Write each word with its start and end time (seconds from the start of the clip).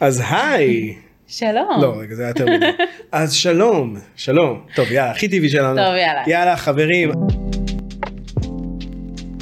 אז 0.00 0.22
היי. 0.30 0.94
שלום. 1.26 1.80
לא, 1.82 1.94
רגע, 2.00 2.14
זה 2.14 2.22
היה 2.22 2.30
יותר 2.30 2.46
מדי. 2.46 2.66
אז 3.12 3.32
שלום, 3.34 3.96
שלום. 4.16 4.62
טוב, 4.74 4.92
יאללה, 4.92 5.10
הכי 5.10 5.28
טבעי 5.28 5.48
שלנו. 5.48 5.76
טוב, 5.76 5.94
יאללה. 5.94 6.22
יאללה, 6.26 6.56
חברים. 6.56 7.10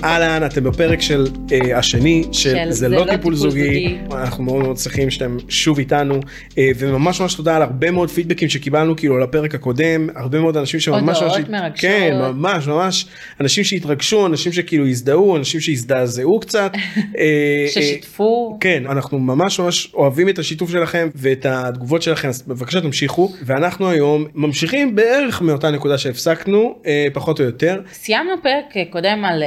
אהלן, 0.05 0.47
אתם 0.47 0.65
בפרק 0.65 1.01
של 1.01 1.27
אה, 1.53 1.79
השני 1.79 2.25
של 2.33 2.57
של 2.57 2.71
זה 2.71 2.89
לא 2.89 3.07
טיפול 3.11 3.35
זוגי. 3.35 3.65
זוגי. 3.65 3.99
אנחנו 4.13 4.45
מאוד 4.45 4.63
מאוד 4.63 4.77
שמחים 4.77 5.11
שאתם 5.11 5.37
שוב 5.49 5.79
איתנו 5.79 6.21
אה, 6.59 6.71
וממש 6.79 7.21
ממש 7.21 7.35
תודה 7.35 7.57
על 7.57 7.63
הרבה 7.63 7.91
מאוד 7.91 8.11
פידבקים 8.11 8.49
שקיבלנו 8.49 8.97
כאילו 8.97 9.19
לפרק 9.19 9.55
הקודם 9.55 10.09
הרבה 10.17 10.41
מאוד 10.41 10.57
אנשים 10.57 10.81
שממש 10.81 11.19
הודעות 11.19 11.39
ממש 11.39 11.49
מרגשות. 11.49 11.81
כן 11.81 12.19
ממש 12.21 12.67
ממש 12.67 13.07
אנשים 13.41 13.65
שהתרגשו 13.65 14.27
אנשים 14.27 14.53
שכאילו 14.53 14.87
הזדהו 14.87 15.37
אנשים 15.37 15.61
שהזדעזעו 15.61 16.41
קצת. 16.41 16.73
אה, 16.75 16.81
אה, 17.19 17.67
ששיתפו. 17.69 18.59
כן 18.61 18.83
אנחנו 18.87 19.19
ממש 19.19 19.61
ממש 19.61 19.95
אוהבים 19.95 20.29
את 20.29 20.39
השיתוף 20.39 20.71
שלכם 20.71 21.09
ואת 21.15 21.47
התגובות 21.49 22.03
שלכם 22.03 22.29
אז 22.29 22.43
בבקשה 22.43 22.81
תמשיכו 22.81 23.33
ואנחנו 23.45 23.91
היום 23.91 24.27
ממשיכים 24.35 24.95
בערך 24.95 25.43
מאותה 25.43 25.71
נקודה 25.71 25.99
שהפסקנו 25.99 26.75
אה, 26.87 27.07
פחות 27.13 27.41
או 27.41 27.45
יותר. 27.45 27.81
סיימנו 27.93 28.33
פרק 28.43 28.77
אה, 28.77 28.83
קודם 28.91 29.25
על... 29.25 29.43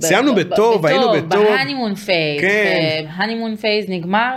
סיימנו 0.00 0.34
בטוב, 0.34 0.86
היינו 0.86 1.12
בטוב. 1.12 1.44
בה 1.44 1.53
honeymoon 1.53 1.94
phase. 1.94 2.40
כן. 2.40 3.04
ה 3.08 3.13
honeymoon 3.13 3.56
phase 3.56 3.84
נגמר. 3.88 4.34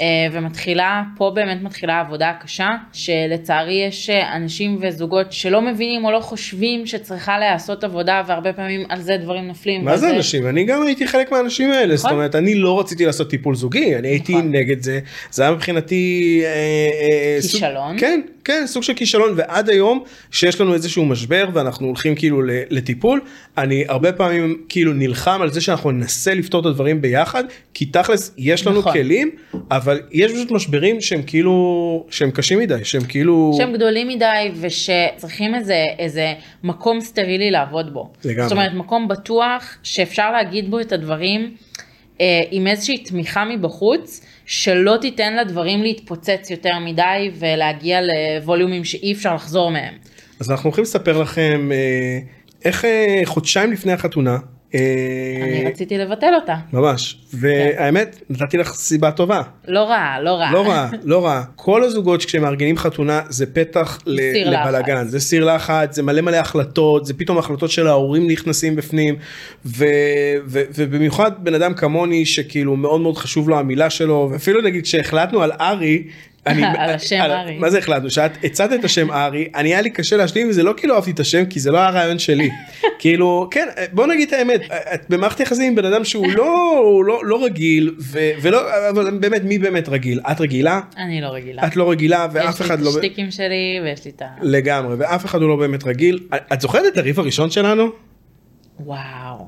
אה, 0.00 0.04
ומתחילה, 0.32 1.02
פה 1.16 1.32
באמת 1.34 1.62
מתחילה 1.62 2.00
עבודה 2.00 2.32
קשה, 2.42 2.68
שלצערי 2.92 3.84
יש 3.88 4.10
אה, 4.10 4.36
אנשים 4.36 4.78
וזוגות 4.80 5.32
שלא 5.32 5.62
מבינים 5.62 6.04
או 6.04 6.10
לא 6.10 6.20
חושבים 6.20 6.86
שצריכה 6.86 7.38
להיעשות 7.38 7.84
עבודה, 7.84 8.22
והרבה 8.26 8.52
פעמים 8.52 8.84
על 8.88 9.00
זה 9.00 9.16
דברים 9.16 9.48
נופלים. 9.48 9.84
מה 9.84 9.96
זה 9.96 10.10
אנשים? 10.10 10.48
אני 10.48 10.64
גם 10.64 10.82
הייתי 10.82 11.06
חלק 11.06 11.32
מהאנשים 11.32 11.70
האלה, 11.70 11.96
זאת 11.96 12.10
אומרת 12.12 12.34
אני 12.34 12.54
לא 12.54 12.80
רציתי 12.80 13.06
לעשות 13.06 13.30
טיפול 13.30 13.54
זוגי, 13.54 13.96
אני 13.96 14.08
הייתי 14.08 14.32
נכון. 14.32 14.52
נגד 14.52 14.82
זה, 14.82 15.00
זה 15.30 15.42
היה 15.42 15.52
מבחינתי 15.52 16.40
אה, 16.44 16.48
אה, 16.48 17.36
סוג- 17.40 17.50
כישלון. 17.52 17.98
כן, 17.98 18.20
כן, 18.44 18.62
סוג 18.66 18.82
של 18.82 18.94
כישלון 18.94 19.32
ועד 19.36 19.70
היום 19.70 20.04
שיש 20.30 20.60
לנו 20.60 20.74
איזשהו 20.74 21.04
משבר 21.04 21.48
ואנחנו 21.52 21.86
הולכים 21.86 22.14
כאילו 22.14 22.42
לטיפול, 22.70 23.20
אני 23.58 23.84
הרבה 23.88 24.12
פעמים 24.12 24.62
כאילו 24.68 24.92
נלחם 24.92 25.38
על 25.42 25.50
זה 25.50 25.60
שאנחנו 25.60 25.90
ננסה 25.90 26.34
לפתור 26.34 26.60
את 26.60 26.66
הדברים 26.66 27.00
ביחד, 27.00 27.44
כי 27.74 27.86
תכלס 27.86 28.34
יש 28.38 28.66
לנו 28.66 28.78
נכון. 28.78 28.92
כלים, 28.92 29.30
אבל 29.70 30.00
יש 30.12 30.32
פשוט 30.32 30.50
משברים 30.50 31.00
שהם 31.00 31.22
כאילו, 31.22 32.06
שהם 32.10 32.30
קשים 32.30 32.58
מדי, 32.58 32.84
שהם 32.84 33.04
כאילו, 33.04 33.54
שהם 33.58 33.72
גדולים 33.72 34.08
מדי 34.08 34.50
ושצריכים 34.60 35.54
איזה, 35.54 35.84
איזה 35.98 36.32
מקום 36.64 37.00
סטרילי 37.00 37.50
לעבוד 37.50 37.92
בו. 37.92 38.12
לגמרי. 38.24 38.42
זאת 38.42 38.52
אומרת, 38.52 38.72
מקום 38.74 39.08
בטוח 39.08 39.76
שאפשר 39.82 40.32
להגיד 40.32 40.70
בו 40.70 40.80
את 40.80 40.92
הדברים 40.92 41.54
עם 42.50 42.66
איזושהי 42.66 42.98
תמיכה 42.98 43.44
מבחוץ, 43.44 44.20
שלא 44.46 44.96
תיתן 45.00 45.36
לדברים 45.36 45.82
להתפוצץ 45.82 46.50
יותר 46.50 46.78
מדי 46.78 47.30
ולהגיע 47.38 47.98
לווליומים 48.00 48.84
שאי 48.84 49.12
אפשר 49.12 49.34
לחזור 49.34 49.70
מהם. 49.70 49.94
אז 50.40 50.50
אנחנו 50.50 50.68
הולכים 50.68 50.82
לספר 50.82 51.18
לכם 51.18 51.70
אה, 51.72 52.18
איך 52.64 52.84
אה, 52.84 53.20
חודשיים 53.24 53.72
לפני 53.72 53.92
החתונה, 53.92 54.30
אה, 54.30 54.38
אני 54.74 55.64
רציתי 55.66 55.98
לבטל 55.98 56.34
אותה. 56.34 56.56
ממש 56.72 57.16
והאמת 57.34 58.20
נתתי 58.30 58.56
לך 58.56 58.74
סיבה 58.74 59.10
טובה 59.10 59.42
לא 59.68 59.80
רע, 59.80 60.16
לא 60.22 60.30
רע. 60.30 60.50
לא 60.52 60.66
רע 60.66 60.88
לא 61.04 61.24
רע 61.24 61.42
כל 61.56 61.82
הזוגות 61.82 62.24
כשמארגנים 62.24 62.76
חתונה 62.76 63.20
זה 63.28 63.46
פתח. 63.46 63.98
לבלאגן 64.06 65.04
זה 65.08 65.20
סיר 65.20 65.44
לחץ 65.54 65.94
זה 65.94 66.02
מלא 66.02 66.20
מלא 66.20 66.36
החלטות 66.36 67.06
זה 67.06 67.14
פתאום 67.14 67.38
החלטות 67.38 67.70
של 67.70 67.86
ההורים 67.86 68.30
נכנסים 68.30 68.76
בפנים 68.76 69.16
ובמיוחד 69.64 71.44
בן 71.44 71.54
אדם 71.54 71.74
כמוני 71.74 72.26
שכאילו 72.26 72.76
מאוד 72.76 73.00
מאוד 73.00 73.16
חשוב 73.16 73.48
לו 73.48 73.58
המילה 73.58 73.90
שלו 73.90 74.28
ואפילו 74.32 74.60
נגיד 74.60 74.86
שהחלטנו 74.86 75.42
על 75.42 75.52
ארי. 75.60 76.02
אני, 76.46 76.64
על 76.78 76.90
השם 76.90 77.20
ארי. 77.20 77.58
מה 77.58 77.70
זה 77.70 77.78
החלטנו? 77.78 78.10
שאת 78.10 78.44
הצעת 78.44 78.72
את 78.72 78.84
השם 78.84 79.10
ארי, 79.10 79.48
אני 79.54 79.68
היה 79.68 79.80
לי 79.80 79.90
קשה 79.90 80.16
להשלים 80.16 80.46
עם 80.46 80.52
זה 80.52 80.62
לא 80.62 80.74
כאילו 80.76 80.94
אהבתי 80.94 81.10
את 81.10 81.20
השם 81.20 81.44
כי 81.44 81.60
זה 81.60 81.70
לא 81.70 81.78
הרעיון 81.78 82.18
שלי. 82.18 82.50
כאילו, 82.98 83.48
כן, 83.50 83.68
בוא 83.92 84.06
נגיד 84.06 84.28
את 84.28 84.34
האמת, 84.34 84.60
את 84.94 85.02
במערכת 85.08 85.40
יחסים 85.40 85.66
עם 85.66 85.74
בן 85.74 85.84
אדם 85.84 86.04
שהוא 86.04 86.26
לא, 86.32 87.02
לא, 87.06 87.20
לא 87.24 87.44
רגיל, 87.44 87.94
ו, 88.00 88.18
ולא, 88.42 88.60
אבל 88.90 89.18
באמת, 89.18 89.44
מי 89.44 89.58
באמת 89.58 89.88
רגיל? 89.88 90.20
את 90.30 90.40
רגילה? 90.40 90.80
אני 90.96 91.20
לא 91.20 91.26
רגילה. 91.26 91.66
את 91.66 91.76
לא 91.76 91.90
רגילה 91.90 92.26
ואף 92.32 92.60
אחד 92.60 92.74
יש 92.74 92.78
לי 92.80 92.84
לא... 92.84 92.90
את 92.90 92.96
השטיקים 92.96 93.30
שלי 93.30 93.80
ויש 93.84 94.04
לי 94.04 94.10
את 94.16 94.22
ה... 94.22 94.26
לגמרי, 94.42 94.94
ואף 94.98 95.24
אחד 95.24 95.40
הוא 95.42 95.48
לא 95.48 95.56
באמת 95.56 95.84
רגיל. 95.84 96.18
את 96.52 96.60
זוכרת 96.60 96.92
את 96.92 96.98
הריב 96.98 97.20
הראשון 97.20 97.50
שלנו? 97.50 97.88
וואו. 98.80 99.46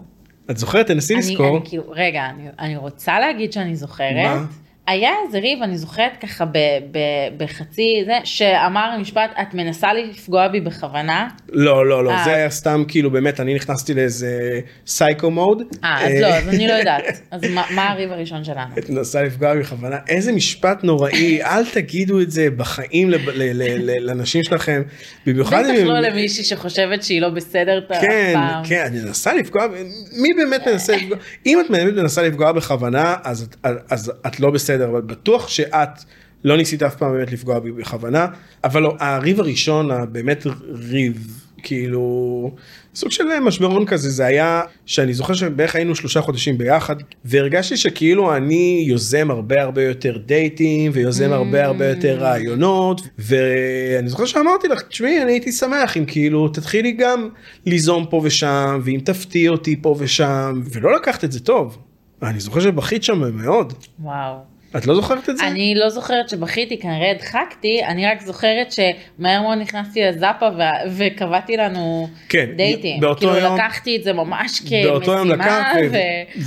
את 0.51 0.57
זוכרת? 0.57 0.87
תנסי 0.87 1.15
לזכור. 1.15 1.57
אני, 1.57 1.67
כאילו, 1.69 1.83
רגע, 1.89 2.23
אני, 2.31 2.49
אני 2.59 2.77
רוצה 2.77 3.21
להגיד 3.21 3.53
שאני 3.53 3.77
זוכרת. 3.77 4.13
מה? 4.15 4.45
היה 4.87 5.11
איזה 5.27 5.39
ריב, 5.39 5.63
אני 5.63 5.79
זוכרת 5.79 6.13
ככה 6.23 6.45
ב, 6.45 6.59
ב, 6.91 6.99
בחצי 7.37 8.03
זה, 8.07 8.13
שאמר 8.25 8.99
משפט, 9.01 9.31
את 9.43 9.55
מנסה 9.55 9.89
לפגוע 9.93 10.49
בי 10.49 10.61
בכוונה. 10.61 11.29
לא, 11.49 11.87
לא, 11.87 12.05
לא, 12.05 12.11
אה. 12.11 12.25
זה 12.25 12.35
היה 12.35 12.51
סתם 12.51 12.85
כאילו 12.89 13.11
באמת, 13.11 13.41
אני 13.41 13.55
נכנסתי 13.55 13.95
לאיזה 13.95 14.41
סייקו 14.87 15.31
מוד. 15.31 15.63
אה, 15.85 16.07
אז 16.07 16.13
לא, 16.21 16.27
אז 16.27 16.49
אני 16.49 16.69
לא 16.69 16.73
יודעת. 16.73 17.05
אז 17.31 17.45
מה, 17.51 17.65
מה 17.71 17.91
הריב 17.91 18.13
הראשון 18.13 18.45
שלנו? 18.45 18.75
את 18.79 18.91
מנסה 18.91 19.23
לפגוע 19.23 19.55
בכוונה 19.55 19.97
איזה 20.09 20.33
משפט 20.33 20.85
נוראי 20.85 21.43
אל 21.43 21.67
תגידו 21.67 22.21
את 22.21 22.31
זה 22.31 22.49
בחיים 22.57 23.11
לב- 23.11 23.29
ל- 23.29 23.33
ל- 23.53 23.91
ל- 23.91 24.07
לאנשים 24.07 24.43
שלכם 24.43 24.83
במיוחד 25.27 25.63
בטח 25.65 25.71
אם 25.83 25.87
לא 25.87 25.97
הם- 25.97 26.03
למישהי 26.03 26.45
שחושבת 26.45 27.03
שהיא 27.03 27.21
לא 27.21 27.29
בסדר 27.29 27.79
את 27.79 27.93
כן 28.01 28.35
הפעם. 28.37 28.65
כן 28.65 28.85
אני 28.87 28.99
מנסה 29.01 29.35
לפגוע 29.35 29.67
מי 30.13 30.29
באמת 30.37 30.69
מנסה 30.69 30.97
לפגוע 30.97 31.17
אם 31.47 31.61
את 31.61 31.71
באמת 31.71 31.93
מנסה 31.95 32.23
לפגוע 32.23 32.53
בכוונה 32.53 33.15
אז 33.25 33.43
את- 33.43 33.57
אז 33.91 34.13
את 34.27 34.41
לא 34.41 34.51
בסדר 34.51 34.76
אבל 34.81 35.01
בטוח 35.01 35.49
שאת 35.49 36.05
לא 36.45 36.57
ניסית 36.57 36.83
אף 36.83 36.97
פעם 36.97 37.13
באמת 37.13 37.33
לפגוע 37.33 37.59
בי 37.59 37.73
בכוונה 37.73 38.27
אבל 38.65 38.83
לא 38.83 38.97
הריב 39.01 39.41
הראשון 39.41 39.91
הבאמת 39.91 40.47
ריב 40.91 41.43
כאילו 41.63 42.51
סוג 42.95 43.11
של 43.11 43.25
משברון 43.41 43.87
כזה 43.87 44.11
זה 44.11 44.27
היה 44.27 44.63
שאני 44.87 45.15
זוכר 45.15 45.35
שבערך 45.35 45.77
היינו 45.77 45.95
שלושה 45.95 46.21
חודשים 46.21 46.59
ביחד 46.59 46.97
והרגשתי 47.25 47.77
שכאילו 47.77 48.37
אני 48.37 48.85
יוזם 48.89 49.31
הרבה 49.31 49.63
הרבה 49.63 49.83
יותר 49.83 50.19
דייטים 50.19 50.93
ויוזם 50.95 51.33
הרבה 51.33 51.65
הרבה 51.65 51.89
יותר 51.89 52.19
רעיונות 52.19 53.01
ואני 53.19 54.09
זוכר 54.09 54.25
שאמרתי 54.25 54.69
לך 54.69 54.83
תשמעי 54.83 55.23
אני 55.23 55.33
הייתי 55.33 55.53
שמח 55.53 55.97
אם 55.97 56.05
כאילו 56.05 56.49
תתחילי 56.49 56.93
גם 56.93 57.29
ליזום 57.67 58.07
פה 58.11 58.21
ושם 58.25 58.81
ואם 58.85 59.01
תפתיע 59.05 59.51
אותי 59.51 59.77
פה 59.83 59.97
ושם 59.99 60.61
ולא 60.73 60.97
לקחת 60.97 61.25
את 61.25 61.33
זה 61.33 61.41
טוב. 61.41 61.79
אני 62.23 62.41
זוכר 62.41 62.61
שבכית 62.61 63.03
שם 63.03 63.37
מאוד 63.37 63.73
וואו. 64.01 64.56
את 64.77 64.87
לא 64.87 64.95
זוכרת 64.95 65.29
את 65.31 65.37
זה? 65.37 65.47
אני 65.47 65.75
לא 65.77 65.89
זוכרת 65.91 66.29
שבכיתי, 66.29 66.79
כנראה 66.79 67.11
הדחקתי, 67.11 67.85
אני 67.85 68.07
רק 68.07 68.23
זוכרת 68.23 68.73
שמהר 68.73 69.43
מאוד 69.43 69.59
נכנסתי 69.59 70.01
לזאפה 70.03 70.47
ו- 70.47 70.91
וקבעתי 70.97 71.57
לנו 71.57 72.09
כן, 72.29 72.47
דייטים. 72.57 73.01
באותו 73.01 73.19
כאילו 73.21 73.37
יום- 73.37 73.55
לקחתי 73.55 73.97
את 73.97 74.05
זה 74.05 74.13
ממש 74.13 74.61
כמשימה, 74.61 75.25
לקחת 75.25 75.77
ו- 75.93 75.97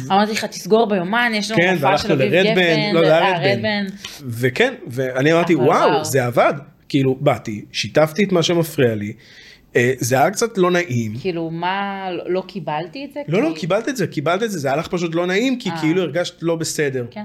ואמרתי 0.08 0.32
לך 0.32 0.46
תסגור 0.46 0.86
ביומן, 0.90 1.32
יש 1.36 1.52
לנו 1.52 1.60
כן, 1.62 1.74
הופעה 1.74 1.98
של 1.98 2.12
אביב 2.12 2.34
לרדבן, 2.34 2.52
גפן, 2.54 2.94
לא, 2.94 3.00
היה 3.00 3.44
אה. 3.66 3.82
וכן 4.28 4.74
ואני 4.88 5.34
אמרתי 5.34 5.56
וואו 5.56 5.90
וואו. 5.92 6.06
זה 6.06 6.26
עבד 6.26 6.54
כאילו 6.90 7.18
באתי 7.20 7.66
שיתפתי 7.72 8.24
את 8.24 8.32
מה 8.32 8.44
שמפריע 8.44 8.96
לי 8.96 9.14
זה 10.00 10.16
היה 10.22 10.32
קצת 10.32 10.58
לא 10.58 10.72
נעים. 10.72 11.14
כאילו 11.22 11.50
מה, 11.50 12.08
לא- 12.26 12.44
קיבלתי 12.48 13.06
את 13.06 13.14
זה? 13.14 13.22
לא 13.28 13.44
לא 13.44 13.54
קיבלת 13.56 13.90
את 13.90 13.98
זה 13.98 14.08
קיבלת 14.08 14.44
את 14.44 14.52
זה 14.52 14.60
זה 14.60 14.68
היה 14.68 14.78
לך 14.78 14.88
פשוט 14.88 15.16
לא 15.16 15.26
נעים 15.28 15.60
כי 15.60 15.70
אה. 15.70 15.82
כאילו 15.82 16.02
הרגשת 16.02 16.36
לא 16.42 16.56
בסדר. 16.56 17.06
כן. 17.12 17.24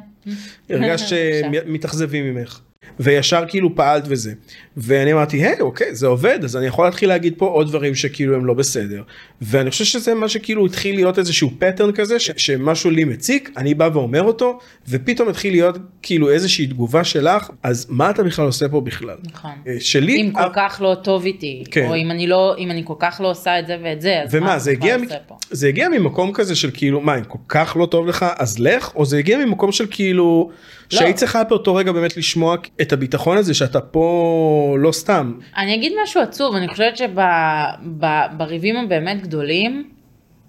הרגשת 0.70 1.06
בבקשה. 1.16 1.62
שמתאכזבים 1.66 2.34
ממך. 2.34 2.60
וישר 3.00 3.44
כאילו 3.48 3.74
פעלת 3.76 4.04
וזה. 4.06 4.32
ואני 4.76 5.12
אמרתי 5.12 5.36
היי 5.36 5.60
אוקיי 5.60 5.94
זה 5.94 6.06
עובד 6.06 6.38
אז 6.44 6.56
אני 6.56 6.66
יכול 6.66 6.84
להתחיל 6.84 7.08
להגיד 7.08 7.34
פה 7.36 7.46
עוד 7.46 7.68
דברים 7.68 7.94
שכאילו 7.94 8.34
הם 8.34 8.46
לא 8.46 8.54
בסדר. 8.54 9.02
ואני 9.42 9.70
חושב 9.70 9.84
שזה 9.84 10.14
מה 10.14 10.28
שכאילו 10.28 10.66
התחיל 10.66 10.94
להיות 10.94 11.18
איזשהו 11.18 11.50
פטרן 11.58 11.92
כזה 11.92 12.18
ש- 12.18 12.30
שמשהו 12.36 12.90
לי 12.90 13.04
מציק 13.04 13.50
אני 13.56 13.74
בא 13.74 13.88
ואומר 13.92 14.22
אותו 14.22 14.58
ופתאום 14.88 15.28
התחיל 15.28 15.52
להיות 15.52 15.78
כאילו 16.02 16.30
איזושהי 16.30 16.66
תגובה 16.66 17.04
שלך 17.04 17.50
אז 17.62 17.86
מה 17.88 18.10
אתה 18.10 18.22
בכלל 18.22 18.46
עושה 18.46 18.68
פה 18.68 18.80
בכלל. 18.80 19.16
נכון. 19.24 19.50
אה, 19.66 19.76
שלי 19.80 20.20
אם 20.22 20.30
כל 20.32 20.40
כך 20.54 20.80
לא 20.84 20.96
טוב 21.02 21.24
איתי, 21.24 21.64
כן. 21.70 21.86
או 21.88 21.96
אם 21.96 22.10
אני 22.10 22.26
לא, 22.26 22.54
אם 22.58 22.70
אני 22.70 22.82
כל 22.86 22.94
כך 22.98 23.20
לא 23.20 23.30
עושה 23.30 23.58
את 23.58 23.66
זה 23.66 23.76
ואת 23.84 24.00
זה, 24.00 24.22
אז 24.22 24.34
ומה 24.34 24.46
מה 24.46 24.58
זה 24.58 24.70
הגיע, 24.70 24.96
פה? 25.28 25.36
זה 25.50 25.68
הגיע 25.68 25.88
ממקום 25.88 26.32
כזה 26.32 26.54
של 26.56 26.70
כאילו 26.74 27.00
מה 27.00 27.18
אם 27.18 27.24
כל 27.24 27.38
כך 27.48 27.76
לא 27.80 27.86
טוב 27.86 28.06
לך 28.06 28.26
אז 28.38 28.58
לך 28.58 28.92
או 28.96 29.04
זה 29.04 29.18
הגיע 29.18 29.38
ממקום 29.38 29.72
של 29.72 29.86
כאילו 29.90 30.50
לא. 30.92 30.98
שהיית 30.98 31.16
צריכה 31.16 31.44
באותו 31.44 31.74
רגע 31.74 31.92
באמת 31.92 32.16
לשמוע 32.16 32.56
את 32.82 32.92
הביטחון 32.92 33.38
הזה 33.38 33.54
שאתה 33.54 33.80
פה 33.80 34.76
לא 34.78 34.92
סתם 34.92 35.38
אני 35.56 35.74
אגיד 35.74 35.92
משהו 36.02 36.20
עצוב, 36.22 36.54
אני 36.54 36.68
חושבת 36.68 36.96
שבריבים 36.96 38.76
הבאמת 38.76 39.22
גדולים, 39.22 39.90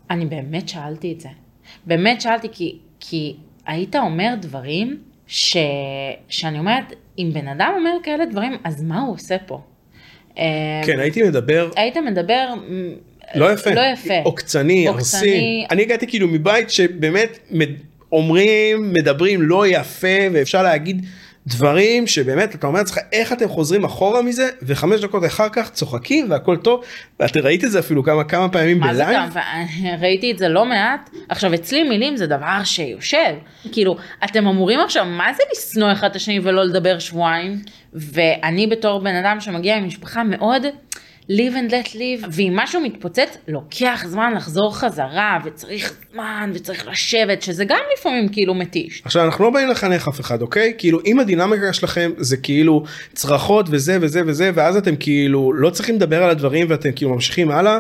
אני 0.10 0.26
באמת 0.26 0.70
שאלתי 0.70 1.12
את 1.12 1.22
זה. 1.22 1.30
באמת 1.86 2.22
שאלתי 2.22 2.48
כי, 2.52 2.78
כי 3.00 3.36
היית 3.66 3.96
אומר 3.96 4.34
דברים 4.42 4.98
ש, 5.28 5.58
שאני 6.30 6.60
אומרת, 6.60 6.94
אם 7.18 7.30
בן 7.34 7.48
אדם 7.48 7.74
אומר 7.78 7.92
כאלה 8.04 8.26
דברים, 8.26 8.58
אז 8.64 8.84
מה 8.84 9.02
הוא 9.02 9.14
עושה 9.14 9.38
פה? 9.38 9.62
אה, 10.38 10.82
כן 10.86 11.00
הייתי 11.00 11.24
מדבר 11.24 11.70
היית 11.76 11.98
מדבר 11.98 12.48
לא 13.36 13.52
יפה 13.54 13.74
לא 13.74 13.82
יפה. 13.94 14.14
עוקצני. 14.24 14.90
ארסי 14.90 15.66
אני 15.72 15.82
הגעתי 15.82 16.08
כאילו 16.08 16.28
מבית 16.28 16.70
שבאמת 16.70 17.40
אומרים 18.12 18.94
מדברים 18.94 19.42
לא 19.42 19.68
יפה 19.68 20.18
ואפשר 20.34 20.64
להגיד 20.64 21.06
דברים 21.48 22.08
שבאמת 22.08 22.56
אתה 22.56 22.68
אומר 22.68 22.80
לעצמך 22.80 22.98
איך 23.12 23.34
אתם 23.34 23.50
חוזרים 23.50 23.84
אחורה 23.84 24.22
מזה 24.22 24.50
וחמש 24.62 25.02
דקות 25.02 25.26
אחר 25.26 25.50
כך 25.50 25.70
צוחקים 25.70 26.32
והכל 26.32 26.58
טוב 26.58 26.84
ואת 27.20 27.38
ראית 27.38 27.64
את 27.64 27.72
זה 27.72 27.80
אפילו 27.80 28.04
כמה 28.04 28.24
כמה 28.24 28.50
פעמים 28.50 28.80
בלייב. 28.80 29.34
ראיתי 30.02 30.32
את 30.32 30.38
זה 30.38 30.48
לא 30.48 30.66
מעט. 30.66 31.10
עכשיו 31.30 31.54
אצלי 31.54 31.84
מילים 31.84 32.18
זה 32.18 32.28
דבר 32.28 32.64
שיושב. 32.64 33.36
כאילו, 33.72 33.96
אתם 34.24 34.48
אמורים 34.48 34.80
עכשיו, 34.80 35.06
מה 35.06 35.34
זה 35.34 35.44
לשנוא 35.52 35.92
אחד 35.92 36.10
את 36.10 36.16
השני 36.16 36.40
ולא 36.44 36.64
לדבר 36.64 37.00
שבועיים? 37.00 37.62
ואני 37.96 38.68
בתור 38.68 39.00
בן 39.00 39.16
אדם 39.16 39.40
שמגיע 39.40 39.80
ממשפחה 39.80 40.24
מאוד 40.24 40.66
live 41.30 41.54
and 41.54 41.72
let 41.72 41.96
live, 41.96 42.28
ואם 42.32 42.54
משהו 42.56 42.82
מתפוצץ, 42.82 43.38
לוקח 43.48 44.04
זמן 44.08 44.34
לחזור 44.36 44.76
חזרה, 44.76 45.38
וצריך 45.46 45.94
זמן, 46.12 46.52
וצריך 46.54 46.88
לשבת, 46.88 47.42
שזה 47.42 47.66
גם 47.66 47.80
לפעמים 47.98 48.30
כאילו 48.30 48.54
מתיש. 48.54 49.02
עכשיו 49.06 49.26
אנחנו 49.26 49.44
לא 49.44 49.50
באים 49.50 49.68
לחנך 49.68 50.08
אף 50.08 50.20
אחד 50.20 50.42
אוקיי 50.42 50.74
כאילו 50.78 51.00
אם 51.06 51.20
הדינמיקה 51.20 51.74
שלכם 51.74 52.12
זה 52.18 52.38
כאילו 52.38 52.84
צרחות 53.14 53.66
וזה 53.70 53.98
וזה 54.02 54.22
וזה 54.26 54.52
ואז 54.54 54.78
אתם 54.78 54.96
כאילו 54.96 55.54
לא 55.54 55.70
צריכים 55.70 55.96
לדבר 55.96 56.24
על 56.24 56.30
הדברים 56.30 56.68
ואתם 56.70 56.92
כאילו 56.96 57.14
ממשיכים 57.14 57.52
הלאה. 57.52 57.78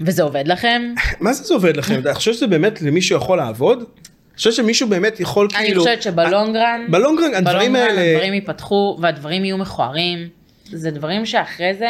וזה 0.00 0.22
עובד 0.22 0.48
לכם? 0.48 0.82
מה 1.20 1.32
זה 1.32 1.44
זה 1.44 1.54
עובד 1.54 1.76
לכם? 1.76 2.00
אתה 2.00 2.14
חושב 2.14 2.32
שזה 2.32 2.46
באמת 2.46 2.82
למישהו 2.82 3.16
יכול 3.16 3.38
לעבוד? 3.38 3.78
אני 3.78 4.36
חושב 4.36 4.52
שמישהו 4.52 4.88
באמת 4.88 5.20
יכול 5.20 5.48
אני 5.54 5.66
כאילו... 5.66 5.82
חושבת 5.82 6.02
שבלונגרן, 6.02 6.86
בלונגרן 6.90 7.34
הדברים 7.34 7.72
בלונגרן 7.72 7.98
האלה... 7.98 8.12
הדברים 8.12 8.34
ייפתחו 8.34 8.98
והדברים 9.02 9.44
יהיו 9.44 9.58
מכוערים. 9.58 10.28
זה 10.64 10.90
דברים 10.90 11.26
שאחרי 11.26 11.74
זה 11.74 11.86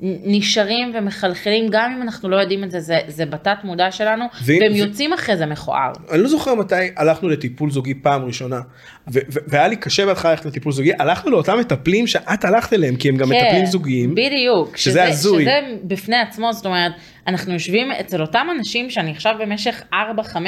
נשארים 0.00 0.92
ומחלחלים, 0.94 1.66
גם 1.70 1.92
אם 1.96 2.02
אנחנו 2.02 2.28
לא 2.28 2.36
יודעים 2.36 2.64
את 2.64 2.70
זה, 2.70 2.80
זה, 2.80 2.98
זה 3.08 3.26
בתת 3.26 3.56
מודע 3.64 3.90
שלנו, 3.90 4.24
והם 4.44 4.72
ו- 4.72 4.76
יוצאים 4.76 5.12
אחרי 5.12 5.36
זה 5.36 5.46
מכוער. 5.46 5.92
אני 6.10 6.22
לא 6.22 6.28
זוכר 6.28 6.54
מתי 6.54 6.74
הלכנו 6.96 7.28
לטיפול 7.28 7.70
זוגי 7.70 7.94
פעם 7.94 8.24
ראשונה 8.24 8.60
ו- 9.08 9.18
ו- 9.32 9.38
והיה 9.46 9.68
לי 9.68 9.76
קשה 9.76 10.06
בהתחלה 10.06 10.30
ללכת 10.30 10.44
לטיפול 10.44 10.72
זוגי 10.72 10.92
הלכנו 10.98 11.30
לאותם 11.30 11.58
מטפלים 11.58 12.06
שאת 12.06 12.44
הלכת 12.44 12.72
אליהם 12.72 12.96
כי 12.96 13.08
הם 13.08 13.16
גם 13.16 13.28
מטפלים 13.28 13.66
זוגיים. 13.66 14.08
כן, 14.08 14.14
בדיוק. 14.14 14.76
שזה 14.76 15.04
הזוי. 15.04 15.42
שזה 15.42 15.58
בפני 15.84 16.16
עצמו, 16.16 16.52
זאת 16.52 16.66
אומרת, 16.66 16.92
אנחנו 17.26 17.52
יושבים 17.52 17.92
אצל 17.92 18.20
אותם 18.20 18.46
אנשים 18.58 18.90
שאני 18.90 19.10
עכשיו 19.10 19.34
במשך 19.40 19.82
4-5 19.92 19.96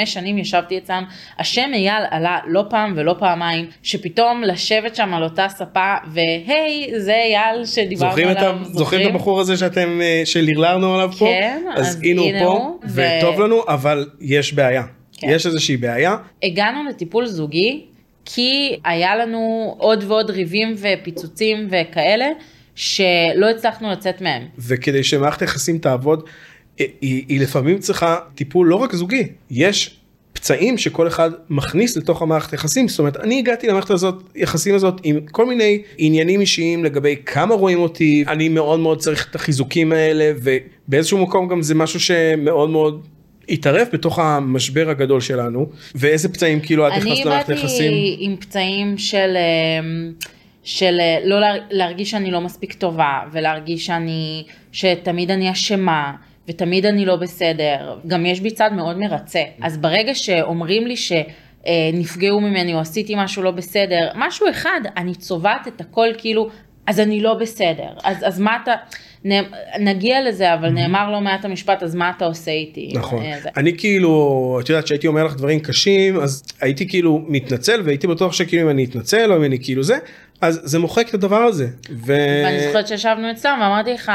שנים 0.05 0.39
ישבתי 0.39 0.79
אצלם, 0.79 1.05
השם 1.39 1.71
אייל 1.75 2.03
עלה 2.11 2.39
לא 2.47 2.65
פעם 2.71 2.93
ולא 2.97 3.15
פעמיים, 3.19 3.67
שפתאום 3.83 4.43
לשבת 4.43 4.97
שם 4.97 5.15
על 5.15 5.23
אותה 5.23 5.47
ספה, 5.49 5.95
והי, 6.13 6.91
זה 6.97 7.15
אייל 7.15 7.65
שדיברנו 7.65 8.11
זוכרים 8.11 8.29
עליו, 8.29 8.57
ה... 8.61 8.65
זוכרים 8.65 9.09
את 9.09 9.15
הבחור 9.15 9.41
הזה 9.41 9.57
שאתם 9.57 10.01
אה, 10.03 10.23
שלרלרנו 10.25 10.95
עליו 10.95 11.13
פה? 11.13 11.27
כן, 11.27 11.63
אז 11.75 11.87
אז 11.87 12.01
הנה 12.03 12.21
הוא 12.21 12.31
פה 12.39 12.79
ו- 12.89 13.03
וטוב 13.19 13.41
לנו 13.41 13.63
אבל 13.69 14.07
יש 14.21 14.53
בעיה. 14.53 14.83
כן. 15.17 15.29
יש 15.31 15.47
איזושהי 15.47 15.77
בעיה. 15.77 16.17
הגענו 16.43 16.85
לטיפול 16.85 17.27
זוגי 17.27 17.85
כי 18.25 18.77
היה 18.85 19.17
לנו 19.17 19.75
עוד 19.79 20.05
ועוד 20.09 20.31
ריבים 20.31 20.75
ופיצוצים 20.79 21.69
וכאלה 21.71 22.27
שלא 22.75 23.51
הצלחנו 23.51 23.91
לצאת 23.91 24.21
מהם. 24.21 24.43
וכדי 24.59 25.05
שמערכת 25.05 25.41
היחסים 25.41 25.79
תעבוד 25.79 26.29
היא, 26.79 26.89
היא, 27.29 27.41
לפעמים 27.41 27.79
צריכה 27.79 28.17
טיפול 28.35 28.67
לא 28.69 28.77
רק 28.77 28.95
זוגי 28.95 29.23
יש 29.51 29.97
פצעים 30.33 30.79
שכל 30.79 31.09
אחד 31.09 31.31
מכניס 31.51 31.97
לתוך 31.97 32.23
המערכת 32.23 32.53
יחסים 32.53 32.89
זאת 32.89 32.99
אומרת 32.99 33.17
אני 33.17 33.39
הגעתי 33.39 33.67
למערכת 33.67 33.91
הזאת 33.91 34.23
יחסים 34.35 34.75
הזאת 34.75 35.01
עם 35.05 35.21
כל 35.31 35.47
מיני 35.47 35.83
עניינים 35.99 36.41
אישיים 36.41 36.85
לגבי 36.85 37.17
כמה 37.27 37.55
רואים 37.55 37.79
אותי 37.79 38.25
אני 38.29 38.49
מאוד 38.49 38.81
מאוד 38.81 38.99
צריך 38.99 39.27
את 39.31 39.35
החיזוקים 39.35 39.93
האלה 39.93 40.33
ובאיזשהו 40.43 41.19
מקום 41.19 41.49
גם 41.49 41.63
זה 41.63 41.75
משהו 41.75 42.01
שמאוד 42.01 42.71
מאוד. 42.71 43.07
התערב 43.49 43.87
בתוך 43.93 44.19
המשבר 44.19 44.91
הגדול 44.91 45.21
שלנו 45.21 45.67
ואיזה 45.95 46.29
פצעים 46.29 46.61
כאילו 46.61 46.87
את 46.89 46.93
אני 46.93 47.01
נכנסת 47.01 47.25
למערכת 47.25 47.49
באתי 47.49 47.61
היחסים. 47.61 47.93
עם 48.19 48.37
פצעים 48.37 48.99
של, 48.99 49.37
אמ, 49.37 50.13
של 50.63 50.97
אה, 51.01 51.19
לא 51.25 51.41
לה- 51.41 51.55
להרגיש 51.71 52.11
שאני 52.11 52.31
לא 52.31 52.41
מספיק 52.41 52.73
טובה 52.73 53.21
ולהרגיש 53.33 53.87
שאני, 53.87 54.45
שתמיד 54.73 55.31
אני 55.31 55.53
אשמה. 55.53 56.13
ותמיד 56.49 56.87
אני 56.87 57.05
לא 57.05 57.17
בסדר, 57.17 57.99
גם 58.07 58.27
יש 58.27 58.41
בי 58.41 58.51
צד 58.51 58.71
מאוד 58.73 58.99
מרצה. 58.99 59.43
אז 59.63 59.79
ברגע 59.79 60.15
שאומרים 60.15 60.87
לי 60.87 60.95
שנפגעו 60.97 62.41
ממני 62.41 62.75
או 62.75 62.79
עשיתי 62.79 63.15
משהו 63.17 63.43
לא 63.43 63.51
בסדר, 63.51 64.11
משהו 64.15 64.51
אחד, 64.51 64.81
אני 64.97 65.15
צובעת 65.15 65.69
את 65.69 65.81
הכל 65.81 66.09
כאילו, 66.19 66.49
אז 66.87 67.01
אני 67.01 67.21
לא 67.21 67.35
בסדר. 67.35 67.91
אז, 68.05 68.17
אז 68.23 68.41
מה 68.41 68.59
אתה, 68.63 68.73
נגיע 69.79 70.23
לזה, 70.29 70.55
אבל 70.55 70.69
נאמר 70.69 71.11
לא 71.11 71.21
מעט 71.21 71.45
המשפט, 71.45 71.83
אז 71.83 71.95
מה 71.95 72.13
אתה 72.17 72.25
עושה 72.25 72.51
איתי? 72.51 72.93
נכון. 72.95 73.23
אה, 73.23 73.41
זה. 73.43 73.49
אני 73.57 73.79
כאילו, 73.79 74.59
את 74.63 74.69
יודעת 74.69 74.87
שהייתי 74.87 75.07
אומר 75.07 75.25
לך 75.25 75.37
דברים 75.37 75.61
קשים, 75.61 76.21
אז 76.21 76.43
הייתי 76.61 76.89
כאילו 76.89 77.25
מתנצל 77.29 77.83
והייתי 77.85 78.07
בטוח 78.07 78.33
שכאילו 78.33 78.63
אם 78.63 78.71
אני 78.71 78.85
אתנצל 78.85 79.33
או 79.33 79.37
אם 79.37 79.45
אני 79.45 79.59
כאילו 79.63 79.83
זה, 79.83 79.99
אז 80.41 80.61
זה 80.65 80.79
מוחק 80.79 81.09
את 81.09 81.15
הדבר 81.15 81.43
הזה. 81.43 81.67
ו... 81.91 82.17
ואני 82.45 82.67
זוכרת 82.67 82.89
שישבנו 82.89 83.31
אצלם 83.31 83.59
ואמרתי 83.61 83.93
לך, 83.93 84.13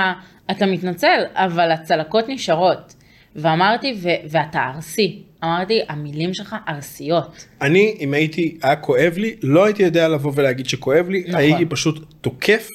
אתה 0.51 0.65
מתנצל, 0.65 1.21
אבל 1.33 1.71
הצלקות 1.71 2.25
נשארות. 2.29 2.93
ואמרתי, 3.35 3.93
ו- 4.01 4.09
ואתה 4.29 4.71
ארסי. 4.75 5.21
אמרתי, 5.43 5.79
המילים 5.89 6.33
שלך 6.33 6.55
ארסיות. 6.69 7.45
אני, 7.61 7.95
אם 7.99 8.13
הייתי, 8.13 8.57
היה 8.63 8.75
כואב 8.75 9.13
לי, 9.17 9.35
לא 9.43 9.65
הייתי 9.65 9.83
יודע 9.83 10.07
לבוא 10.07 10.31
ולהגיד 10.35 10.65
שכואב 10.69 11.09
לי, 11.09 11.19
נכון. 11.27 11.35
הייתי 11.35 11.65
פשוט 11.65 12.05
תוקף, 12.21 12.67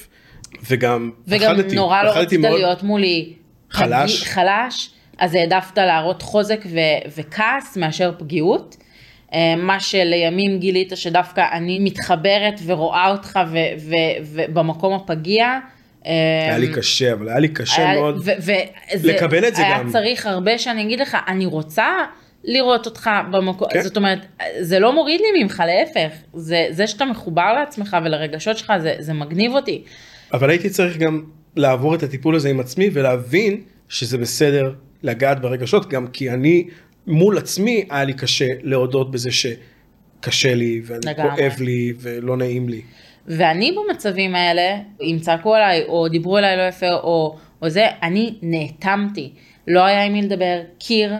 וגם 0.71 1.11
וגם 1.29 1.55
פחדתי, 1.57 1.75
נורא 1.77 2.03
לא 2.03 2.11
רצית 2.11 2.41
מאוד. 2.41 2.59
להיות 2.61 2.83
מולי 2.83 3.33
חלש. 3.71 4.21
פגיע- 4.23 4.33
חלש, 4.35 4.91
אז 5.19 5.35
העדפת 5.35 5.79
להראות 5.79 6.23
חוזק 6.23 6.61
ו- 6.67 6.79
וכעס 7.17 7.77
מאשר 7.77 8.13
פגיעות. 8.19 8.77
אה, 9.35 9.57
מה 9.57 9.81
שלימים 9.81 10.59
גילית 10.59 10.93
שדווקא 10.95 11.45
אני 11.53 11.79
מתחברת 11.79 12.61
ורואה 12.67 13.11
אותך 13.11 13.39
ו- 13.53 13.59
ו- 13.79 13.95
ובמקום 14.35 14.95
הפגיע. 14.95 15.59
היה 16.05 16.59
לי 16.59 16.73
קשה, 16.73 17.13
אבל 17.13 17.29
היה 17.29 17.39
לי 17.39 17.49
קשה 17.49 17.89
היה- 17.91 18.01
מאוד. 18.01 18.17
ו- 18.25 18.31
וזה- 18.39 18.63
לקבל 19.13 19.49
את 19.49 19.55
זה 19.57 19.63
היה 19.67 19.79
גם. 19.79 19.91
צריך 19.91 20.27
הרבה 20.27 20.59
שאני 20.59 20.83
אגיד 20.83 21.01
לך, 21.01 21.17
אני 21.29 21.47
רוצה 21.47 21.89
לראות 22.45 22.87
אותך 22.87 23.11
במקום, 23.31 23.69
כן. 23.73 23.83
זאת 23.83 23.97
אומרת, 23.97 24.19
זה 24.61 24.79
לא 24.79 24.95
מוריד 24.95 25.21
לי 25.21 25.43
ממך, 25.43 25.63
להפך, 25.67 26.15
זה, 26.35 26.67
זה 26.71 26.87
שאתה 26.87 27.05
מחובר 27.05 27.53
לעצמך 27.53 27.97
ולרגשות 28.05 28.59
שלך, 28.59 28.73
זה, 28.83 28.95
זה 28.99 29.13
מגניב 29.13 29.53
אותי. 29.53 29.83
אבל 30.33 30.51
הייתי 30.51 30.71
צריך 30.71 30.97
גם 30.97 31.23
לעבור 31.57 31.95
את 31.95 32.03
הטיפול 32.03 32.35
הזה 32.37 32.51
עם 32.51 32.61
עצמי 32.61 32.91
ולהבין 32.93 33.61
שזה 33.89 34.19
בסדר 34.19 34.73
לגעת 35.03 35.41
ברגשות, 35.41 35.89
גם 35.89 36.07
כי 36.07 36.31
אני 36.31 36.65
מול 37.07 37.39
עצמי 37.39 37.85
היה 37.91 38.05
לי 38.05 38.13
קשה 38.13 38.47
להודות 38.63 39.11
בזה 39.11 39.31
שקשה 39.33 40.55
לי 40.55 40.81
ואני 40.85 41.01
לגמרי. 41.07 41.37
כואב 41.37 41.53
לי 41.61 41.93
ולא 41.99 42.37
נעים 42.37 42.69
לי. 42.69 42.81
ואני 43.27 43.73
במצבים 43.73 44.35
האלה, 44.35 44.77
אם 45.01 45.19
צעקו 45.21 45.55
עליי, 45.55 45.85
או 45.89 46.09
דיברו 46.09 46.39
אליי 46.39 46.57
לא 46.57 46.63
יפה, 46.63 46.93
או, 46.93 47.37
או 47.63 47.69
זה, 47.69 47.87
אני 48.03 48.35
נאטמתי. 48.43 49.33
לא 49.69 49.85
היה 49.85 50.05
עם 50.05 50.13
מי 50.13 50.23
לדבר, 50.23 50.61
קיר, 50.79 51.13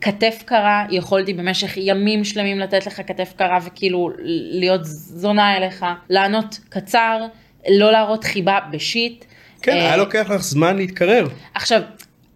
כתף 0.00 0.42
קרה, 0.44 0.84
יכולתי 0.90 1.34
במשך 1.34 1.76
ימים 1.76 2.24
שלמים 2.24 2.58
לתת 2.58 2.86
לך 2.86 3.00
כתף 3.06 3.32
קרה 3.36 3.58
וכאילו 3.64 4.10
להיות 4.50 4.80
זונה 4.84 5.56
אליך, 5.56 5.86
לענות 6.10 6.58
קצר, 6.68 7.26
לא 7.68 7.92
להראות 7.92 8.24
חיבה 8.24 8.58
בשיט. 8.72 9.24
כן, 9.62 9.72
אה, 9.72 9.86
היה 9.86 9.96
לוקח 9.96 10.30
לך 10.30 10.42
זמן 10.42 10.76
להתקרר. 10.76 11.28
עכשיו, 11.54 11.80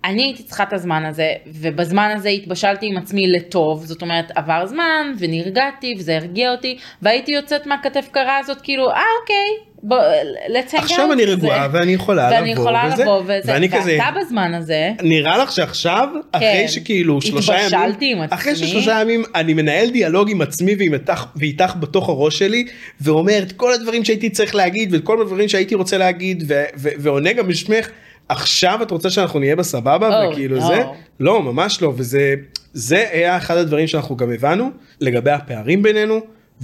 אני 0.05 0.23
הייתי 0.23 0.43
צריכה 0.43 0.63
את 0.63 0.73
הזמן 0.73 1.05
הזה, 1.05 1.29
ובזמן 1.47 2.13
הזה 2.17 2.29
התבשלתי 2.29 2.87
עם 2.87 2.97
עצמי 2.97 3.27
לטוב, 3.27 3.85
זאת 3.85 4.03
אומרת, 4.03 4.31
עבר 4.35 4.67
זמן, 4.67 5.13
ונרגעתי, 5.19 5.95
וזה 5.99 6.17
הרגיע 6.17 6.53
אותי, 6.53 6.77
והייתי 7.03 7.33
יוצאת 7.33 7.67
מהכתף 7.67 8.09
קרה 8.11 8.39
הזאת, 8.39 8.61
כאילו, 8.61 8.91
אה, 8.91 9.01
אוקיי, 9.21 9.37
בוא, 9.83 9.99
let's 10.47 10.73
hang. 10.73 10.79
עכשיו 10.79 11.13
אני 11.13 11.25
רגועה. 11.25 11.69
ואני 11.73 11.93
יכולה 11.93 12.29
ואני 12.33 12.51
לבוא 12.53 12.63
יכולה 12.63 12.91
וזה, 12.93 13.03
לבוא 13.03 13.21
וזה, 13.25 13.41
ואני 13.53 13.69
כזה, 13.69 13.97
ואתה 14.01 14.19
בזמן 14.21 14.55
הזה, 14.55 14.91
נראה 15.03 15.39
לך 15.39 15.53
שעכשיו, 15.53 16.09
אחרי 16.33 16.69
שכאילו 16.69 17.21
שלושה 17.21 17.53
ימים, 17.53 17.65
התבשלתי 17.65 18.13
עם 18.13 18.23
אחרי 18.31 18.53
עצמי. 18.53 18.67
ששלושה 18.67 18.99
ימים 19.01 19.23
אני 19.35 19.55
מנהל 19.55 19.91
דיאלוג 19.91 20.31
עם 20.31 20.41
עצמי 20.41 20.75
ועם 20.79 20.95
איתך- 20.95 21.25
ואיתך 21.37 21.75
בתוך 21.81 22.09
הראש 22.09 22.39
שלי, 22.39 22.67
ואומר 23.01 23.39
את 23.39 23.53
כל 23.53 23.73
הדברים 23.73 24.05
שהייתי 24.05 24.31
צריך 24.31 24.55
להגיד 24.55 24.93
ואת 24.93 25.05
כל 25.05 25.21
הדברים 25.21 25.49
שהייתי 25.49 25.75
רוצה 25.75 25.99
להגיד, 25.99 26.45
ו- 26.49 26.65
ו- 26.79 26.89
ועונה 26.99 27.33
גם 27.33 27.49
בשמך, 27.49 27.89
עכשיו 28.29 28.83
את 28.83 28.91
רוצה 28.91 29.11
שאנחנו 29.11 29.41
נהיה 29.41 29.57
בסבבה 29.57 30.25
או, 30.25 30.31
וכאילו 30.31 30.57
לא. 30.57 30.67
זה, 30.67 30.83
לא 31.21 31.43
ממש 31.43 31.83
לא, 31.83 31.93
וזה 31.97 32.35
זה 32.73 33.07
היה 33.13 33.37
אחד 33.37 33.57
הדברים 33.57 33.87
שאנחנו 33.87 34.17
גם 34.17 34.33
הבנו 34.33 34.71
לגבי 35.01 35.31
הפערים 35.31 35.83
בינינו. 35.83 36.21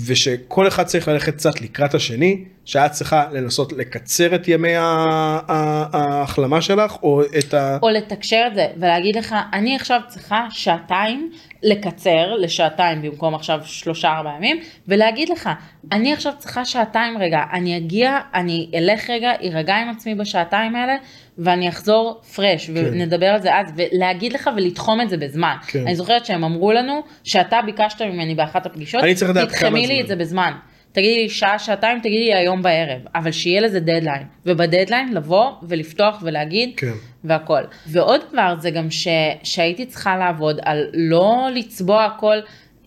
ושכל 0.07 0.69
אחד 0.69 0.83
צריך 0.83 1.09
ללכת 1.09 1.35
קצת 1.35 1.61
לקראת 1.61 1.95
השני, 1.95 2.45
שאת 2.65 2.91
צריכה 2.91 3.25
לנסות 3.33 3.73
לקצר 3.73 4.35
את 4.35 4.49
ימי 4.49 4.73
ההחלמה 4.77 6.61
שלך, 6.61 6.97
או 7.03 7.23
את 7.39 7.55
ה... 7.55 7.79
או 7.83 7.89
לתקשר 7.89 8.45
את 8.47 8.55
זה, 8.55 8.67
ולהגיד 8.77 9.17
לך, 9.17 9.35
אני 9.53 9.77
עכשיו 9.77 10.01
צריכה 10.09 10.47
שעתיים 10.51 11.31
לקצר 11.63 12.35
לשעתיים 12.35 13.03
במקום 13.03 13.35
עכשיו 13.35 13.61
שלושה 13.65 14.09
ארבעה 14.09 14.37
ימים, 14.37 14.61
ולהגיד 14.89 15.29
לך, 15.29 15.51
אני 15.93 16.13
עכשיו 16.13 16.33
צריכה 16.39 16.65
שעתיים 16.65 17.19
רגע, 17.19 17.43
אני 17.53 17.77
אגיע, 17.77 18.19
אני 18.35 18.71
אלך 18.75 19.11
רגע, 19.11 19.33
אירגע 19.41 19.77
עם 19.77 19.91
עצמי 19.91 20.15
בשעתיים 20.15 20.77
האלה, 20.77 20.97
ואני 21.39 21.69
אחזור 21.69 22.21
פרש, 22.35 22.71
ונדבר 22.75 23.27
על 23.27 23.41
זה 23.41 23.57
אז, 23.57 23.73
ולהגיד 23.77 24.33
לך 24.33 24.51
ולתחום 24.57 25.01
את 25.01 25.09
זה 25.09 25.17
בזמן. 25.17 25.57
כן. 25.67 25.87
אני 25.87 25.97
זוכרת 25.97 26.27
שהם 26.27 26.45
אמרו 26.45 26.73
לנו, 26.73 27.03
שאתה 27.25 27.61
ביקשת 27.67 28.03
ממני 28.03 28.35
באחת 28.35 28.67
הפגישות, 28.67 29.05
אני 29.05 29.15
צריך 29.15 29.31
לדעת 29.31 29.49
כמה 29.49 29.59
תתחמי 29.59 29.87
לי 29.87 29.95
זמן. 29.95 30.03
את 30.03 30.09
זה 30.09 30.17
בזמן. 30.17 30.53
תגידי 30.93 31.23
לי 31.23 31.29
שעה, 31.29 31.59
שעתיים, 31.59 32.01
תגידי 32.01 32.25
לי 32.25 32.35
היום 32.35 32.63
בערב, 32.63 33.01
אבל 33.15 33.33
שיהיה 33.33 33.61
לזה 33.61 33.81
דדליין. 33.81 34.23
ובדדליין 34.47 35.15
לבוא 35.15 35.51
ולפתוח 35.63 36.23
ולהגיד, 36.23 36.71
כן. 36.77 36.93
והכל. 37.25 37.63
ועוד 37.87 38.21
דבר 38.33 38.55
זה 38.59 38.71
גם 38.71 38.91
ש, 38.91 39.09
שהייתי 39.43 39.87
צריכה 39.87 40.17
לעבוד 40.17 40.61
על 40.63 40.87
לא 40.95 41.49
לצבוע 41.55 42.05
הכל, 42.05 42.37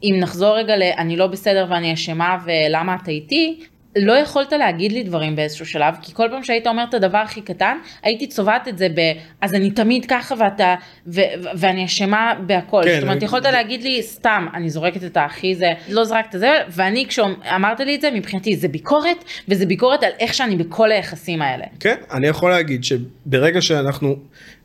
אם 0.04 0.16
נחזור 0.20 0.58
רגע 0.58 0.78
ל 0.78 0.82
אני 0.98 1.18
לא 1.18 1.28
בסדר 1.28 1.66
ואני 1.70 1.94
אשמה 1.94 2.38
ולמה 2.46 2.96
את 3.04 3.08
איתי, 3.08 3.60
לא 3.96 4.14
יכולת 4.14 4.52
להגיד 4.54 4.92
לי 4.92 5.04
דברים 5.04 5.36
באיזשהו 5.36 5.66
שלב, 5.66 5.96
כי 6.02 6.14
כל 6.14 6.28
פעם 6.32 6.44
שהיית 6.44 6.68
אומר 6.68 6.84
את 6.90 6.94
הדבר 6.94 7.18
הכי 7.18 7.42
קטן, 7.42 7.78
הייתי 8.04 8.28
צובעת 8.28 8.68
את 8.68 8.78
זה 8.78 8.88
ב, 8.96 9.00
אז 9.42 9.54
אני 9.54 9.72
תמיד 9.72 10.06
ככה 10.06 10.36
ואתה, 10.38 10.76
ו, 11.08 11.12
ו, 11.44 11.48
ואני 11.58 11.86
אשמה 11.86 12.34
בהכל. 12.48 12.82
כן, 12.86 12.94
זאת 12.94 13.04
אומרת, 13.04 13.18
אני- 13.18 13.26
יכולת 13.26 13.46
להגיד 13.46 13.84
לי, 13.84 14.04
סתם, 14.04 14.48
אני 14.54 14.70
זורקת 14.70 15.04
את 15.04 15.18
האחי 15.18 15.56
זה, 15.56 15.74
לא 15.90 16.04
זרקת 16.04 16.36
את 16.36 16.40
זה, 16.40 16.52
ואני 16.70 17.06
כשאמרת 17.08 17.80
לי 17.80 17.96
את 17.96 18.02
זה, 18.02 18.12
מבחינתי 18.12 18.56
זה 18.56 18.68
ביקורת, 18.68 19.24
וזה 19.48 19.66
ביקורת 19.66 20.04
על 20.04 20.12
איך 20.20 20.34
שאני 20.34 20.56
בכל 20.56 20.92
היחסים 20.92 21.42
האלה. 21.42 21.66
כן, 21.80 21.96
אני 22.12 22.28
יכול 22.28 22.50
להגיד 22.50 22.84
שברגע 22.84 23.62
שאנחנו 23.62 24.16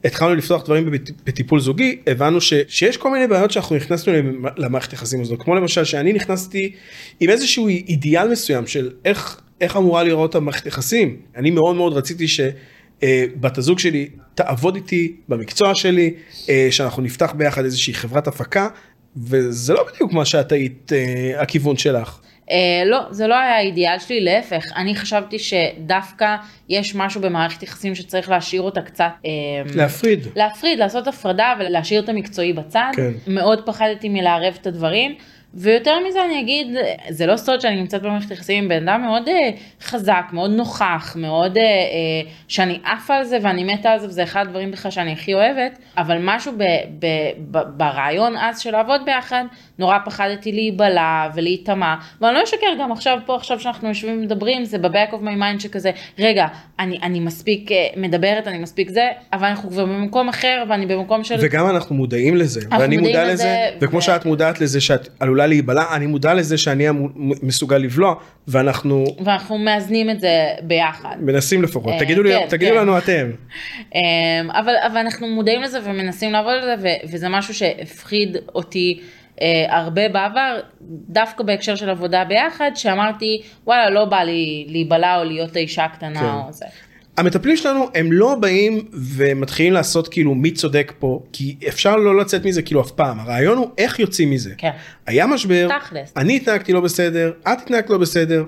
התחלנו 0.04 0.34
לפתוח 0.34 0.64
דברים 0.64 0.90
בטיפול 1.24 1.60
זוגי, 1.60 1.98
הבנו 2.06 2.40
ש, 2.40 2.52
שיש 2.68 2.96
כל 2.96 3.10
מיני 3.10 3.26
בעיות 3.26 3.50
שאנחנו 3.50 3.76
נכנסנו 3.76 4.12
למ- 4.12 4.44
למערכת 4.56 4.92
יחסים 4.92 5.20
הזו, 5.20 5.38
כמו 5.38 5.54
למשל 5.54 5.84
שאני 5.84 6.12
נכנסתי 6.12 6.72
עם 7.20 7.30
איזשהו 7.30 7.68
אידיאל 7.68 8.28
מסוים 8.28 8.66
של 8.66 8.90
איך, 9.04 9.40
איך 9.60 9.76
אמורה 9.76 10.02
להיראות 10.02 10.34
המערכת 10.34 10.66
יחסים. 10.66 11.16
אני 11.36 11.50
מאוד 11.50 11.76
מאוד 11.76 11.92
רציתי 11.92 12.28
ש... 12.28 12.40
אה, 13.02 13.24
בת 13.40 13.58
הזוג 13.58 13.78
שלי 13.78 14.08
תעבוד 14.34 14.74
איתי 14.74 15.16
במקצוע 15.28 15.74
שלי, 15.74 16.14
אה, 16.48 16.68
שאנחנו 16.70 17.02
נפתח 17.02 17.32
ביחד 17.36 17.64
איזושהי 17.64 17.94
חברת 17.94 18.26
הפקה, 18.26 18.68
וזה 19.16 19.72
לא 19.74 19.86
בדיוק 19.92 20.12
מה 20.12 20.24
שאת 20.24 20.52
היית 20.52 20.92
אה, 20.92 21.42
הכיוון 21.42 21.76
שלך. 21.76 22.18
אה, 22.50 22.82
לא, 22.86 22.98
זה 23.10 23.26
לא 23.26 23.34
היה 23.34 23.56
האידיאל 23.56 23.98
שלי, 23.98 24.20
להפך, 24.20 24.64
אני 24.76 24.94
חשבתי 24.94 25.38
שדווקא 25.38 26.36
יש 26.68 26.94
משהו 26.94 27.20
במערכת 27.20 27.62
יחסים 27.62 27.94
שצריך 27.94 28.30
להשאיר 28.30 28.62
אותה 28.62 28.82
קצת... 28.82 29.10
אה, 29.26 29.30
להפריד. 29.74 30.26
להפריד, 30.36 30.78
לעשות 30.78 31.06
הפרדה 31.06 31.54
ולהשאיר 31.58 32.02
את 32.02 32.08
המקצועי 32.08 32.52
בצד. 32.52 32.90
כן. 32.92 33.12
מאוד 33.26 33.66
פחדתי 33.66 34.08
מלערב 34.08 34.58
את 34.60 34.66
הדברים. 34.66 35.14
ויותר 35.54 35.96
מזה 36.08 36.24
אני 36.24 36.40
אגיד, 36.40 36.66
זה 37.08 37.26
לא 37.26 37.36
סוד 37.36 37.60
שאני 37.60 37.76
נמצאת 37.76 38.02
במערכת 38.02 38.30
יחסים 38.30 38.64
עם 38.64 38.68
בן 38.68 38.88
אדם 38.88 39.02
מאוד 39.02 39.28
אה, 39.28 39.50
חזק, 39.82 40.24
מאוד 40.32 40.50
נוכח, 40.50 41.16
מאוד 41.18 41.56
אה, 41.56 41.62
אה, 41.62 42.30
שאני 42.48 42.78
עפה 42.84 43.14
על 43.14 43.24
זה 43.24 43.38
ואני 43.42 43.64
מתה 43.64 43.90
על 43.90 43.98
זה 43.98 44.06
וזה 44.06 44.22
אחד 44.22 44.40
הדברים 44.40 44.70
בכלל 44.70 44.90
שאני 44.90 45.12
הכי 45.12 45.34
אוהבת, 45.34 45.78
אבל 45.96 46.18
משהו 46.20 46.52
ב, 46.58 46.64
ב, 46.98 47.06
ב, 47.50 47.58
ברעיון 47.76 48.36
אז 48.36 48.60
של 48.60 48.70
לעבוד 48.70 49.00
ביחד, 49.04 49.44
נורא 49.78 49.98
פחדתי 50.04 50.52
להיבלע 50.52 51.28
ולהיטמע, 51.34 51.94
ואני 52.20 52.34
לא 52.34 52.44
אשקר 52.44 52.66
גם 52.80 52.92
עכשיו 52.92 53.18
פה, 53.26 53.36
עכשיו 53.36 53.60
שאנחנו 53.60 53.88
יושבים 53.88 54.18
ומדברים, 54.18 54.64
זה 54.64 54.78
ב-back 54.78 55.12
of 55.12 55.22
my 55.22 55.40
mind 55.40 55.60
שכזה, 55.60 55.90
רגע, 56.18 56.46
אני, 56.78 56.98
אני 57.02 57.20
מספיק 57.20 57.72
אה, 57.72 57.86
מדברת, 57.96 58.46
אני 58.46 58.58
מספיק 58.58 58.90
זה, 58.90 59.08
אבל 59.32 59.46
אנחנו 59.48 59.70
כבר 59.70 59.84
במקום 59.84 60.28
אחר 60.28 60.64
ואני 60.68 60.86
במקום 60.86 61.24
של... 61.24 61.34
וגם 61.40 61.70
אנחנו 61.70 61.94
מודעים 61.94 62.36
לזה, 62.36 62.60
ואני 62.70 62.96
מודע 62.96 63.24
לזה, 63.24 63.32
לזה, 63.32 63.70
וכמו 63.80 63.98
ו- 63.98 64.02
שאת 64.02 64.24
מודעת 64.24 64.60
לזה 64.60 64.80
שאת 64.80 65.08
עלולה 65.20 65.37
להיבלע, 65.46 65.84
אני 65.92 66.06
מודע 66.06 66.34
לזה 66.34 66.58
שאני 66.58 66.90
אמ- 66.90 67.08
מסוגל 67.42 67.76
לבלוע, 67.76 68.14
ואנחנו 68.48 69.04
ואנחנו 69.24 69.58
מאזנים 69.58 70.10
את 70.10 70.20
זה 70.20 70.48
ביחד. 70.62 71.16
מנסים 71.20 71.62
לפחות, 71.62 71.92
אה, 71.92 71.98
תגידו 71.98 72.22
לי, 72.22 72.32
כן, 72.32 72.46
תגידו 72.48 72.74
כן. 72.74 72.80
לנו 72.80 72.98
אתם. 72.98 73.30
אמ, 73.94 74.00
אבל, 74.50 74.74
אבל 74.86 74.96
אנחנו 74.96 75.26
מודעים 75.26 75.62
לזה 75.62 75.78
ומנסים 75.84 76.32
לעבוד 76.32 76.52
על 76.52 76.60
זה, 76.62 76.74
ו- 76.82 77.12
וזה 77.12 77.28
משהו 77.28 77.54
שהפחיד 77.54 78.36
אותי 78.54 79.00
אה, 79.40 79.76
הרבה 79.76 80.08
בעבר, 80.08 80.60
דווקא 81.08 81.44
בהקשר 81.44 81.74
של 81.74 81.90
עבודה 81.90 82.24
ביחד, 82.24 82.70
שאמרתי, 82.74 83.42
וואלה, 83.66 83.90
לא 83.90 84.04
בא 84.04 84.22
לי 84.22 84.66
להיבלע 84.68 85.18
או 85.18 85.24
להיות 85.24 85.56
האישה 85.56 85.84
הקטנה 85.84 86.20
כן. 86.20 86.46
או 86.46 86.52
זה. 86.52 86.66
המטפלים 87.18 87.56
שלנו 87.56 87.88
הם 87.94 88.12
לא 88.12 88.34
באים 88.34 88.84
ומתחילים 88.92 89.72
לעשות 89.72 90.08
כאילו 90.08 90.34
מי 90.34 90.50
צודק 90.50 90.92
פה, 90.98 91.22
כי 91.32 91.56
אפשר 91.68 91.96
לא 91.96 92.18
לצאת 92.18 92.44
מזה 92.44 92.62
כאילו 92.62 92.80
אף 92.80 92.90
פעם, 92.90 93.20
הרעיון 93.20 93.58
הוא 93.58 93.70
איך 93.78 93.98
יוצאים 93.98 94.30
מזה. 94.30 94.50
כן. 94.58 94.70
היה 95.06 95.26
משבר, 95.26 95.68
תכלס. 95.78 96.12
אני 96.16 96.36
התנהגתי 96.36 96.72
לא 96.72 96.80
בסדר, 96.80 97.32
את 97.42 97.58
התנהגת 97.62 97.90
לא 97.90 97.98
בסדר, 97.98 98.44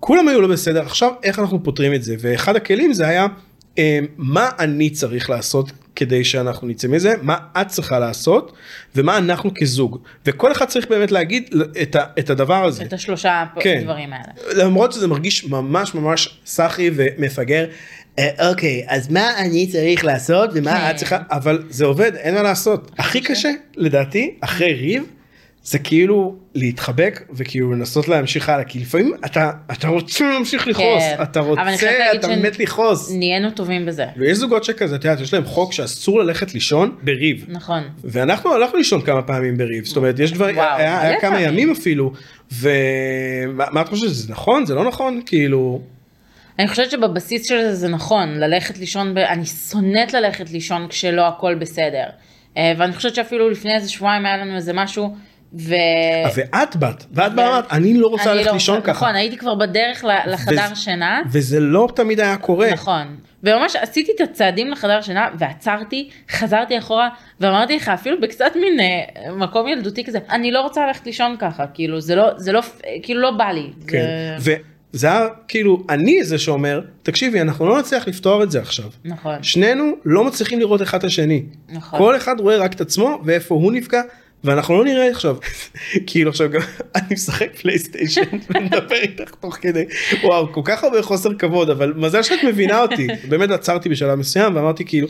כולם 0.00 0.28
היו 0.28 0.40
לא 0.40 0.48
בסדר, 0.48 0.82
עכשיו 0.82 1.12
איך 1.22 1.38
אנחנו 1.38 1.62
פותרים 1.62 1.94
את 1.94 2.02
זה, 2.02 2.16
ואחד 2.18 2.56
הכלים 2.56 2.92
זה 2.92 3.06
היה 3.08 3.26
אה, 3.78 3.98
מה 4.16 4.50
אני 4.58 4.90
צריך 4.90 5.30
לעשות 5.30 5.72
כדי 5.96 6.24
שאנחנו 6.24 6.68
נצא 6.68 6.88
מזה, 6.88 7.14
מה 7.22 7.36
את 7.60 7.68
צריכה 7.68 7.98
לעשות, 7.98 8.52
ומה 8.96 9.18
אנחנו 9.18 9.50
כזוג, 9.54 9.98
וכל 10.26 10.52
אחד 10.52 10.64
צריך 10.64 10.88
באמת 10.88 11.12
להגיד 11.12 11.54
את, 11.82 11.96
ה, 11.96 12.04
את 12.18 12.30
הדבר 12.30 12.64
הזה. 12.64 12.82
את 12.82 12.92
השלושה 12.92 13.44
כן. 13.60 13.80
דברים 13.84 14.12
האלה. 14.12 14.64
למרות 14.64 14.92
שזה 14.92 15.08
מרגיש 15.08 15.44
ממש 15.44 15.94
ממש 15.94 16.40
סאחי 16.46 16.90
ומפגר. 16.94 17.66
"אה, 18.18 18.48
אוקיי 18.50 18.82
אז 18.86 19.10
מה 19.10 19.30
אני 19.38 19.66
צריך 19.66 20.04
לעשות 20.04 20.50
ומה 20.54 20.70
כן. 20.80 20.90
את 20.90 20.96
צריכה 20.96 21.18
אבל 21.30 21.62
זה 21.70 21.84
עובד 21.84 22.14
אין 22.14 22.34
מה 22.34 22.42
לעשות 22.42 22.90
הכי 22.98 23.20
קשה 23.20 23.50
לדעתי 23.76 24.34
אחרי 24.40 24.72
ריב 24.74 25.02
זה 25.64 25.78
כאילו 25.78 26.34
להתחבק 26.54 27.22
וכאילו 27.34 27.72
לנסות 27.72 28.08
להמשיך 28.08 28.48
הלאה 28.48 28.64
כי 28.64 28.78
לפעמים 28.78 29.12
אתה 29.24 29.50
אתה 29.72 29.88
רוצה 29.88 30.24
להמשיך 30.32 30.66
לכעוס 30.66 31.02
כן. 31.16 31.22
אתה 31.22 31.40
רוצה 31.40 31.62
אתה 32.14 32.26
שנ- 32.28 32.42
מת 32.42 32.58
לכעוס 32.58 33.12
נהיינו 33.12 33.50
טובים 33.50 33.86
בזה. 33.86 34.04
ויש 34.16 34.38
זוגות 34.38 34.64
שכזה 34.64 34.96
את 34.96 35.04
יודעת 35.04 35.20
יש 35.20 35.34
להם 35.34 35.44
חוק 35.44 35.72
שאסור 35.72 36.20
ללכת 36.20 36.54
לישון 36.54 36.96
בריב 37.02 37.44
נכון. 37.48 37.82
ואנחנו 38.04 38.54
הלכנו 38.54 38.78
לישון 38.78 39.00
כמה 39.00 39.22
פעמים 39.22 39.56
בריב 39.56 39.84
זאת 39.84 39.96
אומרת 39.96 40.18
יש 40.18 40.32
דברים 40.32 40.58
היה, 40.58 40.76
היה 40.76 41.10
מלא 41.10 41.20
כמה 41.20 41.30
פעמים. 41.30 41.48
ימים 41.48 41.70
אפילו 41.72 42.12
ומה 42.52 43.64
מה 43.72 43.80
את 43.80 43.88
חושבת 43.88 44.10
זה 44.10 44.32
נכון 44.32 44.66
זה 44.66 44.74
לא 44.74 44.84
נכון 44.88 45.20
כאילו 45.26 45.80
אני 46.58 46.68
חושבת 46.68 46.90
שבבסיס 46.90 47.48
של 47.48 47.62
זה 47.62 47.74
זה 47.74 47.88
נכון, 47.88 48.34
ללכת 48.38 48.78
לישון, 48.78 49.14
ב... 49.14 49.18
אני 49.18 49.46
שונאת 49.46 50.12
ללכת 50.12 50.50
לישון 50.50 50.88
כשלא 50.88 51.28
הכל 51.28 51.54
בסדר. 51.54 52.06
אה, 52.56 52.72
ואני 52.78 52.92
חושבת 52.92 53.14
שאפילו 53.14 53.50
לפני 53.50 53.74
איזה 53.74 53.88
שבועיים 53.90 54.26
היה 54.26 54.36
לנו 54.36 54.56
איזה 54.56 54.72
משהו, 54.72 55.14
ו... 55.58 55.74
ואת 56.34 56.76
באת 56.76 57.04
ואת 57.12 57.34
באה 57.34 57.46
אמרת 57.48 57.72
אני 57.72 57.94
לא 57.94 58.06
רוצה 58.06 58.30
אני 58.30 58.34
ללכת 58.38 58.46
לא 58.46 58.52
לישון 58.52 58.80
ככה 58.80 58.90
נכון, 58.90 59.14
הייתי 59.14 59.36
כבר 59.36 59.54
בדרך 59.54 60.04
לחדר 60.26 60.54
וזה- 60.66 60.76
שינה. 60.76 61.20
וזה 61.32 61.60
לא 61.60 61.88
תמיד 61.96 62.20
היה 62.20 62.36
קורה 62.36 62.72
נכון. 62.72 63.16
וממש 63.42 63.76
עשיתי 63.76 64.12
את 64.16 64.20
הצעדים 64.20 64.70
לחדר 64.70 65.00
שינה 65.00 65.28
ועצרתי, 65.38 66.10
חזרתי 66.30 66.78
אחורה 66.78 67.08
ואמרתי 67.40 67.76
לך 67.76 67.88
אפילו 67.88 68.20
בקצת 68.20 68.52
מין 68.60 68.80
אה, 68.80 69.32
מקום 69.32 69.68
ילדותי 69.68 70.04
כזה, 70.04 70.18
אני 70.30 70.50
לא 70.50 70.60
רוצה 70.60 70.86
ללכת 70.86 71.06
לישון 71.06 71.36
ככה, 71.38 71.66
כאילו 71.66 72.00
זה 72.00 72.14
לא, 72.14 72.30
זה 72.36 72.52
לא, 72.52 72.60
כאילו 73.02 73.20
לא 73.20 73.30
בא 73.30 73.44
לי. 73.50 73.70
כן. 73.88 74.34
זה... 74.38 74.56
וזה 74.94 75.06
היה 75.06 75.26
כאילו 75.48 75.82
אני 75.88 76.24
זה 76.24 76.38
שאומר 76.38 76.80
תקשיבי 77.02 77.40
אנחנו 77.40 77.68
לא 77.68 77.78
נצליח 77.78 78.08
לפתור 78.08 78.42
את 78.42 78.50
זה 78.50 78.60
עכשיו. 78.60 78.90
נכון, 79.04 79.42
שנינו 79.42 79.92
לא 80.04 80.24
מצליחים 80.24 80.60
לראות 80.60 80.82
אחד 80.82 80.98
את 80.98 81.04
השני. 81.04 81.42
נכון. 81.68 81.98
כל 81.98 82.16
אחד 82.16 82.40
רואה 82.40 82.56
רק 82.56 82.72
את 82.72 82.80
עצמו 82.80 83.20
ואיפה 83.24 83.54
הוא 83.54 83.72
נפגע 83.72 84.02
ואנחנו 84.44 84.78
לא 84.78 84.84
נראה 84.84 85.10
עכשיו. 85.10 85.36
כאילו 86.06 86.30
עכשיו 86.30 86.50
גם 86.50 86.60
אני 86.96 87.06
משחק 87.10 87.56
פלייסטיישן 87.60 88.20
ומדבר 88.50 88.96
איתך 88.96 89.30
תוך 89.40 89.58
כדי. 89.60 89.84
וואו 90.24 90.52
כל 90.52 90.60
כך 90.64 90.84
הרבה 90.84 91.02
חוסר 91.02 91.34
כבוד 91.34 91.70
אבל 91.70 91.92
מזל 91.96 92.22
שאת 92.22 92.44
מבינה 92.44 92.82
אותי. 92.82 93.06
באמת 93.28 93.50
עצרתי 93.50 93.88
בשלב 93.88 94.14
מסוים 94.14 94.56
ואמרתי 94.56 94.84
כאילו 94.84 95.08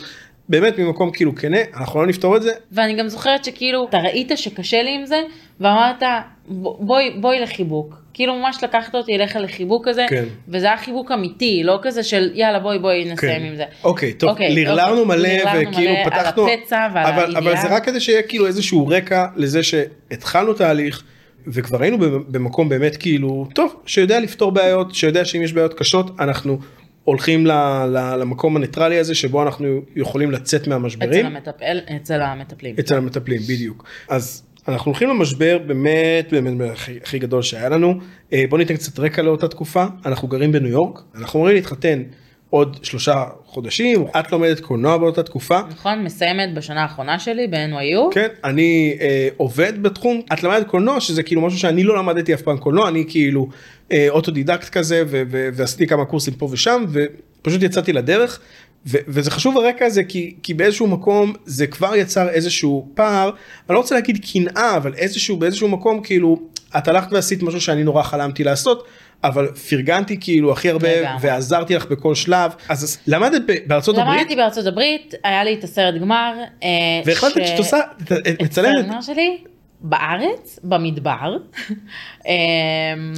באמת 0.49 0.79
ממקום 0.79 1.11
כאילו 1.11 1.35
כנה 1.35 1.59
אנחנו 1.77 2.01
לא 2.01 2.07
נפתור 2.07 2.37
את 2.37 2.43
זה 2.43 2.53
ואני 2.73 2.95
גם 2.97 3.09
זוכרת 3.09 3.45
שכאילו 3.45 3.87
אתה 3.89 3.99
ראית 3.99 4.33
שקשה 4.37 4.83
לי 4.83 4.95
עם 4.95 5.07
זה 5.07 5.23
ואמרת 5.61 6.03
"ב- 6.03 6.69
בואי 6.79 7.11
בואי 7.21 7.41
לחיבוק 7.41 7.95
כאילו 8.15 8.35
ממש 8.37 8.57
לקחת 8.65 8.95
אותי 8.95 9.15
אליך 9.15 9.37
לחיבוק 9.37 9.89
כזה 9.89 10.07
כן. 10.09 10.25
וזה 10.49 10.67
היה 10.67 10.77
חיבוק 10.77 11.13
אמיתי 11.13 11.63
לא 11.65 11.79
כזה 11.83 12.03
של 12.03 12.31
יאללה 12.35 12.59
בואי 12.59 12.79
בואי 12.79 13.05
נסיים 13.13 13.43
עם 13.43 13.57
זה. 13.57 13.65
אוקיי 13.85 14.13
טוב 14.13 14.31
אוקיי, 14.31 14.55
לרלרנו 14.55 15.01
אוקיי. 15.03 15.17
מלא 15.17 15.69
וכאילו 15.69 15.93
מלא 15.93 15.99
על 15.99 16.11
פתחנו 16.11 16.49
הפצע 16.49 16.89
ועל 16.95 17.07
אבל, 17.07 17.37
אבל 17.37 17.57
זה. 17.57 17.69
רק 17.69 17.85
כדי 17.85 18.01
שיהיה 18.01 18.23
כאילו 18.23 18.47
איזשהו 18.47 18.87
רקע 18.89 19.27
לזה 19.37 19.63
שהתחלנו 19.63 20.53
תהליך 20.53 21.03
וכבר 21.47 21.83
היינו 21.83 21.99
במקום 22.29 22.69
באמת 22.69 22.97
כאילו 22.97 23.47
טוב 23.55 23.77
שיודע 23.87 24.21
לפתור 24.21 24.53
בעיות 24.53 24.95
שיודע 24.95 25.25
שאם 25.25 25.43
יש 25.43 25.53
בעיות 25.53 25.75
קשות 25.75 26.21
אנחנו 26.21 26.59
הולכים 27.05 27.47
ל, 27.47 27.53
ל, 27.87 28.17
למקום 28.21 28.57
הניטרלי 28.57 28.99
הזה 28.99 29.15
שבו 29.15 29.43
אנחנו 29.43 29.83
יכולים 29.97 30.31
לצאת 30.31 30.61
אצל 30.61 30.71
מהמשברים 30.71 31.27
המטפל 31.27 31.81
אצל 31.97 32.21
המטפלים. 32.21 32.75
אצל 32.81 32.97
המטפלים 32.97 33.41
בדיוק. 33.43 33.85
אז 34.09 34.43
אנחנו 34.69 34.91
הולכים 34.91 35.09
למשבר 35.09 35.59
באמת 35.67 36.33
באמת 36.33 36.71
הכי, 36.73 36.99
הכי 37.03 37.19
גדול 37.19 37.43
שהיה 37.43 37.69
לנו. 37.69 37.95
אה, 38.33 38.45
בוא 38.49 38.59
ניתן 38.59 38.75
קצת 38.75 38.99
רקע 38.99 39.23
לאותה 39.23 39.49
תקופה. 39.49 39.85
אנחנו 40.07 40.29
גרים 40.29 40.53
בניו 40.53 40.71
יורק. 40.71 41.01
אנחנו 41.15 41.39
אמורים 41.39 41.57
להתחתן 41.57 42.03
עוד 42.51 42.79
שלושה 42.83 43.25
חודשים 43.55 44.07
את 44.19 44.33
לומדת 44.33 44.61
קולנוע 44.61 44.97
באותה 44.97 45.23
תקופה. 45.23 45.61
נכון 45.71 46.05
מסיימת 46.05 46.55
בשנה 46.55 46.83
האחרונה 46.83 47.19
שלי 47.19 47.47
ב-NYU. 47.47 48.15
כן 48.15 48.29
אני 48.45 48.97
אה, 49.01 49.29
עובד 49.37 49.83
בתחום 49.83 50.21
את 50.33 50.43
למדת 50.43 50.67
קולנוע 50.67 51.01
שזה 51.01 51.23
כאילו 51.23 51.41
משהו 51.41 51.59
שאני 51.59 51.83
לא 51.85 51.97
למדתי 51.97 52.35
אף 52.35 52.43
פעם 52.43 52.59
קולנוע 52.59 52.89
אני 52.89 53.05
כאילו 53.09 53.49
אה, 53.93 54.07
אוטודידקט 54.09 54.69
כזה 54.69 55.03
ו- 55.07 55.23
ו- 55.31 55.49
ועשיתי 55.53 55.87
כמה 55.87 56.05
קורסים 56.05 56.35
פה 56.35 56.49
ושם 56.51 56.85
ופשוט 56.93 57.63
יצאתי 57.63 57.93
לדרך. 57.93 58.41
ו- 58.87 58.99
וזה 59.09 59.31
חשוב 59.31 59.59
הרקע 59.59 59.87
הזה 59.87 60.05
כי 60.05 60.35
כי 60.43 60.55
באיזשהו 60.55 60.87
מקום 60.87 61.33
זה 61.45 61.67
כבר 61.67 61.97
יצר 61.97 62.29
איזשהו 62.29 62.89
פער. 62.95 63.31
אני 63.69 63.75
לא 63.75 63.79
רוצה 63.79 63.95
להגיד 63.95 64.25
קנאה 64.33 64.77
אבל 64.77 64.95
איזשהו 64.95 65.37
באיזשהו 65.37 65.69
מקום 65.69 66.01
כאילו 66.03 66.41
את 66.79 66.89
הלכת 66.89 67.13
ועשית 67.13 67.43
משהו 67.43 67.61
שאני 67.61 67.85
נורא 67.85 68.03
חלמתי 68.03 68.45
לעשות 68.45 68.87
אבל 69.25 69.49
פרגנתי 69.71 70.17
כאילו 70.21 70.53
הכי 70.53 70.71
הרבה 70.71 71.01
לגמרי. 71.01 71.19
ועזרתי 71.21 71.75
לך 71.75 71.87
בכל 71.87 72.15
שלב 72.15 72.53
אז 72.69 72.99
למדת 73.07 73.43
בארצות 73.67 73.99
הברית 73.99 74.19
למדתי 74.21 74.37
בארצות 74.37 74.67
הברית, 74.67 75.15
היה 75.25 75.45
לי 75.45 75.55
את 75.55 75.65
הסרט 75.65 75.95
גמר. 75.95 76.33
אה, 76.63 76.69
והחלטת 77.05 77.47
ש- 77.47 77.49
שאת 77.49 77.59
עושה 77.59 77.79
את- 78.03 78.13
את 78.13 78.27
את 78.29 78.43
מצלמת 78.43 78.85
הסרט 78.89 79.03
שלי 79.03 79.39
בארץ, 79.81 80.59
במדבר. 80.65 81.37
אה, 82.27 82.33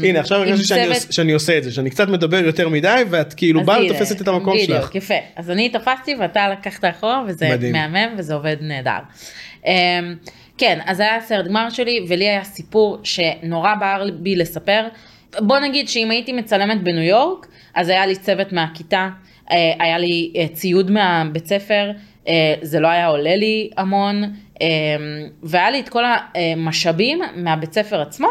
הנה 0.03 0.21
עכשיו 0.21 0.39
הרגשתי 0.39 0.65
שאני 0.65 0.85
צוות- 0.95 1.13
שאני 1.13 1.33
עושה 1.33 1.59
את 1.59 1.65
זה 1.65 1.73
שאני 1.73 1.91
קצת 1.91 2.09
מדבר 2.09 2.37
יותר 2.45 2.69
מדי 2.69 3.03
ואת 3.11 3.35
כאילו 3.35 3.65
באה 3.65 3.85
ותופסת 3.85 4.21
את 4.21 4.29
המקום 4.29 4.55
בדיוק, 4.57 4.67
שלך. 4.81 4.95
יפה. 4.95 5.15
אז 5.37 5.51
אני 5.51 5.69
תפסתי 5.69 6.15
ואתה 6.21 6.49
לקחת 6.49 6.85
אחורה 6.85 7.23
וזה 7.29 7.49
מדהים. 7.53 7.73
מהמם 7.73 8.15
וזה 8.19 8.35
עובד 8.35 8.57
נהדר. 8.61 8.91
אמ, 9.67 9.73
כן, 10.59 10.79
אז 10.87 11.01
היה 11.01 11.17
הסרט 11.17 11.47
גמר 11.47 11.71
שלי 11.71 12.07
ולי 12.09 12.29
היה 12.29 12.45
סיפור 12.45 12.99
שנורא 13.05 13.75
בער 13.75 14.07
בי 14.19 14.37
לספר. 14.37 14.87
בוא 15.41 15.59
נגיד 15.59 15.89
שאם 15.89 16.11
הייתי 16.11 16.33
מצלמת 16.33 16.83
בניו 16.83 17.03
יורק, 17.03 17.47
אז 17.75 17.89
היה 17.89 18.07
לי 18.07 18.17
צוות 18.17 18.53
מהכיתה, 18.53 19.09
אה, 19.51 19.73
היה 19.79 19.99
לי 19.99 20.33
אה, 20.37 20.47
ציוד 20.53 20.91
מהבית 20.91 21.47
ספר, 21.47 21.91
אה, 22.29 22.55
זה 22.63 22.81
לא 22.81 22.89
היה 22.89 23.07
עולה 23.07 23.37
לי 23.37 23.71
המון, 23.77 24.23
והיה 25.43 25.71
לי 25.71 25.81
את 25.81 25.89
כל 25.89 26.03
המשאבים 26.07 27.21
מהבית 27.37 27.73
ספר 27.73 28.01
עצמו, 28.01 28.29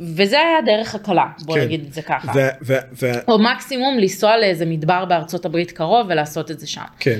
וזה 0.00 0.38
היה 0.40 0.58
הדרך 0.58 0.94
הקלה, 0.94 1.24
בוא 1.44 1.54
כן. 1.54 1.60
נגיד 1.64 1.84
את 1.88 1.92
זה 1.94 2.02
ככה. 2.02 2.32
ו- 2.34 2.48
ו- 2.66 2.76
ו- 3.02 3.12
או 3.28 3.38
מקסימום 3.38 3.98
לנסוע 3.98 4.36
לאיזה 4.36 4.66
מדבר 4.66 5.04
בארצות 5.04 5.44
הברית 5.44 5.70
קרוב 5.70 6.06
ולעשות 6.10 6.50
את 6.50 6.60
זה 6.60 6.66
שם. 6.66 6.80
כן. 6.98 7.18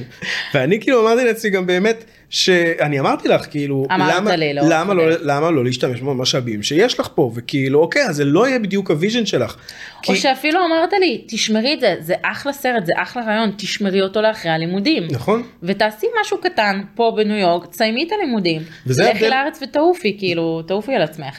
ואני 0.54 0.80
כאילו 0.80 1.00
אמרתי 1.08 1.24
לעצמי 1.24 1.50
גם 1.50 1.66
באמת 1.66 2.04
שאני 2.30 3.00
אמרתי 3.00 3.28
לך 3.28 3.46
כאילו 3.50 3.86
למה, 3.90 4.36
לי, 4.36 4.54
לא 4.54 4.62
למה, 4.68 4.94
לא, 4.94 5.02
חבר. 5.02 5.16
למה 5.22 5.50
לא 5.50 5.64
להשתמש 5.64 6.00
במשאבים 6.00 6.62
שיש 6.62 7.00
לך 7.00 7.08
פה 7.14 7.32
וכאילו 7.34 7.80
אוקיי 7.80 8.02
אז 8.02 8.16
זה 8.16 8.24
לא 8.24 8.48
יהיה 8.48 8.58
בדיוק 8.58 8.90
ה 8.90 8.95
vision 8.95 9.26
שלך. 9.26 9.56
כי- 10.02 10.12
או 10.12 10.16
שאפילו 10.16 10.60
אמרת 10.66 10.92
לי, 11.00 11.24
תשמרי 11.28 11.74
את 11.74 11.80
זה, 11.80 11.94
זה 12.00 12.14
אחלה 12.22 12.52
סרט, 12.52 12.86
זה 12.86 12.92
אחלה 12.96 13.22
רעיון, 13.24 13.50
תשמרי 13.56 14.02
אותו 14.02 14.20
לאחרי 14.22 14.50
הלימודים. 14.50 15.02
נכון. 15.10 15.42
ותעשי 15.62 16.06
משהו 16.20 16.38
קטן 16.40 16.80
פה 16.94 17.12
בניו 17.16 17.36
יורק, 17.36 17.66
תסיימי 17.66 18.04
את 18.06 18.12
הלימודים. 18.12 18.62
לכי 18.86 19.02
ההבדל- 19.04 19.30
לארץ 19.30 19.58
ותעופי, 19.62 20.16
כאילו, 20.18 20.62
תעופי 20.62 20.94
על 20.94 21.02
עצמך. 21.02 21.38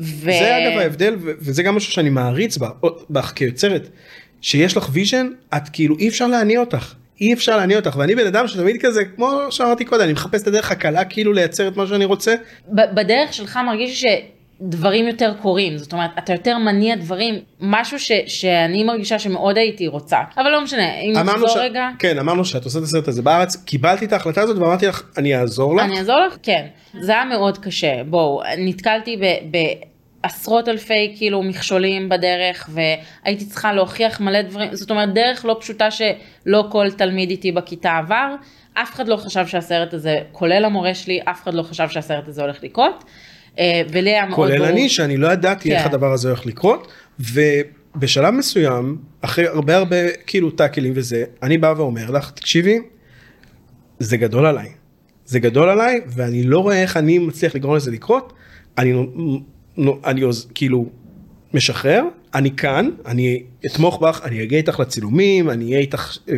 ו... 0.00 0.30
זה 0.30 0.56
אגב 0.56 0.78
ההבדל 0.78 1.16
וזה 1.20 1.62
גם 1.62 1.76
משהו 1.76 1.92
שאני 1.92 2.10
מעריץ 2.10 2.58
בך 3.10 3.32
כיוצרת 3.34 3.88
שיש 4.40 4.76
לך 4.76 4.88
vision 4.92 5.28
את 5.56 5.68
כאילו 5.72 5.98
אי 5.98 6.08
אפשר 6.08 6.26
להניע 6.26 6.60
אותך. 6.60 6.94
אי 7.20 7.32
אפשר 7.32 7.56
להניע 7.56 7.76
אותך 7.76 7.96
ואני 7.96 8.14
בן 8.14 8.26
אדם 8.26 8.48
שתמיד 8.48 8.76
כזה 8.80 9.04
כמו 9.04 9.40
שאמרתי 9.50 9.84
קודם 9.84 10.02
אני 10.02 10.12
מחפש 10.12 10.42
את 10.42 10.46
הדרך 10.46 10.70
הקלה 10.70 11.04
כאילו 11.04 11.32
לייצר 11.32 11.68
את 11.68 11.76
מה 11.76 11.86
שאני 11.86 12.04
רוצה 12.04 12.34
בדרך 12.94 13.32
שלך 13.32 13.58
מרגיש 13.66 14.04
שדברים 14.60 15.06
יותר 15.06 15.32
קורים, 15.42 15.78
זאת 15.78 15.92
אומרת, 15.92 16.10
אתה 16.18 16.32
יותר 16.32 16.58
מניע 16.58 16.96
דברים, 16.96 17.34
משהו 17.60 17.98
ש, 17.98 18.12
שאני 18.26 18.84
מרגישה 18.84 19.18
שמאוד 19.18 19.58
הייתי 19.58 19.86
רוצה, 19.86 20.18
אבל 20.36 20.50
לא 20.50 20.60
משנה, 20.60 21.00
אם 21.00 21.16
אמרנו 21.16 21.32
נחזור 21.32 21.48
ש... 21.48 21.56
רגע, 21.56 21.88
כן 21.98 22.18
אמרנו 22.18 22.44
שאת 22.44 22.64
עושה 22.64 22.78
את 22.78 22.84
הסרט 22.84 23.08
הזה 23.08 23.22
בארץ 23.22 23.56
קיבלתי 23.56 24.04
את 24.04 24.12
ההחלטה 24.12 24.40
הזאת 24.40 24.58
ואמרתי 24.58 24.86
לך 24.86 25.02
אני 25.16 25.36
אעזור 25.36 25.76
לך. 25.76 25.84
אני 25.84 25.98
אעזור 25.98 26.20
לך? 26.26 26.36
כן. 26.42 26.66
זה 27.00 27.12
היה 27.12 27.24
מאוד 27.24 27.58
קשה, 27.58 28.02
בואו, 28.06 28.42
נתקלתי 28.58 29.16
ב... 29.16 29.24
בעשרות 30.24 30.68
אלפי 30.68 31.14
כאילו 31.16 31.42
מכשולים 31.42 32.08
בדרך 32.08 32.70
והייתי 32.72 33.44
צריכה 33.44 33.72
להוכיח 33.72 34.20
מלא 34.20 34.42
דברים, 34.42 34.74
זאת 34.74 34.90
אומרת 34.90 35.14
דרך 35.14 35.44
לא 35.44 35.56
פשוטה 35.60 35.88
שלא 35.90 36.64
כל 36.70 36.90
תלמיד 36.90 37.30
איתי 37.30 37.52
בכיתה 37.52 37.96
עבר, 37.96 38.34
אף 38.74 38.94
אחד 38.94 39.08
לא 39.08 39.16
חשב 39.16 39.46
שהסרט 39.46 39.94
הזה, 39.94 40.20
כולל 40.32 40.64
המורה 40.64 40.94
שלי, 40.94 41.20
אף 41.24 41.42
אחד 41.42 41.54
לא 41.54 41.62
חשב 41.62 41.88
שהסרט 41.88 42.28
הזה 42.28 42.42
הולך 42.42 42.62
לקרות. 42.62 43.04
אה, 43.58 43.82
ולי 43.92 44.10
היה 44.10 44.24
מאוד 44.26 44.36
כולל 44.36 44.56
ברור. 44.58 44.68
אני 44.70 44.88
שאני 44.88 45.16
לא 45.16 45.28
ידעתי 45.32 45.72
איך 45.74 45.82
כן. 45.82 45.88
הדבר 45.88 46.12
הזה 46.12 46.28
הולך 46.28 46.46
לקרות 46.46 46.88
ובשלב 47.20 48.34
מסוים 48.34 48.96
אחרי 49.20 49.46
הרבה 49.46 49.76
הרבה 49.76 49.96
כאילו 50.26 50.50
טאקלים 50.50 50.92
וזה 50.96 51.24
אני 51.42 51.58
בא 51.58 51.74
ואומר 51.76 52.10
לך 52.10 52.30
תקשיבי 52.30 52.78
זה 53.98 54.16
גדול 54.16 54.46
עליי 54.46 54.68
זה 55.24 55.38
גדול 55.38 55.68
עליי 55.68 56.00
ואני 56.06 56.42
לא 56.42 56.58
רואה 56.58 56.82
איך 56.82 56.96
אני 56.96 57.18
מצליח 57.18 57.54
לגרום 57.54 57.76
לזה 57.76 57.90
לקרות 57.90 58.32
אני 58.78 58.92
אני 60.04 60.20
עוז- 60.20 60.46
כאילו 60.54 60.86
משחרר 61.54 62.04
אני 62.34 62.50
כאן 62.50 62.90
אני 63.06 63.42
אתמוך 63.66 63.98
בך 64.02 64.20
אני 64.24 64.42
אגיע 64.42 64.58
איתך 64.58 64.80
לצילומים 64.80 65.50
אני 65.50 65.64
אהיה 65.64 65.78
איתך 65.78 66.16
אה, 66.28 66.34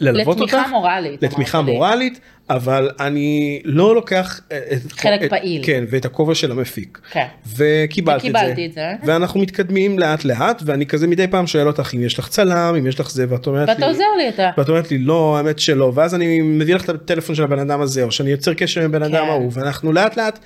ללוות 0.00 0.40
אותך 0.40 0.54
לתמיכה 0.54 0.70
מורלית, 0.70 1.22
לתמיכה. 1.22 1.60
מורלית 1.62 2.20
אבל 2.50 2.90
אני 3.00 3.60
לא 3.64 3.94
לוקח 3.94 4.40
אה, 4.52 4.58
חלק 4.90 5.22
את- 5.22 5.30
פעיל. 5.30 5.62
כן 5.64 5.84
ואת 5.90 6.04
הכובע 6.04 6.34
של 6.34 6.50
המפיק. 6.52 6.98
כן. 7.10 7.26
וקיבלתי 7.56 8.28
את 8.28 8.32
זה. 8.32 8.38
וקיבלתי 8.38 8.66
את 8.66 8.72
זה. 8.72 8.86
ואנחנו 9.04 9.40
מתקדמים 9.40 9.98
לאט 9.98 10.24
לאט 10.24 10.62
ואני 10.66 10.86
כזה 10.86 11.06
מדי 11.06 11.26
פעם 11.28 11.46
שואל 11.46 11.66
אותך 11.66 11.90
אם 11.94 12.02
יש 12.02 12.18
לך 12.18 12.28
צלם 12.28 12.74
אם 12.78 12.86
יש 12.86 13.00
לך 13.00 13.10
זה 13.10 13.26
ואת 13.28 13.46
אומרת 13.46 13.68
ואתה 13.68 13.80
לי 13.80 13.86
עוזר 13.86 14.04
לי, 14.18 14.28
אתה. 14.28 14.50
ואת 14.58 14.68
אומרת 14.68 14.90
לי 14.90 14.98
לא 14.98 15.36
האמת 15.36 15.58
שלא 15.58 15.92
ואז 15.94 16.14
אני 16.14 16.40
מביא 16.40 16.74
לך 16.74 16.84
את 16.84 16.88
הטלפון 16.88 17.34
של 17.34 17.42
הבן 17.42 17.58
אדם 17.58 17.80
הזה 17.80 18.02
או 18.02 18.12
שאני 18.12 18.30
יוצר 18.30 18.54
קשר 18.54 18.80
עם 18.84 18.92
בן 18.92 19.02
אדם 19.02 19.12
כן. 19.12 19.28
ההוא 19.28 19.50
ואנחנו 19.54 19.92
לאט 19.92 20.16
לאט 20.16 20.38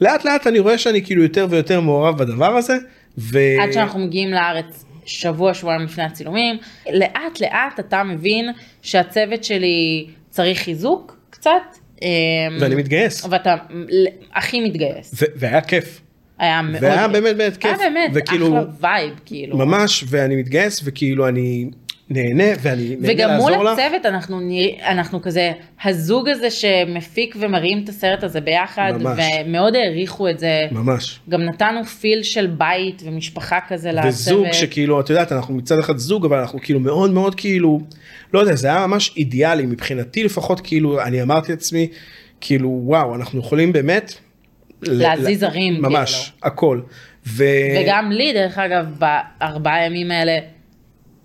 לאט 0.00 0.24
לאט 0.24 0.46
אני 0.46 0.58
רואה 0.58 0.78
שאני 0.78 1.02
כאילו 1.04 1.22
יותר 1.22 1.46
ויותר 1.50 1.80
מעורב 1.80 2.18
בדבר 2.18 2.56
הזה. 2.56 2.76
ו... 3.18 3.38
עד 3.62 3.72
שאנחנו 3.72 4.00
מגיעים 4.00 4.30
לארץ 4.30 4.84
שבוע 5.06 5.54
שבועיים 5.54 5.84
לפני 5.84 6.04
הצילומים 6.04 6.56
לאט 6.92 7.40
לאט 7.40 7.80
אתה 7.80 8.02
מבין 8.02 8.50
שהצוות 8.82 9.44
שלי 9.44 10.06
צריך 10.30 10.58
חיזוק 10.58 11.16
קצת. 11.30 11.50
אמ, 12.02 12.08
ואני 12.60 12.74
מתגייס 12.74 13.26
ואתה 13.30 13.54
הכי 14.34 14.60
מתגייס. 14.60 15.14
ו- 15.22 15.24
והיה 15.36 15.60
כיף 15.60 16.00
היה 16.38 16.62
מאוד 16.62 16.82
והיה. 16.82 17.08
באמת 17.08 17.36
באמת 17.36 17.56
כיף 17.56 17.78
היה 17.80 17.90
באמת 17.90 18.10
וכאילו 18.14 18.48
אחלה 18.48 18.62
vibe 18.80 19.20
כאילו. 19.26 19.56
ממש 19.56 20.04
ואני 20.08 20.36
מתגייס 20.36 20.80
וכאילו 20.84 21.28
אני 21.28 21.70
נהנה 22.10 22.44
ואני 22.62 22.96
נהנה 23.00 23.08
וגם 23.12 23.30
מול 23.36 23.50
לעזור 23.52 23.64
לך. 23.64 23.78
הצוות 23.78 24.06
אנחנו 24.06 24.40
נרא- 24.40 24.82
אנחנו 24.86 25.22
כזה 25.22 25.52
הזוג 25.84 26.28
הזה 26.28 26.50
שמפיק 26.50 27.36
ומרים 27.40 27.80
את 27.84 27.88
הסרט 27.88 28.24
הזה 28.24 28.40
ביחד 28.40 28.92
ממש. 29.00 29.24
ומאוד 29.46 29.74
העריכו 29.76 30.28
את 30.28 30.38
זה. 30.38 30.66
ממש. 30.70 31.20
גם 31.28 31.42
נתנו 31.42 31.84
feel 31.84 32.22
של 32.22 32.46
בית 32.46 33.02
ומשפחה 33.04 33.58
כזה 33.68 33.92
לצוות. 33.92 34.08
וזוג 34.08 34.46
שכאילו 34.52 35.00
את 35.00 35.10
יודעת 35.10 35.32
אנחנו 35.32 35.54
מצד 35.54 35.78
אחד 35.78 35.96
זוג 35.96 36.24
אבל 36.24 36.38
אנחנו 36.38 36.58
כאילו 36.62 36.80
מאוד 36.80 37.10
מאוד 37.10 37.34
כאילו 37.34 37.80
לא 38.34 38.40
יודע 38.40 38.54
זה 38.54 38.68
היה 38.68 38.86
ממש 38.86 39.12
אידיאלי 39.16 39.66
מבחינתי 39.66 40.24
לפחות 40.24 40.60
כאילו 40.60 41.02
אני 41.02 41.22
אמרתי 41.22 41.52
לעצמי 41.52 41.88
כאילו 42.40 42.80
וואו 42.84 43.14
אנחנו 43.14 43.38
יכולים 43.40 43.72
באמת 43.72 44.14
להזיז 44.82 45.42
הרים, 45.42 45.82
ממש 45.82 46.14
כאילו. 46.14 46.52
הכל 46.52 46.80
ו... 47.26 47.44
וגם 47.82 48.10
לי 48.12 48.32
דרך 48.32 48.58
אגב 48.58 48.86
בארבעה 48.98 49.86
ימים 49.86 50.10
האלה 50.10 50.38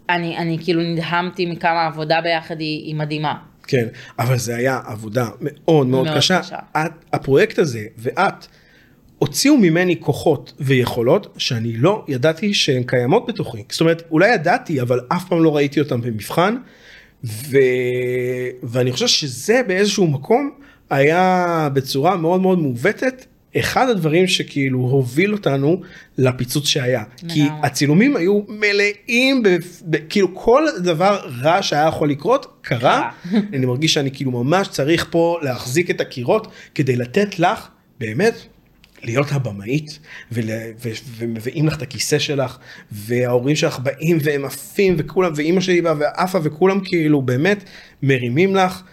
אני 0.10 0.38
אני 0.38 0.58
כאילו 0.64 0.82
נדהמתי 0.82 1.46
מכמה 1.46 1.86
עבודה 1.86 2.22
ביחד 2.22 2.60
היא, 2.60 2.86
היא 2.86 2.96
מדהימה. 2.96 3.34
כן 3.68 3.88
אבל 4.20 4.38
זה 4.38 4.56
היה 4.56 4.80
עבודה 4.86 5.30
מאוד 5.42 5.88
מאוד 5.88 5.88
מאוד 5.88 6.18
קשה 6.18 6.40
קשה. 6.40 6.58
את, 6.78 6.92
הפרויקט 7.14 7.60
הזה 7.60 7.86
ואת 7.98 8.48
הוציאו 9.20 9.58
ממני 9.58 10.00
כוחות 10.00 10.54
ויכולות 10.60 11.34
שאני 11.38 11.78
לא 11.78 12.06
ידעתי 12.08 12.54
שהן 12.54 12.84
קיימות 12.84 13.26
בתוכי 13.28 13.64
זאת 13.70 13.82
אומרת 13.82 14.04
אולי 14.12 14.34
ידעתי 14.34 14.82
אבל 14.82 15.00
אף 15.08 15.28
פעם 15.28 15.44
לא 15.44 15.56
ראיתי 15.56 15.80
אותן 15.80 16.02
במבחן 16.02 16.56
ו... 17.24 17.58
ואני 18.64 18.92
חושב 18.92 19.08
שזה 19.08 19.62
באיזשהו 19.68 20.08
מקום 20.08 20.52
היה 20.90 21.70
בצורה 21.74 22.18
מאוד 22.18 22.42
מאוד 22.42 22.60
מעוותת 22.60 23.26
אחד 23.60 23.90
הדברים 23.90 24.28
שכאילו 24.28 24.80
הוביל 24.80 25.34
אותנו 25.34 25.82
לפיצוץ 26.18 26.68
שהיה 26.68 27.04
כי 27.28 27.44
לגמרי. 27.44 27.60
הצילומים 27.64 28.16
היו 28.16 28.42
מלאים 28.48 29.44
ב... 29.44 29.50
ב... 29.90 29.98
כאילו 30.10 30.36
כל 30.36 30.64
דבר 30.78 31.20
רע 31.42 31.62
שהיה 31.62 31.88
יכול 31.88 32.10
לקרות 32.10 32.58
קרה 32.62 33.12
אני 33.54 33.66
מרגיש 33.66 33.94
שאני 33.94 34.12
כאילו 34.12 34.32
ממש 34.32 34.68
צריך 34.68 35.08
פה 35.10 35.38
להחזיק 35.42 35.90
את 35.90 36.02
הקירות 36.02 36.48
כדי 36.76 36.96
לתת 36.96 37.40
לך 37.40 37.68
באמת 38.00 38.34
להיות 39.04 39.28
הבמאית. 39.32 40.00
ומביאים 41.18 41.68
לך 41.68 41.78
את 41.78 41.82
הכיסא 41.82 42.20
שלך 42.20 42.58
וההורים 42.92 43.56
שלך 43.56 43.80
באים 43.80 44.18
והם 44.22 44.46
עפים 44.46 44.96
וכולם 44.98 45.32
ואימא 45.36 45.62
שלי 45.62 45.82
באה 45.82 45.94
ועפה 46.00 46.40
וכולם 46.44 46.80
כאילו 46.84 47.22
באמת 47.22 47.64
מרימים 48.04 48.56
לך 48.56 48.84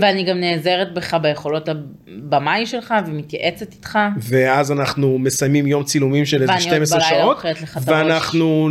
ואני 0.00 0.22
גם 0.24 0.40
נעזרת 0.40 0.94
בך 0.94 1.14
ביכולות 1.22 1.68
הבמאי 1.68 2.66
שלך 2.66 2.94
ומתייעצת 3.06 3.72
איתך. 3.72 3.98
ואז 4.18 4.72
אנחנו 4.72 5.18
מסיימים 5.18 5.66
יום 5.66 5.84
צילומים 5.84 6.24
של 6.24 6.42
איזה 6.42 6.52
ואני 6.52 6.64
עוד 6.64 6.68
12 6.74 6.98
בלילה 6.98 7.10
שעות 7.22 7.36
אוכלת 7.36 7.62
לך 7.62 7.76
את 7.82 7.88
הראש. 7.88 8.02
ואנחנו 8.02 8.68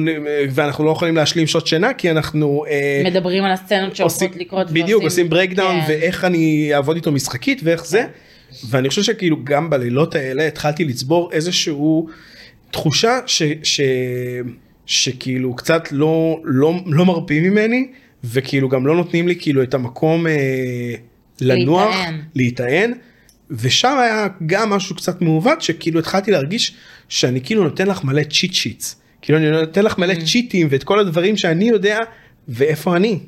ואנחנו 0.51 0.83
לא 0.85 0.91
יכולים 0.91 1.15
להשלים 1.15 1.47
שעות 1.47 1.67
שינה 1.67 1.93
כי 1.93 2.11
אנחנו 2.11 2.65
אה, 2.69 3.01
מדברים 3.05 3.43
על 3.43 3.51
הסצנות 3.51 3.95
שהולכות 3.95 4.35
לקרות. 4.35 4.69
בדיוק 4.71 4.87
ועושים- 4.89 5.03
עושים 5.05 5.29
breakdown 5.29 5.81
כן. 5.81 5.85
ואיך 5.87 6.25
אני 6.25 6.69
אעבוד 6.75 6.95
איתו 6.95 7.11
משחקית 7.11 7.61
ואיך 7.63 7.85
זה 7.85 8.05
ואני 8.69 8.89
חושב 8.89 9.03
שכאילו 9.03 9.37
גם 9.43 9.69
בלילות 9.69 10.15
האלה 10.15 10.47
התחלתי 10.47 10.85
לצבור 10.85 11.29
איזשהו 11.31 12.07
תחושה 12.71 13.19
ש, 13.25 13.43
ש, 13.63 13.81
שכאילו 14.85 15.55
קצת 15.55 15.83
לא 15.91 16.39
לא 16.43 16.73
לא 16.85 17.05
מרפים 17.05 17.43
ממני 17.43 17.87
וכאילו 18.23 18.69
גם 18.69 18.87
לא 18.87 18.95
נותנים 18.95 19.27
לי 19.27 19.35
כאילו 19.39 19.63
את 19.63 19.73
המקום 19.73 20.27
אה, 20.27 20.33
לנוח 21.41 21.95
להיטען. 22.35 22.93
ושם 23.51 23.97
היה 24.01 24.27
גם 24.45 24.69
משהו 24.69 24.95
קצת 24.95 25.21
מעוות 25.21 25.61
שכאילו 25.61 25.99
התחלתי 25.99 26.31
להרגיש 26.31 26.75
שאני 27.09 27.41
כאילו 27.41 27.63
נותן 27.63 27.87
לך 27.87 28.03
מלא 28.03 28.23
cheat 28.23 28.53
sheets 28.53 29.01
כאילו 29.21 29.39
אני 29.39 29.51
נותן 29.51 29.85
לך 29.85 29.97
מלא 29.97 30.13
צ'יטים 30.25 30.67
ואת 30.71 30.83
כל 30.83 30.99
הדברים 30.99 31.37
שאני 31.37 31.69
יודע 31.69 31.99
ואיפה 32.47 32.95
אני? 32.95 33.19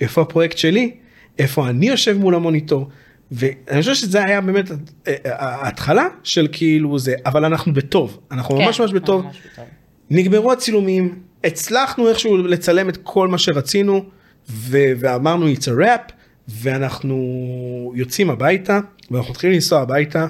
איפה 0.00 0.22
הפרויקט 0.22 0.58
שלי? 0.58 0.90
איפה 1.38 1.68
אני 1.68 1.88
יושב 1.88 2.18
מול 2.18 2.34
המוניטור? 2.34 2.88
ואני 3.32 3.80
חושב 3.80 3.94
שזה 3.94 4.24
היה 4.24 4.40
באמת 4.40 4.70
אה, 4.70 4.76
אה, 5.06 5.14
ההתחלה 5.26 6.06
של 6.22 6.48
כאילו 6.52 6.98
זה 6.98 7.14
אבל 7.26 7.44
אנחנו 7.44 7.72
בטוב. 7.72 8.20
אנחנו 8.30 8.56
כן, 8.56 8.64
ממש 8.64 8.80
ממש 8.80 8.92
בטוב. 8.92 9.24
ממש 9.24 9.36
בטוב. 9.52 9.64
נגמרו 10.10 10.52
הצילומים 10.52 11.18
הצלחנו 11.44 12.08
איכשהו 12.08 12.36
לצלם 12.36 12.88
את 12.88 12.98
כל 13.02 13.28
מה 13.28 13.38
שרצינו 13.38 14.04
ו- 14.50 14.92
ואמרנו 14.98 15.52
it's 15.52 15.64
a 15.64 15.82
rap 15.84 16.12
ואנחנו 16.48 17.92
יוצאים 17.96 18.30
הביתה 18.30 18.80
ואנחנו 19.10 19.30
מתחילים 19.30 19.54
לנסוע 19.54 19.80
הביתה 19.80 20.26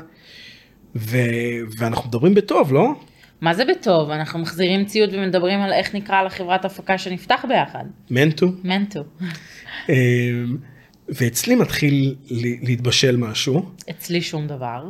ו- 0.96 1.60
ואנחנו 1.78 2.08
מדברים 2.08 2.34
בטוב 2.34 2.72
לא? 2.72 2.94
מה 3.40 3.54
זה 3.54 3.64
בטוב? 3.64 4.10
אנחנו 4.10 4.38
מחזירים 4.38 4.84
ציוד 4.84 5.14
ומדברים 5.14 5.60
על 5.60 5.72
איך 5.72 5.94
נקרא 5.94 6.22
לחברת 6.22 6.64
הפקה 6.64 6.98
שנפתח 6.98 7.44
ביחד. 7.48 7.84
מנטו 8.10 8.52
מנטו. 8.64 9.04
אמ, 9.88 10.56
ואצלי 11.08 11.54
מתחיל 11.54 12.14
להתבשל 12.62 13.16
משהו 13.16 13.70
אצלי 13.90 14.22
שום 14.22 14.46
דבר. 14.46 14.84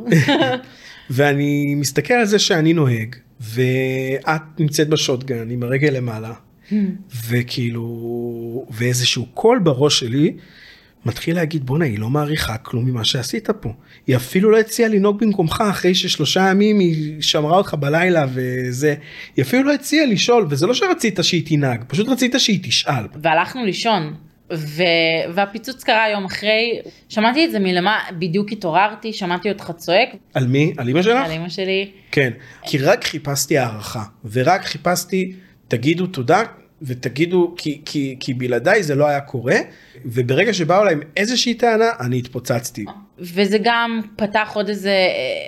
ואני 1.09 1.75
מסתכל 1.75 2.13
על 2.13 2.25
זה 2.25 2.39
שאני 2.39 2.73
נוהג 2.73 3.15
ואת 3.39 4.59
נמצאת 4.59 4.89
בשוטגן 4.89 5.49
עם 5.49 5.63
הרגל 5.63 5.89
למעלה 5.89 6.33
וכאילו 7.27 8.65
ואיזשהו 8.69 9.25
קול 9.33 9.59
בראש 9.59 9.99
שלי 9.99 10.33
מתחיל 11.07 11.35
להגיד 11.35 11.65
בואנה 11.65 11.85
היא 11.85 11.99
לא 11.99 12.09
מעריכה 12.09 12.57
כלום 12.57 12.85
ממה 12.85 13.03
שעשית 13.03 13.49
פה. 13.49 13.73
היא 14.07 14.15
אפילו 14.15 14.51
לא 14.51 14.57
הציעה 14.57 14.89
לנהוג 14.89 15.19
במקומך 15.19 15.63
אחרי 15.69 15.95
ששלושה 15.95 16.49
ימים 16.49 16.79
היא 16.79 17.21
שמרה 17.21 17.57
אותך 17.57 17.73
בלילה 17.73 18.25
וזה. 18.33 18.95
היא 19.35 19.45
אפילו 19.45 19.63
לא 19.63 19.73
הציעה 19.73 20.05
לשאול 20.05 20.47
וזה 20.49 20.67
לא 20.67 20.73
שרצית 20.73 21.19
שהיא 21.21 21.43
תנהג 21.45 21.83
פשוט 21.87 22.09
רצית 22.09 22.35
שהיא 22.37 22.59
תשאל. 22.63 23.03
והלכנו 23.21 23.65
לישון. 23.65 24.13
ו... 24.53 24.83
והפיצוץ 25.33 25.83
קרה 25.83 26.09
יום 26.09 26.25
אחרי, 26.25 26.79
שמעתי 27.09 27.45
את 27.45 27.51
זה 27.51 27.59
מלמה, 27.59 27.99
בדיוק 28.19 28.51
התעוררתי, 28.51 29.13
שמעתי 29.13 29.49
אותך 29.49 29.71
צועק. 29.77 30.09
על 30.33 30.47
מי? 30.47 30.73
על 30.77 30.89
אמא 30.89 31.01
שלך? 31.01 31.25
על 31.25 31.31
אמא 31.31 31.49
שלי. 31.49 31.91
כן, 32.11 32.31
כי 32.63 32.77
רק 32.77 33.03
חיפשתי 33.03 33.57
הערכה, 33.57 34.03
ורק 34.31 34.65
חיפשתי 34.65 35.33
תגידו 35.67 36.07
תודה 36.07 36.43
ותגידו 36.81 37.53
כי, 37.57 37.81
כי, 37.85 38.15
כי 38.19 38.33
בלעדיי 38.33 38.83
זה 38.83 38.95
לא 38.95 39.07
היה 39.07 39.21
קורה, 39.21 39.55
וברגע 40.05 40.53
שבאו 40.53 40.81
אליי 40.81 40.93
עם 40.93 40.99
איזושהי 41.17 41.53
טענה 41.53 41.89
אני 41.99 42.17
התפוצצתי. 42.17 42.85
וזה 43.19 43.57
גם 43.63 44.01
פתח 44.15 44.51
עוד 44.55 44.69
איזה, 44.69 44.95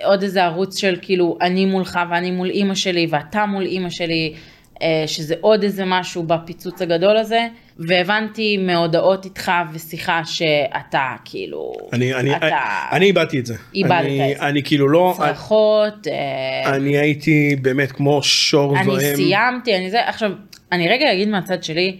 עוד 0.04 0.22
איזה 0.22 0.44
ערוץ 0.44 0.78
של 0.78 0.96
כאילו 1.02 1.38
אני 1.40 1.66
מולך 1.66 1.98
ואני 2.10 2.30
מול 2.30 2.50
אימא 2.50 2.74
שלי 2.74 3.06
ואתה 3.10 3.46
מול 3.46 3.66
אימא 3.66 3.90
שלי, 3.90 4.34
אה, 4.82 5.04
שזה 5.06 5.34
עוד 5.40 5.62
איזה 5.62 5.84
משהו 5.86 6.22
בפיצוץ 6.22 6.82
הגדול 6.82 7.16
הזה, 7.16 7.46
והבנתי 7.78 8.56
מהודעות 8.56 9.24
איתך 9.24 9.52
ושיחה 9.72 10.22
שאתה 10.24 11.14
כאילו, 11.24 11.72
אני, 11.92 12.14
אני, 12.14 12.36
אתה 12.36 12.58
אני 12.92 13.06
איבדתי 13.06 13.38
את 13.38 13.46
זה. 13.46 13.54
איבדת 13.74 13.92
אני, 13.92 14.32
את 14.32 14.38
זה. 14.38 14.46
אני 14.48 14.62
כאילו 14.62 14.88
לא, 14.88 15.14
צרחות, 15.16 16.06
אה, 16.06 16.76
אני 16.76 16.98
הייתי 16.98 17.56
באמת 17.62 17.92
כמו 17.92 18.22
שור 18.22 18.84
זועם. 18.84 18.98
אני 18.98 19.16
סיימתי, 19.16 19.76
אני 19.76 19.90
זה, 19.90 20.08
עכשיו, 20.08 20.32
אני 20.72 20.88
רגע 20.88 21.12
אגיד 21.12 21.28
מהצד 21.28 21.62
שלי, 21.64 21.96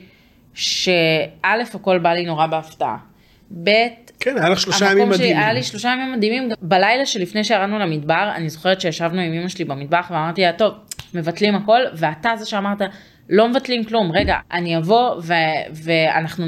שא' 0.55 1.15
הכל 1.75 1.99
בא 1.99 2.13
לי 2.13 2.25
נורא 2.27 2.47
בהפתעה, 2.47 2.97
ב' 3.65 3.71
כן, 4.21 4.37
היה 4.39 4.49
לך 4.49 4.61
שלושה 4.61 4.93
ימים 4.93 5.09
מדהימים. 5.09 5.37
היה 5.37 5.53
לי 5.53 5.63
שלושה 5.63 5.89
ימים 5.89 6.13
מדהימים, 6.13 6.49
בלילה 6.63 7.07
שלפני 7.07 7.45
שירדנו 7.45 7.79
למדבר, 7.79 8.31
אני 8.35 8.49
זוכרת 8.49 8.81
שישבנו 8.81 9.21
עם 9.21 9.33
אמא 9.33 9.49
שלי 9.49 9.65
במטבח 9.65 10.07
ואמרתי 10.11 10.43
לה, 10.43 10.53
טוב, 10.53 10.75
מבטלים 11.15 11.55
הכל, 11.55 11.81
ואתה 11.95 12.31
זה 12.37 12.47
שאמרת, 12.47 12.79
לא 13.29 13.49
מבטלים 13.49 13.85
כלום, 13.85 14.13
רגע, 14.15 14.35
אני 14.53 14.77
אבוא 14.77 15.15
ו- 15.23 15.35
ואנחנו 15.73 16.45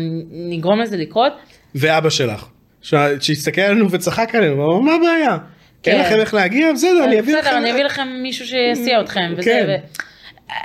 נגרום 0.50 0.80
לזה 0.80 0.96
לקרות, 0.96 1.32
ואבא 1.74 2.10
שלך, 2.10 2.46
ש- 2.82 2.94
שהסתכל 3.20 3.60
עלינו 3.60 3.90
וצחק 3.90 4.34
עלינו, 4.34 4.54
אמר 4.54 4.80
מה 4.80 4.92
הבעיה? 4.94 5.38
אין 5.86 5.96
כן. 5.96 6.00
לכם 6.00 6.20
איך 6.20 6.34
להגיע? 6.34 6.72
בסדר, 6.72 7.04
אני 7.04 7.20
אביא 7.20 7.34
לכם. 7.34 7.48
בסדר, 7.48 7.58
אני 7.58 7.72
אביא 7.72 7.84
לכם 7.84 8.08
מישהו 8.22 8.46
שיסיע 8.46 9.00
אתכם, 9.00 9.32
וזה, 9.36 9.50
כן. 9.50 9.66
ו... 9.68 10.02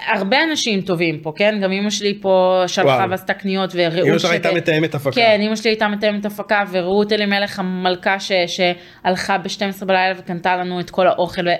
הרבה 0.07 0.43
אנשים 0.43 0.81
טובים 0.81 1.19
פה, 1.19 1.33
כן? 1.35 1.59
גם 1.63 1.71
אמא 1.71 1.89
שלי 1.89 2.17
פה 2.21 2.63
שלחה. 2.67 3.05
ועשתה 3.09 3.33
קניות, 3.33 3.71
ורעות... 3.73 4.07
אמא 4.07 4.19
שלך 4.19 4.31
הייתה 4.31 4.53
מתאמת 4.53 4.95
הפקה. 4.95 5.11
כן, 5.11 5.41
אמא 5.41 5.55
שלי 5.55 5.69
הייתה 5.69 5.87
מתאמת 5.87 6.25
הפקה, 6.25 6.63
ורעות 6.71 7.13
אלימלך 7.13 7.59
המלכה 7.59 8.19
ש... 8.19 8.31
שהלכה 8.47 9.37
ב-12 9.37 9.85
בלילה 9.85 10.13
וקנתה 10.17 10.57
לנו 10.57 10.79
את 10.79 10.89
כל 10.89 11.07
האוכל, 11.07 11.47
ו... 11.47 11.51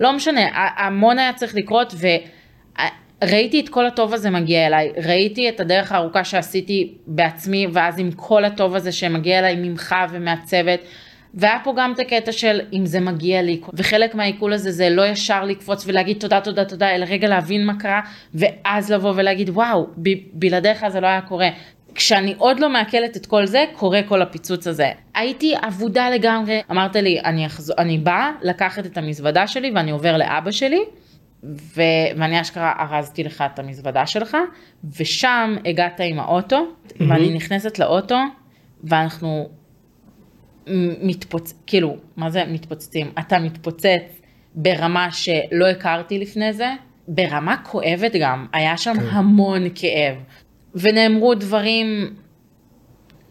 לא 0.00 0.12
משנה, 0.12 0.40
המון 0.76 1.18
היה 1.18 1.32
צריך 1.32 1.54
לקרות, 1.54 1.94
וראיתי 3.22 3.60
את 3.60 3.68
כל 3.68 3.86
הטוב 3.86 4.14
הזה 4.14 4.30
מגיע 4.30 4.66
אליי, 4.66 4.92
ראיתי 5.04 5.48
את 5.48 5.60
הדרך 5.60 5.92
הארוכה 5.92 6.24
שעשיתי 6.24 6.94
בעצמי, 7.06 7.66
ואז 7.72 7.98
עם 7.98 8.10
כל 8.16 8.44
הטוב 8.44 8.74
הזה 8.74 8.92
שמגיע 8.92 9.38
אליי 9.38 9.56
ממך 9.56 9.94
ומהצוות. 10.10 10.80
והיה 11.34 11.58
פה 11.64 11.74
גם 11.76 11.92
את 11.92 11.98
הקטע 11.98 12.32
של 12.32 12.60
אם 12.72 12.86
זה 12.86 13.00
מגיע 13.00 13.42
לי, 13.42 13.60
וחלק 13.72 14.14
מהעיכול 14.14 14.52
הזה 14.52 14.70
זה 14.70 14.90
לא 14.90 15.06
ישר 15.06 15.44
לקפוץ 15.44 15.84
ולהגיד 15.86 16.16
תודה 16.20 16.40
תודה 16.40 16.64
תודה, 16.64 16.94
אלא 16.94 17.04
רגע 17.08 17.28
להבין 17.28 17.66
מה 17.66 17.78
קרה, 17.78 18.00
ואז 18.34 18.92
לבוא 18.92 19.12
ולהגיד 19.16 19.50
וואו, 19.50 19.86
ב- 20.02 20.08
בלעדיך 20.32 20.88
זה 20.88 21.00
לא 21.00 21.06
היה 21.06 21.20
קורה. 21.20 21.48
כשאני 21.94 22.34
עוד 22.38 22.60
לא 22.60 22.70
מעכלת 22.70 23.16
את 23.16 23.26
כל 23.26 23.46
זה, 23.46 23.64
קורה 23.72 24.02
כל 24.02 24.22
הפיצוץ 24.22 24.66
הזה. 24.66 24.90
הייתי 25.14 25.54
אבודה 25.68 26.10
לגמרי, 26.10 26.62
אמרת 26.70 26.96
לי, 26.96 27.20
אני, 27.20 27.46
אחזור, 27.46 27.76
אני 27.78 27.98
באה 27.98 28.30
לקחת 28.42 28.86
את 28.86 28.98
המזוודה 28.98 29.46
שלי 29.46 29.70
ואני 29.74 29.90
עובר 29.90 30.16
לאבא 30.16 30.50
שלי, 30.50 30.80
ו... 31.44 31.82
ואני 32.16 32.40
אשכרה 32.40 32.72
ארזתי 32.80 33.24
לך 33.24 33.44
את 33.54 33.58
המזוודה 33.58 34.06
שלך, 34.06 34.36
ושם 35.00 35.56
הגעת 35.64 36.00
עם 36.04 36.20
האוטו, 36.20 36.66
ואני 37.00 37.34
נכנסת 37.34 37.78
לאוטו, 37.78 38.18
ואנחנו 38.84 39.48
מתפוצ... 41.02 41.54
כאילו, 41.66 41.96
מה 42.16 42.30
זה 42.30 42.44
מתפוצצים? 42.48 43.10
אתה 43.18 43.38
מתפוצץ 43.38 44.02
ברמה 44.54 45.12
שלא 45.12 45.66
הכרתי 45.70 46.18
לפני 46.18 46.52
זה, 46.52 46.68
ברמה 47.08 47.56
כואבת 47.64 48.12
גם, 48.20 48.46
היה 48.52 48.76
שם 48.76 48.94
כן. 49.00 49.06
המון 49.10 49.62
כאב. 49.74 50.16
ונאמרו 50.74 51.34
דברים 51.34 52.14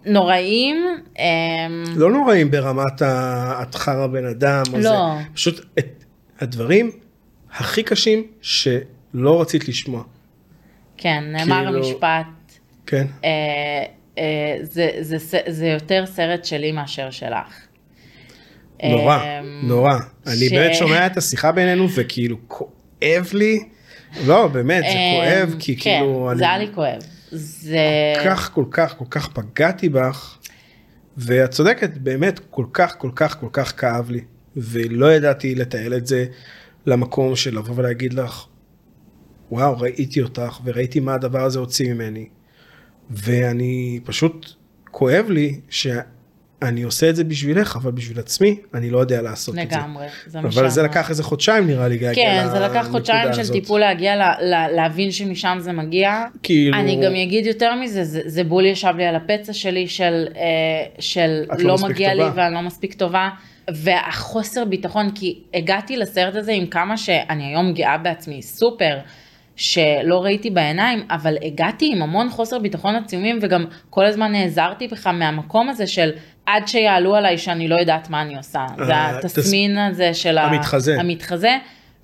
נוראים. 0.06 0.76
אמ, 1.19 1.24
לא 1.96 2.12
נוראים 2.12 2.52
ברמת 2.52 3.02
ה- 3.02 3.60
את 3.62 3.76
חרא 3.76 4.08
בן 4.08 4.26
אדם, 4.26 4.63
לא. 4.74 4.80
זה. 4.82 5.24
פשוט 5.34 5.65
את 5.80 6.04
הדברים 6.39 6.91
הכי 7.52 7.84
קשים 7.84 8.24
שלא 8.41 9.41
רצית 9.41 9.67
לשמוע. 9.67 10.04
כן, 10.98 11.24
נאמר 11.28 11.63
כאילו- 11.65 11.78
המשפט, 11.78 12.26
כן. 12.86 13.08
אה, 13.24 13.84
זה, 14.62 14.89
זה, 15.02 15.17
זה, 15.17 15.39
זה 15.47 15.67
יותר 15.67 16.04
סרט 16.06 16.45
שלי 16.45 16.71
מאשר 16.71 17.10
שלך. 17.12 17.54
נורא, 18.84 19.17
אמ, 19.23 19.67
נורא. 19.67 19.93
אני 20.28 20.49
ש- 20.49 20.54
באמת 20.54 20.76
שומע 20.76 21.06
את 21.06 21.17
השיחה 21.17 21.52
בינינו 21.52 21.88
וכאילו 21.95 22.38
כואב 22.47 23.30
לי. 23.34 23.60
לא, 24.28 24.47
באמת, 24.47 24.84
זה 24.84 24.89
אמ, 24.89 25.23
כואב, 25.23 25.56
כי 25.60 25.76
כן, 25.76 25.82
כאילו... 25.99 26.32
זה 26.38 26.43
היה 26.43 26.56
אני- 26.56 26.65
לי 26.65 26.71
כואב. 26.76 26.99
זה... 27.32 27.78
כל 28.15 28.30
כך 28.30 28.52
כל 28.54 28.65
כך 28.71 28.95
כל 28.97 29.06
כך 29.10 29.30
פגעתי 29.34 29.89
בך 29.89 30.38
ואת 31.17 31.52
צודקת 31.52 31.97
באמת 31.97 32.39
כל 32.49 32.65
כך 32.73 32.95
כל 32.97 33.10
כך 33.15 33.39
כל 33.39 33.47
כך 33.54 33.80
כאב 33.82 34.10
לי 34.12 34.21
ולא 34.58 35.13
ידעתי 35.13 35.56
לתעל 35.56 35.93
את 35.93 36.08
זה 36.08 36.26
למקום 36.86 37.36
של 37.36 37.58
לבוא 37.58 37.73
ולהגיד 37.78 38.13
לך 38.13 38.45
וואו 39.52 39.80
ראיתי 39.80 40.21
אותך 40.21 40.60
וראיתי 40.63 40.99
מה 40.99 41.13
הדבר 41.13 41.43
הזה 41.43 41.60
הוציא 41.60 41.93
ממני 41.93 42.28
ואני 43.13 43.99
פשוט 44.04 44.49
כואב 44.91 45.26
לי 45.30 45.60
שאני 45.69 46.84
עושה 46.84 47.10
את 47.10 47.15
זה 47.15 47.23
בשבילך 47.23 47.76
אבל 47.76 47.91
בשביל 47.91 48.19
עצמי 48.19 48.58
אני 48.73 48.89
לא 48.89 48.97
יודע 48.99 49.21
לעשות 49.21 49.56
את 49.60 49.69
זה. 49.69 49.78
לגמרי, 49.78 50.06
זה 50.28 50.41
מה 50.41 50.49
אבל 50.49 50.69
זה. 50.69 50.84
לקח 50.84 51.10
איזה 51.10 51.23
חודשיים 51.23 51.67
נראה 51.67 51.88
לי 51.88 51.99
להגיע 51.99 52.23
כן, 52.26 52.47
זה 52.52 52.60
לקח 52.60 52.88
חודשיים 52.91 53.34
של 53.34 53.39
הזאת. 53.41 53.54
טיפול 53.56 53.80
להגיע, 53.80 54.15
ל- 54.15 54.43
ל- 54.45 54.76
להבין 54.76 55.12
שמשם 55.12 55.58
זה 55.60 55.71
מגיע. 55.71 56.23
כאילו 56.43 56.78
אני 56.78 56.95
גם 57.06 57.15
אגיד 57.15 57.45
יותר 57.45 57.76
מזה, 57.76 58.04
זה, 58.04 58.21
זה 58.26 58.43
בול 58.43 58.65
ישב 58.65 58.93
לי 58.97 59.06
על 59.06 59.15
הפצע 59.15 59.54
שלי 59.54 59.88
של, 59.88 60.26
אה, 60.36 60.41
של 60.99 61.43
לא 61.58 61.63
לא 61.63 61.76
מגיע 61.89 62.13
לי 62.13 62.21
טובה. 62.23 62.32
ואני 62.36 62.56
לא 62.56 62.62
מספיק 62.62 62.93
טובה. 62.93 63.30
והחוסר 63.73 64.65
ביטחון, 64.65 65.10
כי 65.15 65.39
הגעתי 65.54 65.97
לסרט 65.97 66.36
הזה 66.36 66.52
עם 66.52 66.67
כמה 66.67 66.97
שאני 66.97 67.45
היום 67.45 67.73
גאה 67.73 67.97
בעצמי, 67.97 68.41
סופר, 68.41 68.97
שלא 69.55 70.23
ראיתי 70.23 70.49
בעיניים, 70.49 71.05
אבל 71.09 71.37
הגעתי 71.41 71.91
עם 71.93 72.01
המון 72.01 72.29
חוסר 72.29 72.59
ביטחון 72.59 72.95
עצומים, 72.95 73.39
וגם 73.41 73.65
כל 73.89 74.05
הזמן 74.05 74.31
נעזרתי 74.31 74.87
בך 74.87 75.07
מהמקום 75.07 75.69
הזה 75.69 75.87
של 75.87 76.11
עד 76.45 76.67
שיעלו 76.67 77.15
עליי 77.15 77.37
שאני 77.37 77.67
לא 77.67 77.75
יודעת 77.75 78.09
מה 78.09 78.21
אני 78.21 78.37
עושה. 78.37 78.65
זה 78.85 78.93
אה, 78.93 79.09
התסמין 79.09 79.77
הזה 79.77 80.13
של 80.13 80.37
המתחזה. 80.37 80.99
המתחזה. 80.99 81.57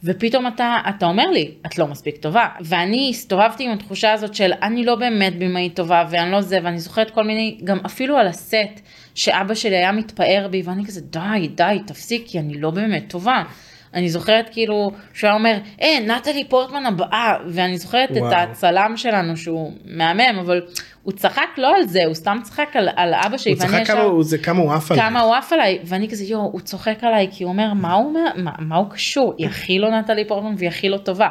ופתאום 0.04 0.48
אתה, 0.48 0.78
אתה 0.90 1.06
אומר 1.06 1.30
לי, 1.30 1.52
את 1.66 1.78
לא 1.78 1.88
מספיק 1.88 2.18
טובה. 2.18 2.48
ואני 2.62 3.08
הסתובבתי 3.10 3.64
עם 3.64 3.72
התחושה 3.72 4.14
הזאת 4.14 4.36
של 4.36 4.52
אני 4.64 4.86
לא 4.86 4.96
באמת 4.96 5.40
במאית 5.40 5.76
טובה 5.76 6.06
ואני 6.10 6.32
לא 6.32 6.42
זה, 6.42 6.60
ואני 6.64 6.80
זוכרת 6.80 7.10
כל 7.10 7.24
מיני, 7.24 7.58
גם 7.64 7.80
אפילו 7.86 8.18
על 8.18 8.28
הסט, 8.28 8.80
שאבא 9.16 9.54
שלי 9.54 9.76
היה 9.76 9.92
מתפאר 9.92 10.48
בי, 10.52 10.62
ואני 10.66 10.86
כזה, 10.86 11.02
די, 11.02 11.48
די, 11.56 11.80
תפסיקי, 11.88 12.40
אני 12.40 12.62
לא 12.62 12.72
באמת 12.72 13.04
טובה. 13.08 13.44
אני 13.94 14.10
זוכרת 14.10 14.50
כאילו 14.52 14.92
שהוא 15.14 15.28
היה 15.28 15.38
אומר, 15.38 15.58
אה, 15.82 15.98
נטלי 16.08 16.44
פורטמן 16.44 16.86
הבאה, 16.86 17.34
ואני 17.48 17.78
זוכרת 17.78 18.10
וואו. 18.12 18.28
את 18.32 18.34
הצלם 18.38 18.94
שלנו 18.96 19.38
שהוא 19.38 19.72
מהמם, 19.86 20.40
אבל 20.40 20.62
הוא 21.04 21.14
צחק 21.14 21.48
לא 21.58 21.76
על 21.76 21.84
זה, 21.88 22.06
הוא 22.06 22.14
סתם 22.14 22.38
צחק 22.44 22.70
על, 22.74 22.90
על 22.96 23.14
אבא 23.14 23.38
שלי, 23.38 23.52
הוא 23.52 23.60
צחק 23.60 23.88
כמה 23.88 24.02
הוא- 24.02 24.24
זה 24.24 24.38
כמה 24.38 24.60
הוא 24.62 24.74
עף 24.74 24.92
עליי. 24.92 25.04
כמה 25.04 25.22
הוא 25.22 25.36
עף 25.36 25.54
עליי, 25.54 25.80
ואני 25.86 26.10
כזה 26.10 26.24
יואו, 26.26 26.42
הוא 26.52 26.60
צוחק 26.62 26.98
עליי 27.04 27.28
כי 27.32 27.44
הוא 27.44 27.52
אומר 27.52 27.74
מה 27.74 27.94
הוא 27.94 28.14
מה, 28.36 28.52
מה 28.60 28.76
הוא 28.76 28.90
קשור, 28.90 29.34
היא 29.38 29.48
הכי 29.48 29.80
לא 29.80 30.00
נטלי 30.00 30.26
פורטמן 30.28 30.56
והיא 30.58 30.70
הכי 30.70 30.90
לא 30.90 30.98
טובה. 30.98 31.30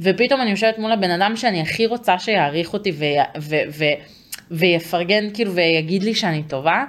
ופתאום 0.00 0.40
אני 0.40 0.50
יושבת 0.50 0.78
מול 0.78 0.92
הבן 0.92 1.10
אדם 1.10 1.36
שאני 1.36 1.60
הכי 1.60 1.86
רוצה 1.86 2.18
שיעריך 2.18 2.72
אותי 2.72 2.92
ו, 2.98 3.04
ו, 3.40 3.56
ו, 3.78 3.84
ויפרגן 4.50 5.24
כאילו 5.34 5.52
ויגיד 5.54 6.02
לי 6.02 6.14
שאני 6.14 6.42
טובה, 6.42 6.84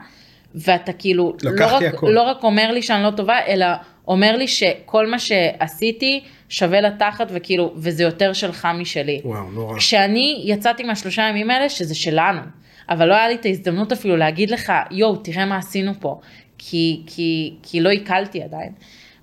ואתה 0.55 0.93
כאילו 0.93 1.33
לא 1.43 1.65
רק, 1.65 1.83
הכל. 1.83 2.07
לא 2.09 2.21
רק 2.21 2.43
אומר 2.43 2.71
לי 2.71 2.81
שאני 2.81 3.03
לא 3.03 3.11
טובה, 3.11 3.37
אלא 3.47 3.65
אומר 4.07 4.37
לי 4.37 4.47
שכל 4.47 5.07
מה 5.07 5.19
שעשיתי 5.19 6.23
שווה 6.49 6.81
לתחת 6.81 7.27
וכאילו, 7.31 7.73
וזה 7.75 8.03
יותר 8.03 8.33
שלך 8.33 8.67
משלי. 8.73 9.21
וואו, 9.25 9.51
נורא. 9.51 9.77
כשאני 9.77 10.41
יצאתי 10.45 10.83
מהשלושה 10.83 11.21
ימים 11.21 11.49
האלה, 11.49 11.69
שזה 11.69 11.95
שלנו, 11.95 12.41
אבל 12.89 13.07
לא 13.07 13.13
היה 13.13 13.27
לי 13.27 13.35
את 13.35 13.45
ההזדמנות 13.45 13.91
אפילו 13.91 14.17
להגיד 14.17 14.51
לך, 14.51 14.73
יואו, 14.91 15.15
תראה 15.15 15.45
מה 15.45 15.57
עשינו 15.57 15.91
פה, 15.99 16.19
כי, 16.57 17.01
כי, 17.05 17.53
כי 17.63 17.81
לא 17.81 17.89
עיכלתי 17.89 18.43
עדיין. 18.43 18.71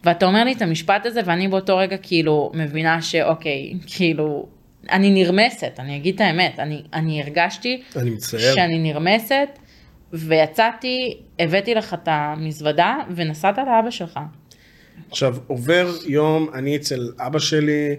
ואתה 0.04 0.26
אומר 0.26 0.44
לי 0.44 0.52
את 0.52 0.62
המשפט 0.62 1.06
הזה, 1.06 1.20
ואני 1.24 1.48
באותו 1.48 1.76
רגע 1.76 1.96
כאילו 1.96 2.50
מבינה 2.54 3.02
שאוקיי, 3.02 3.72
כאילו, 3.86 4.46
אני 4.90 5.10
נרמסת, 5.10 5.72
אני 5.78 5.96
אגיד 5.96 6.14
את 6.14 6.20
האמת, 6.20 6.58
אני, 6.58 6.82
אני 6.92 7.22
הרגשתי 7.22 7.82
אני 7.96 8.10
מצטער. 8.10 8.54
שאני 8.54 8.78
נרמסת, 8.78 9.48
ויצאתי, 10.12 11.16
הבאתי 11.38 11.74
לך 11.74 11.94
את 11.94 12.08
המזוודה, 12.10 12.96
ונסעת 13.10 13.58
לאבא 13.58 13.90
שלך. 13.90 14.20
עכשיו 15.10 15.36
עובר 15.46 15.88
יום 16.06 16.48
אני 16.54 16.76
אצל 16.76 17.12
אבא 17.18 17.38
שלי 17.38 17.96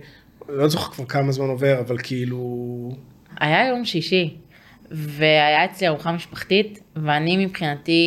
לא 0.49 0.67
זוכר 0.67 0.93
כבר 0.93 1.05
כמה 1.05 1.31
זמן 1.31 1.47
עובר 1.47 1.79
אבל 1.79 1.97
כאילו 1.97 2.91
היה 3.39 3.67
יום 3.67 3.85
שישי, 3.85 4.35
והיה 4.91 5.65
אצלי 5.65 5.88
ארוחה 5.88 6.12
משפחתית, 6.12 6.79
ואני 6.95 7.45
מבחינתי 7.45 8.01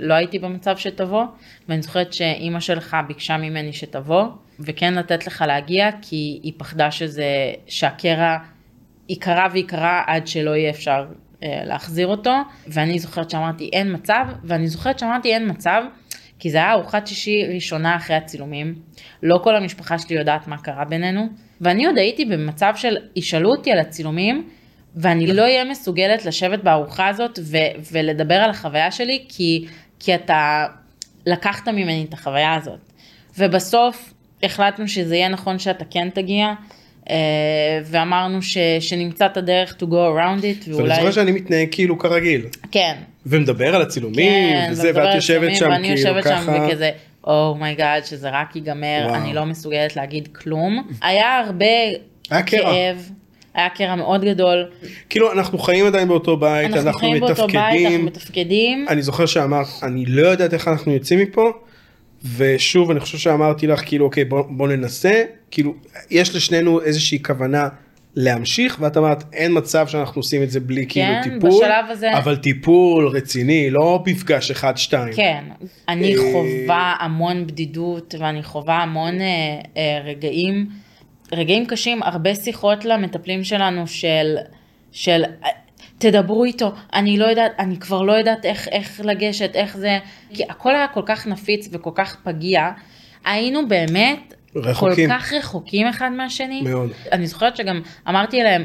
לא 0.00 0.14
הייתי 0.14 0.38
במצב 0.38 0.76
שתבוא, 0.76 1.24
ואני 1.68 1.82
זוכרת 1.82 2.12
שאימא 2.12 2.60
שלך 2.60 2.96
ביקשה 3.06 3.36
ממני 3.36 3.72
שתבוא, 3.72 4.24
וכן 4.60 4.94
לתת 4.94 5.26
לך 5.26 5.44
להגיע, 5.46 5.90
כי 6.02 6.40
היא 6.42 6.52
פחדה 6.56 6.90
שזה, 6.90 7.24
שהקרע 7.66 8.36
ייקרע 9.08 9.46
ויקרע 9.52 10.02
עד 10.06 10.26
שלא 10.26 10.50
יהיה 10.50 10.70
אפשר 10.70 11.06
אה, 11.42 11.62
להחזיר 11.64 12.06
אותו, 12.06 12.34
ואני 12.66 12.98
זוכרת 12.98 13.30
שאמרתי 13.30 13.70
אין 13.72 13.94
מצב, 13.94 14.26
ואני 14.44 14.68
זוכרת 14.68 14.98
שאמרתי 14.98 15.34
אין 15.34 15.50
מצב, 15.50 15.82
כי 16.42 16.50
זה 16.50 16.58
היה 16.58 16.72
ארוחת 16.72 17.06
שישי 17.06 17.44
ראשונה 17.54 17.96
אחרי 17.96 18.16
הצילומים, 18.16 18.74
לא 19.22 19.38
כל 19.42 19.56
המשפחה 19.56 19.98
שלי 19.98 20.16
יודעת 20.16 20.48
מה 20.48 20.58
קרה 20.58 20.84
בינינו, 20.84 21.26
ואני 21.60 21.86
עוד 21.86 21.98
הייתי 21.98 22.24
במצב 22.24 22.72
של 22.76 22.96
ישאלו 23.16 23.50
אותי 23.50 23.72
על 23.72 23.78
הצילומים, 23.78 24.48
ואני 24.96 25.26
לא 25.26 25.42
אהיה 25.42 25.64
מסוגלת 25.64 26.24
לשבת 26.24 26.62
בארוחה 26.62 27.08
הזאת 27.08 27.38
ו- 27.42 27.92
ולדבר 27.92 28.34
על 28.34 28.50
החוויה 28.50 28.90
שלי, 28.90 29.24
כי, 29.28 29.66
כי 29.98 30.14
אתה 30.14 30.66
לקחת 31.26 31.68
ממני 31.68 32.06
את 32.08 32.14
החוויה 32.14 32.54
הזאת. 32.54 32.80
ובסוף 33.38 34.14
החלטנו 34.42 34.88
שזה 34.88 35.16
יהיה 35.16 35.28
נכון 35.28 35.58
שאתה 35.58 35.84
כן 35.90 36.10
תגיע, 36.10 36.46
ואמרנו 37.84 38.42
ש- 38.42 38.58
שנמצא 38.80 39.26
את 39.26 39.36
הדרך 39.36 39.74
to 39.80 39.82
go 39.82 39.92
around 39.92 40.42
it, 40.42 40.68
ואני 40.68 40.76
ואולי... 40.76 40.94
זוכר 40.94 41.10
שאני 41.10 41.32
מתנהג 41.32 41.68
כאילו 41.70 41.98
כרגיל 41.98 42.46
כן, 42.72 42.94
ומדבר 43.26 43.74
על 43.74 43.82
הצילומים 43.82 44.52
כן, 44.52 44.68
וזה 44.70 44.90
ואת 44.94 45.14
יושבת 45.14 45.56
שם 45.56 45.68
ואני 45.70 45.82
כאילו 45.82 45.98
יושבת 46.00 46.24
שם 46.24 46.30
ככה 46.30 46.66
וכזה, 46.68 46.90
oh 47.24 47.44
my 47.44 47.64
god, 47.64 48.04
שזה 48.04 48.30
רק 48.30 48.56
ייגמר, 48.56 49.04
וואו. 49.06 49.14
אני 49.14 49.34
לא 49.34 49.46
מסוגלת 49.46 49.96
להגיד 49.96 50.28
כלום. 50.32 50.88
היה 51.02 51.38
הרבה 51.38 51.66
היה. 52.30 52.42
כאב, 52.42 53.10
היה 53.54 53.68
קרע 53.68 53.94
מאוד 53.94 54.24
גדול. 54.24 54.66
כאילו 55.10 55.32
אנחנו 55.32 55.58
חיים 55.58 55.86
עדיין 55.86 56.08
באותו 56.08 56.36
בית 56.36 56.66
אנחנו 56.66 56.86
אנחנו 56.86 57.00
חיים 57.00 57.20
באותו 57.20 57.46
בית, 57.46 57.54
אנחנו 57.54 57.74
מתפקדים 57.76 58.06
מתפקדים. 58.06 58.86
אני 58.88 59.02
זוכר 59.02 59.26
שאמרת 59.26 59.66
אני 59.82 60.06
לא 60.06 60.28
יודעת 60.28 60.54
איך 60.54 60.68
אנחנו 60.68 60.92
יוצאים 60.92 61.20
מפה 61.20 61.52
ושוב 62.36 62.90
אני 62.90 63.00
חושב 63.00 63.18
שאמרתי 63.18 63.66
לך 63.66 63.80
כאילו 63.86 64.04
אוקיי 64.04 64.24
בוא, 64.24 64.42
בוא 64.48 64.68
ננסה. 64.68 65.22
כאילו 65.50 65.74
יש 66.10 66.36
לשנינו 66.36 66.80
איזושהי 66.80 67.22
כוונה 67.22 67.68
להמשיך 68.16 68.76
ואת 68.80 68.96
אמרת 68.96 69.24
אין 69.32 69.52
מצב 69.58 69.86
שאנחנו 69.88 70.18
עושים 70.18 70.42
את 70.42 70.50
זה 70.50 70.60
בלי 70.60 70.86
כאילו 70.88 71.06
כן, 71.24 71.30
טיפול 71.30 71.50
בשלב 71.50 71.84
הזה- 71.90 72.18
אבל 72.18 72.36
טיפול 72.36 73.08
רציני 73.08 73.70
לא 73.70 74.02
מפגש 74.06 74.50
אחד 74.50 74.76
שתיים. 74.76 75.12
כן, 75.14 75.44
אני 75.88 76.16
אה, 76.16 76.20
חווה 76.32 76.94
המון 77.00 77.46
בדידות 77.46 78.14
ואני 78.18 78.42
חווה 78.42 78.82
המון 78.82 79.20
אה, 79.20 79.26
אה, 79.76 80.00
רגעים, 80.04 80.66
רגעים 81.32 81.66
קשים, 81.66 82.02
הרבה 82.02 82.34
שיחות 82.34 82.84
למטפלים 82.84 83.44
שלנו 83.44 83.86
של, 83.86 84.36
של 84.92 85.22
תדברו 86.02 86.44
איתו, 86.44 86.72
אני 86.94 87.18
לא 87.18 87.24
יודעת, 87.24 87.52
אני 87.58 87.76
כבר 87.76 88.02
לא 88.02 88.12
יודעת 88.12 88.44
איך, 88.44 88.68
איך 88.68 89.00
לגשת, 89.04 89.50
איך 89.54 89.76
זה, 89.76 89.98
כי 90.34 90.42
הכל 90.48 90.74
היה 90.74 90.88
כל 90.88 91.02
כך 91.06 91.26
נפיץ 91.26 91.68
וכל 91.72 91.90
כך 91.94 92.16
פגיע, 92.24 92.70
היינו 93.24 93.68
באמת 93.68 94.34
רחוקים. 94.56 95.08
כל 95.08 95.14
כך 95.14 95.32
רחוקים 95.32 95.86
אחד 95.86 96.10
מהשני. 96.16 96.62
מאוד. 96.62 96.90
אני 97.12 97.26
זוכרת 97.26 97.56
שגם 97.56 97.80
אמרתי 98.08 98.42
להם, 98.42 98.64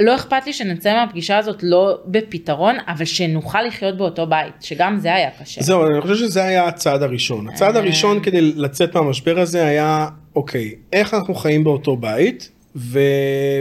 לא 0.00 0.14
אכפת 0.14 0.46
לי 0.46 0.52
שנצא 0.52 0.94
מהפגישה 0.94 1.38
הזאת 1.38 1.62
לא 1.62 1.98
בפתרון, 2.06 2.76
אבל 2.88 3.04
שנוכל 3.04 3.62
לחיות 3.62 3.96
באותו 3.96 4.26
בית, 4.26 4.54
שגם 4.60 4.98
זה 4.98 5.14
היה 5.14 5.30
קשה. 5.42 5.62
זהו 5.62 5.86
אני 5.86 6.00
חושב 6.00 6.14
שזה 6.14 6.44
היה 6.44 6.66
הצעד 6.66 7.02
הראשון 7.02 7.48
הצעד 7.48 7.76
אה. 7.76 7.82
הראשון 7.82 8.22
כדי 8.22 8.40
לצאת 8.40 8.94
מהמשבר 8.94 9.38
הזה 9.40 9.66
היה 9.66 10.08
אוקיי 10.36 10.74
איך 10.92 11.14
אנחנו 11.14 11.34
חיים 11.34 11.64
באותו 11.64 11.96
בית 11.96 12.50
ו... 12.76 12.98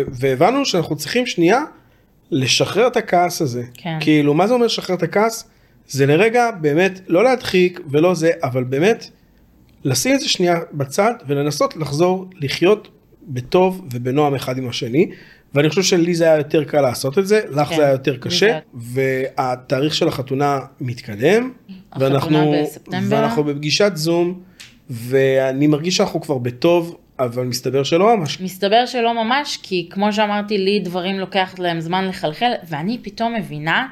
והבנו 0.08 0.66
שאנחנו 0.66 0.96
צריכים 0.96 1.26
שנייה 1.26 1.62
לשחרר 2.34 2.88
את 2.88 2.98
הכעס 2.98 3.42
הזה 3.42 3.64
כן. 3.74 3.98
כאילו 4.00 4.34
מה 4.34 4.48
זה 4.48 4.54
אומר 4.54 4.66
לשחרר 4.66 4.96
את 4.96 5.04
הכעס 5.04 5.50
זה 5.88 6.06
לרגע 6.06 6.52
באמת 6.62 7.00
לא 7.08 7.24
להדחיק 7.24 7.80
ולא 7.92 8.14
זה 8.14 8.32
אבל 8.44 8.64
באמת 8.64 9.06
לשים 9.84 10.16
את 10.16 10.20
זה 10.20 10.30
שנייה 10.30 10.60
בצד 10.74 11.14
ולנסות 11.28 11.76
לחזור 11.78 12.26
לחיות 12.42 12.88
בטוב 13.28 13.88
ובנועם 13.92 14.36
אחד 14.36 14.58
עם 14.58 14.70
השני. 14.70 15.10
ואני 15.54 15.70
חושב 15.70 15.84
שלי 15.84 16.16
זה 16.16 16.24
היה 16.24 16.38
יותר 16.38 16.64
קל 16.64 16.82
לעשות 16.82 17.20
את 17.20 17.28
זה, 17.28 17.42
לך 17.52 17.68
כן, 17.70 17.76
זה 17.76 17.84
היה 17.84 17.92
יותר 17.92 18.18
קשה, 18.18 18.48
זה- 18.48 18.60
והתאריך 19.36 19.94
של 19.96 20.08
החתונה 20.08 20.60
מתקדם, 20.82 21.52
החתונה 21.92 22.10
ואנחנו, 22.12 22.54
בספטמבר. 22.64 23.16
ואנחנו 23.18 23.44
בפגישת 23.44 23.92
זום, 23.96 24.40
ואני 24.90 25.68
מרגיש 25.68 25.98
שאנחנו 25.98 26.22
כבר 26.22 26.38
בטוב, 26.38 26.98
אבל 27.20 27.46
מסתבר 27.46 27.84
שלא 27.84 28.18
ממש. 28.18 28.42
מסתבר 28.42 28.86
שלא 28.86 29.24
ממש, 29.24 29.60
כי 29.64 29.88
כמו 29.92 30.14
שאמרתי, 30.14 30.58
לי 30.58 30.80
דברים 30.80 31.20
לוקח 31.20 31.56
להם 31.58 31.80
זמן 31.80 32.08
לחלחל, 32.08 32.52
ואני 32.68 33.00
פתאום 33.02 33.34
מבינה 33.34 33.88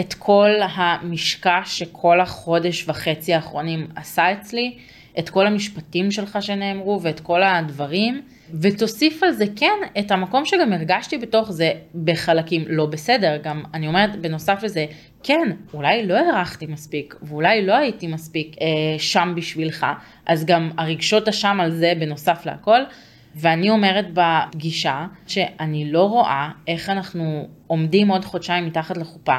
את 0.00 0.14
כל 0.14 0.50
המשקע 0.62 1.60
שכל 1.64 2.20
החודש 2.20 2.88
וחצי 2.88 3.34
האחרונים 3.34 3.86
עשה 3.96 4.32
אצלי, 4.32 4.78
את 5.18 5.30
כל 5.30 5.46
המשפטים 5.46 6.10
שלך 6.10 6.38
שנאמרו 6.40 7.02
ואת 7.02 7.20
כל 7.20 7.42
הדברים, 7.42 8.22
ותוסיף 8.60 9.22
על 9.22 9.32
זה 9.32 9.44
כן 9.56 9.78
את 9.98 10.10
המקום 10.10 10.44
שגם 10.44 10.72
הרגשתי 10.72 11.18
בתוך 11.18 11.52
זה 11.52 11.72
בחלקים 12.04 12.64
לא 12.68 12.86
בסדר, 12.86 13.36
גם 13.42 13.62
אני 13.74 13.86
אומרת 13.86 14.16
בנוסף 14.16 14.62
לזה, 14.62 14.86
כן, 15.22 15.50
אולי 15.74 16.06
לא 16.06 16.14
הערכתי 16.14 16.66
מספיק, 16.66 17.14
ואולי 17.22 17.66
לא 17.66 17.76
הייתי 17.76 18.06
מספיק 18.06 18.56
אה, 18.60 18.66
שם 18.98 19.32
בשבילך, 19.36 19.86
אז 20.26 20.44
גם 20.44 20.70
הרגשות 20.78 21.28
אשם 21.28 21.58
על 21.60 21.70
זה 21.70 21.92
בנוסף 22.00 22.46
להכל. 22.46 22.80
ואני 23.34 23.70
אומרת 23.70 24.06
בפגישה 24.14 25.06
שאני 25.26 25.92
לא 25.92 26.04
רואה 26.04 26.50
איך 26.68 26.90
אנחנו 26.90 27.48
עומדים 27.66 28.08
עוד 28.08 28.24
חודשיים 28.24 28.66
מתחת 28.66 28.96
לחופה 28.96 29.38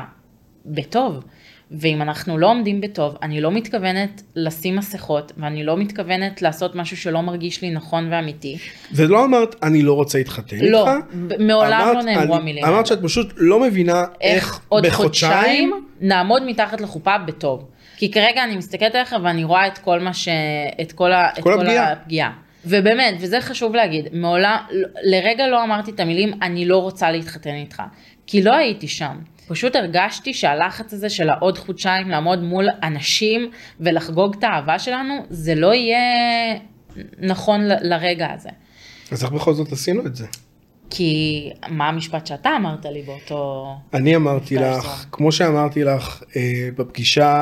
בטוב. 0.66 1.24
ואם 1.72 2.02
אנחנו 2.02 2.38
לא 2.38 2.50
עומדים 2.50 2.82
בטוב, 2.82 3.16
אני 3.24 3.42
לא 3.42 3.52
מתכוונת 3.52 4.22
לשים 4.36 4.76
מסכות, 4.76 5.32
ואני 5.38 5.64
לא 5.64 5.78
מתכוונת 5.78 6.42
לעשות 6.42 6.76
משהו 6.76 6.98
שלא 6.98 7.22
מרגיש 7.22 7.62
לי 7.62 7.70
נכון 7.70 8.08
ואמיתי. 8.12 8.58
ולא 8.92 9.26
אמרת 9.26 9.56
אני 9.64 9.82
לא 9.82 9.94
רוצה 9.94 10.18
להתחתן 10.18 10.58
לא, 10.62 10.96
איתך, 10.96 11.06
ב- 11.28 11.42
מעולם 11.42 11.82
אמרת, 11.82 11.96
לא 11.96 12.02
נאמרו 12.02 12.36
המילים 12.36 12.66
אמרת. 12.66 12.88
שאת 12.88 13.00
פשוט 13.04 13.34
לא 13.38 13.60
מבינה 13.60 14.04
איך 14.22 14.60
עוד 14.70 14.86
בחודשיים, 14.86 15.34
חודשיים 15.34 15.86
נעמוד 16.02 16.44
מתחת 16.46 16.82
לחופה 16.82 17.18
בטוב. 17.18 17.68
כי 17.98 18.12
כרגע 18.12 18.44
אני 18.44 18.56
מסתכלת 18.56 18.96
עליך 18.96 19.16
ואני 19.24 19.44
רואה 19.44 19.68
את 19.68 19.78
כל 19.78 20.00
מה 20.00 20.14
ש... 20.14 20.28
את 20.82 20.92
כל, 20.92 21.12
ה... 21.12 21.30
את 21.38 21.44
כל 21.44 21.54
הפגיעה. 21.54 21.92
הפגיעה. 21.92 22.32
ובאמת, 22.66 23.16
וזה 23.20 23.42
חשוב 23.42 23.76
להגיד, 23.76 24.06
מעולם, 24.14 24.58
לרגע 25.04 25.48
לא 25.48 25.64
אמרתי 25.64 25.92
את 25.92 26.00
המילים 26.00 26.34
אני 26.42 26.66
לא 26.66 26.78
רוצה 26.78 27.12
להתחתן 27.12 27.54
איתך. 27.54 27.84
כי 28.28 28.42
לא 28.44 28.56
הייתי 28.56 28.88
שם. 28.88 29.16
פשוט 29.52 29.76
הרגשתי 29.76 30.34
שהלחץ 30.34 30.94
הזה 30.94 31.10
של 31.10 31.30
העוד 31.30 31.58
חודשיים 31.58 32.10
לעמוד 32.10 32.44
מול 32.44 32.68
אנשים 32.84 33.52
ולחגוג 33.80 34.36
את 34.40 34.44
האהבה 34.44 34.80
שלנו, 34.80 35.14
זה 35.30 35.56
לא 35.56 35.74
יהיה 35.74 36.00
נכון 37.20 37.62
ל- 37.68 37.94
לרגע 37.94 38.28
הזה. 38.34 38.50
אז 39.12 39.24
איך 39.24 39.32
בכל 39.32 39.54
זאת 39.54 39.72
עשינו 39.72 40.06
את 40.06 40.16
זה? 40.16 40.26
כי 40.90 41.50
מה 41.70 41.88
המשפט 41.90 42.28
שאתה 42.28 42.50
אמרת 42.56 42.86
לי 42.86 43.02
באותו... 43.02 43.68
אני 43.94 44.16
אמרתי 44.16 44.56
לך, 44.56 44.84
זום. 44.84 45.10
כמו 45.12 45.32
שאמרתי 45.32 45.84
לך 45.84 46.24
אה, 46.36 46.42
בפגישה 46.78 47.34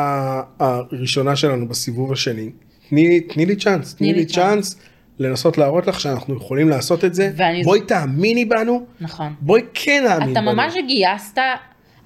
הראשונה 0.60 1.36
שלנו 1.36 1.68
בסיבוב 1.68 2.12
השני, 2.12 2.50
תני, 2.90 3.22
תני 3.22 3.46
לי 3.46 3.56
צ'אנס, 3.56 3.96
תני 3.96 4.14
לי 4.14 4.26
צ'אנס 4.26 4.80
לנסות 5.20 5.58
להראות 5.58 5.88
לך 5.88 6.00
שאנחנו 6.00 6.36
יכולים 6.38 6.70
לעשות 6.70 7.06
את 7.06 7.14
זה. 7.14 7.32
ואני- 7.36 7.64
בואי 7.64 7.82
תאמיני 7.82 8.46
בנו, 8.46 8.86
נכון. 9.02 9.34
בואי 9.42 9.62
כן 9.74 10.04
אתה 10.18 10.26
בנו. 10.26 10.42
ממש 10.54 10.74
גייסת, 10.88 11.38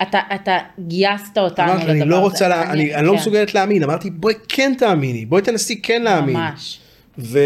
אתה, 0.01 0.19
אתה 0.35 0.57
גייסת 0.87 1.37
אותנו 1.37 1.71
אני 1.73 1.85
לדבר 1.85 2.05
לא 2.05 2.15
הזה. 2.15 2.23
רוצה, 2.23 2.47
לה, 2.47 2.71
אני, 2.71 2.95
אני 2.95 3.05
לא 3.07 3.11
כן, 3.11 3.17
מסוגלת 3.17 3.53
להאמין, 3.53 3.83
אמרתי 3.83 4.09
בואי 4.09 4.33
כן 4.49 4.73
תאמיני, 4.77 5.25
בואי 5.25 5.41
תנסי 5.41 5.81
כן 5.81 6.01
להאמין. 6.01 6.35
ממש. 6.35 6.79
ו... 7.17 7.39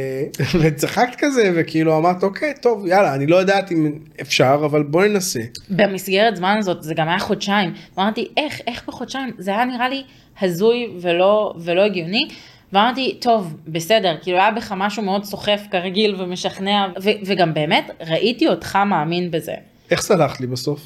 וצחקת 0.60 1.14
כזה 1.18 1.52
וכאילו 1.56 1.98
אמרת 1.98 2.22
אוקיי 2.22 2.52
טוב 2.60 2.86
יאללה 2.86 3.14
אני 3.14 3.26
לא 3.26 3.36
יודעת 3.36 3.72
אם 3.72 3.92
אפשר 4.20 4.62
אבל 4.64 4.82
בוא 4.82 5.04
ננסה. 5.04 5.40
במסגרת 5.70 6.36
זמן 6.36 6.56
הזאת 6.58 6.82
זה 6.82 6.94
גם 6.94 7.08
היה 7.08 7.18
חודשיים 7.18 7.72
אמרתי 7.98 8.28
איך 8.36 8.60
איך 8.66 8.82
בחודשיים 8.88 9.30
זה 9.38 9.50
היה 9.50 9.64
נראה 9.64 9.88
לי 9.88 10.02
הזוי 10.40 10.88
ולא 11.00 11.54
ולא 11.60 11.80
הגיוני 11.84 12.28
ואמרתי 12.72 13.16
טוב 13.20 13.54
בסדר 13.68 14.16
כאילו 14.22 14.38
היה 14.38 14.50
בך 14.50 14.74
משהו 14.76 15.02
מאוד 15.02 15.24
סוחף 15.24 15.60
כרגיל 15.70 16.14
ומשכנע 16.22 16.86
ו- 17.02 17.10
וגם 17.26 17.54
באמת 17.54 17.90
ראיתי 18.06 18.48
אותך 18.48 18.78
מאמין 18.86 19.30
בזה 19.30 19.54
איך 19.90 20.00
סלחת 20.02 20.40
לי 20.40 20.46
בסוף? 20.46 20.80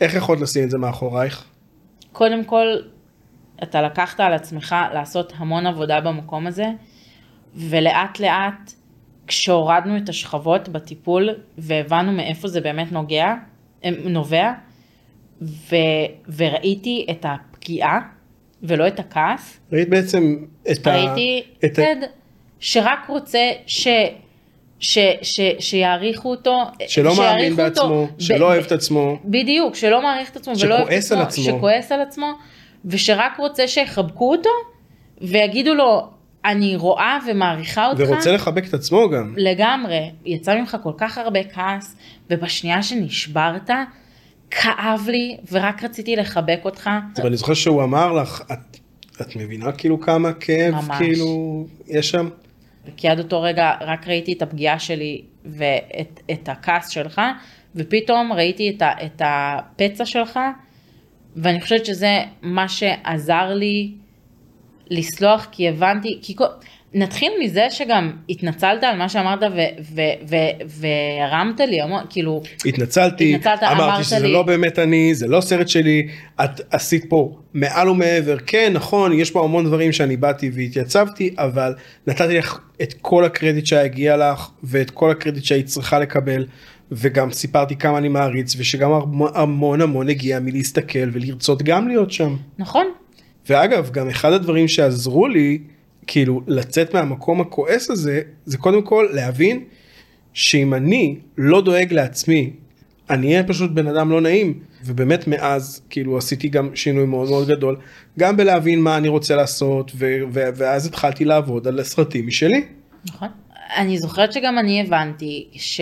איך 0.00 0.14
יכולת 0.14 0.40
לשים 0.40 0.64
את 0.64 0.70
זה 0.70 0.78
מאחורייך? 0.78 1.44
קודם 2.12 2.44
כל 2.44 2.66
אתה 3.62 3.82
לקחת 3.82 4.20
על 4.20 4.32
עצמך 4.32 4.76
לעשות 4.94 5.32
המון 5.36 5.66
עבודה 5.66 6.00
במקום 6.00 6.46
הזה 6.46 6.66
ולאט 7.54 8.20
לאט 8.20 8.72
כשהורדנו 9.26 9.96
את 9.96 10.08
השכבות 10.08 10.68
בטיפול 10.68 11.28
והבנו 11.58 12.12
מאיפה 12.12 12.48
זה 12.48 12.60
באמת 12.60 12.92
נוגע, 12.92 13.34
אה, 13.84 13.90
נובע 14.04 14.52
ו, 15.42 15.76
וראיתי 16.36 17.06
את 17.10 17.26
הפגיעה 17.28 18.00
ולא 18.62 18.88
את 18.88 19.00
הכעס, 19.00 19.60
ראית 19.72 19.88
בעצם 19.88 20.36
את 20.72 20.86
ה... 20.86 20.96
ראיתי 20.96 21.42
את 21.64 21.78
ה... 21.78 21.82
צד 21.82 22.06
שרק 22.60 23.06
רוצה 23.08 23.50
ש... 23.66 23.88
ש, 24.80 24.98
ש, 25.22 25.40
שיעריכו 25.58 26.30
אותו, 26.30 26.62
שלא 26.86 27.16
מאמין 27.16 27.56
בעצמו, 27.56 27.84
אותו 27.84 28.08
שלא 28.18 28.38
ב- 28.38 28.42
אוהב 28.42 28.64
את 28.64 28.72
עצמו. 28.72 29.18
בדיוק, 29.24 29.74
שלא 29.74 30.02
מעריך 30.02 30.30
את 30.30 30.36
עצמו 30.36 30.54
ולא 30.60 30.74
אוהב 30.74 30.86
את 30.86 31.02
שכועס 31.02 31.12
על 31.12 31.18
עצמו, 31.20 31.44
עצמו. 31.44 31.56
שכועס 31.58 31.92
על 31.92 32.00
עצמו, 32.00 32.32
ושרק 32.84 33.36
רוצה 33.38 33.68
שיחבקו 33.68 34.32
אותו, 34.32 34.50
ויגידו 35.20 35.74
לו, 35.74 36.08
אני 36.44 36.76
רואה 36.76 37.18
ומעריכה 37.26 37.86
אותך. 37.86 38.00
ורוצה 38.06 38.32
לחבק 38.32 38.68
את 38.68 38.74
עצמו 38.74 39.10
גם. 39.10 39.34
לגמרי, 39.36 40.10
יצא 40.24 40.54
ממך 40.54 40.76
כל 40.82 40.92
כך 40.96 41.18
הרבה 41.18 41.40
כעס, 41.44 41.96
ובשנייה 42.30 42.82
שנשברת, 42.82 43.70
כאב 44.50 45.00
לי, 45.08 45.36
ורק 45.52 45.84
רציתי 45.84 46.16
לחבק 46.16 46.60
אותך. 46.64 46.90
ואני 47.24 47.36
זוכר 47.36 47.54
שהוא 47.54 47.82
אמר 47.82 48.12
לך 48.12 48.42
את, 48.52 48.76
את 49.20 49.36
מבינה 49.36 49.72
כאילו 49.72 50.00
כמה 50.00 50.32
כאב 50.32 50.74
ממש. 50.74 50.98
כאילו 50.98 51.66
יש 51.86 52.10
שם. 52.10 52.28
כי 52.96 53.08
עד 53.08 53.18
אותו 53.18 53.42
רגע 53.42 53.72
רק 53.80 54.08
ראיתי 54.08 54.32
את 54.32 54.42
הפגיעה 54.42 54.78
שלי 54.78 55.22
ואת 55.44 56.20
את 56.32 56.48
הכעס 56.48 56.88
שלך, 56.88 57.20
ופתאום 57.74 58.32
ראיתי 58.32 58.70
את, 58.76 58.82
ה, 58.82 58.92
את 59.04 59.22
הפצע 59.24 60.06
שלך, 60.06 60.40
ואני 61.36 61.60
חושבת 61.60 61.86
שזה 61.86 62.18
מה 62.42 62.68
שעזר 62.68 63.54
לי 63.54 63.92
לסלוח, 64.90 65.48
כי 65.52 65.68
הבנתי, 65.68 66.18
כי 66.22 66.36
כל... 66.36 66.44
נתחיל 66.98 67.32
מזה 67.44 67.66
שגם 67.70 68.10
התנצלת 68.28 68.84
על 68.84 68.98
מה 68.98 69.08
שאמרת 69.08 69.38
והרמת 70.68 71.60
לי 71.60 71.80
המון, 71.80 72.02
כאילו, 72.10 72.42
התנצלתי, 72.66 73.34
התנצלת, 73.34 73.62
אמרת 73.62 73.72
אמרתי 73.80 74.04
שזה 74.04 74.18
לי- 74.18 74.32
לא 74.32 74.42
באמת 74.42 74.78
אני, 74.78 75.14
זה 75.14 75.26
לא 75.26 75.40
סרט 75.40 75.68
שלי, 75.68 76.08
את 76.44 76.60
עשית 76.70 77.04
פה 77.08 77.36
מעל 77.54 77.88
ומעבר, 77.88 78.36
כן 78.46 78.70
נכון, 78.74 79.12
יש 79.12 79.30
פה 79.30 79.44
המון 79.44 79.64
דברים 79.64 79.92
שאני 79.92 80.16
באתי 80.16 80.50
והתייצבתי, 80.54 81.34
אבל 81.38 81.74
נתתי 82.06 82.38
לך 82.38 82.58
את 82.82 82.94
כל 83.00 83.24
הקרדיט 83.24 83.66
שהגיע 83.66 84.16
לך 84.16 84.48
ואת 84.62 84.90
כל 84.90 85.10
הקרדיט 85.10 85.44
שהיית 85.44 85.66
צריכה 85.66 85.98
לקבל, 85.98 86.46
וגם 86.92 87.30
סיפרתי 87.32 87.76
כמה 87.76 87.98
אני 87.98 88.08
מעריץ, 88.08 88.54
ושגם 88.58 88.90
המון 89.34 89.80
המון 89.80 90.08
הגיע 90.08 90.40
מלהסתכל 90.40 91.08
ולרצות 91.12 91.62
גם 91.62 91.88
להיות 91.88 92.10
שם. 92.10 92.36
נכון? 92.58 92.86
ואגב, 93.48 93.90
גם 93.90 94.08
אחד 94.08 94.32
הדברים 94.32 94.68
שעזרו 94.68 95.28
לי, 95.28 95.58
כאילו, 96.06 96.40
לצאת 96.46 96.94
מהמקום 96.94 97.40
הכועס 97.40 97.90
הזה, 97.90 98.22
זה 98.44 98.58
קודם 98.58 98.82
כל 98.82 99.08
להבין 99.12 99.64
שאם 100.32 100.74
אני 100.74 101.16
לא 101.38 101.60
דואג 101.60 101.92
לעצמי, 101.92 102.50
אני 103.10 103.26
אהיה 103.26 103.44
פשוט 103.44 103.70
בן 103.70 103.86
אדם 103.86 104.10
לא 104.10 104.20
נעים. 104.20 104.60
ובאמת 104.84 105.26
מאז, 105.26 105.82
כאילו, 105.90 106.18
עשיתי 106.18 106.48
גם 106.48 106.76
שינוי 106.76 107.06
מאוד 107.06 107.30
מאוד 107.30 107.48
גדול, 107.48 107.76
גם 108.18 108.36
בלהבין 108.36 108.80
מה 108.80 108.96
אני 108.96 109.08
רוצה 109.08 109.36
לעשות, 109.36 109.92
ו- 109.94 110.18
ו- 110.32 110.48
ואז 110.56 110.86
התחלתי 110.86 111.24
לעבוד 111.24 111.68
על 111.68 111.80
הסרטים 111.80 112.26
משלי. 112.26 112.64
נכון. 113.06 113.28
אני 113.76 113.98
זוכרת 113.98 114.32
שגם 114.32 114.58
אני 114.58 114.80
הבנתי 114.80 115.48
ש... 115.52 115.80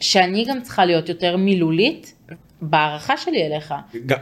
שאני 0.00 0.44
גם 0.48 0.62
צריכה 0.62 0.84
להיות 0.84 1.08
יותר 1.08 1.36
מילולית 1.36 2.14
בהערכה 2.62 3.16
שלי 3.16 3.46
אליך. 3.46 3.74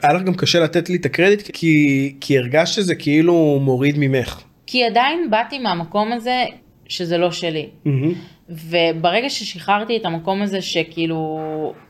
היה 0.02 0.12
לך 0.12 0.22
גם 0.22 0.34
קשה 0.34 0.60
לתת 0.60 0.88
לי 0.88 0.96
את 0.96 1.06
הקרדיט, 1.06 1.50
כי, 1.52 2.14
כי 2.20 2.38
הרגשת 2.38 2.74
שזה 2.74 2.94
כאילו 2.94 3.58
מוריד 3.62 3.94
ממך. 3.98 4.42
כי 4.66 4.84
עדיין 4.84 5.30
באתי 5.30 5.58
מהמקום 5.58 6.12
הזה 6.12 6.44
שזה 6.88 7.18
לא 7.18 7.32
שלי. 7.32 7.68
מהמם. 7.84 8.12
וברגע 8.48 9.30
ששחררתי 9.30 9.96
את 9.96 10.04
המקום 10.04 10.42
הזה 10.42 10.62
שכאילו 10.62 11.38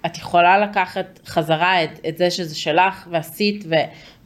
את 0.06 0.18
יכולה 0.18 0.58
לקחת 0.58 1.20
חזרה 1.26 1.84
את, 1.84 2.00
את 2.08 2.18
זה 2.18 2.30
שזה 2.30 2.54
שלך 2.54 3.08
ועשית 3.10 3.64
ו, 3.68 3.74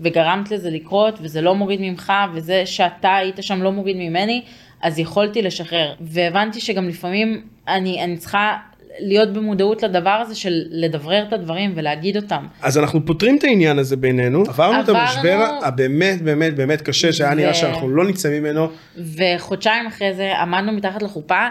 וגרמת 0.00 0.50
לזה 0.50 0.70
לקרות 0.70 1.18
וזה 1.22 1.40
לא 1.40 1.54
מוריד 1.54 1.80
ממך 1.80 2.12
וזה 2.34 2.66
שאתה 2.66 3.16
היית 3.16 3.42
שם 3.42 3.62
לא 3.62 3.72
מוריד 3.72 3.96
ממני 3.96 4.42
אז 4.82 4.98
יכולתי 4.98 5.42
לשחרר 5.42 5.94
והבנתי 6.00 6.60
שגם 6.60 6.88
לפעמים 6.88 7.42
אני, 7.68 8.04
אני 8.04 8.16
צריכה 8.16 8.56
להיות 8.98 9.32
במודעות 9.32 9.82
לדבר 9.82 10.10
הזה 10.10 10.34
של 10.34 10.62
לדברר 10.70 11.24
את 11.28 11.32
הדברים 11.32 11.72
ולהגיד 11.76 12.16
אותם. 12.16 12.46
אז 12.62 12.78
אנחנו 12.78 13.06
פותרים 13.06 13.36
את 13.38 13.44
העניין 13.44 13.78
הזה 13.78 13.96
בינינו, 13.96 14.42
עברנו 14.48 14.80
את 14.80 14.88
עברנו- 14.88 14.98
המשבר 15.04 15.46
הבאמת 15.62 16.22
באמת 16.22 16.54
באמת 16.54 16.80
קשה 16.82 17.12
שהיה 17.12 17.34
נראה 17.34 17.50
ו- 17.50 17.54
שאנחנו 17.54 17.88
לא 17.88 18.08
נצא 18.08 18.28
ממנו. 18.40 18.68
וחודשיים 19.16 19.86
אחרי 19.86 20.14
זה 20.14 20.38
עמדנו 20.38 20.72
מתחת 20.72 21.02
לחופה, 21.02 21.46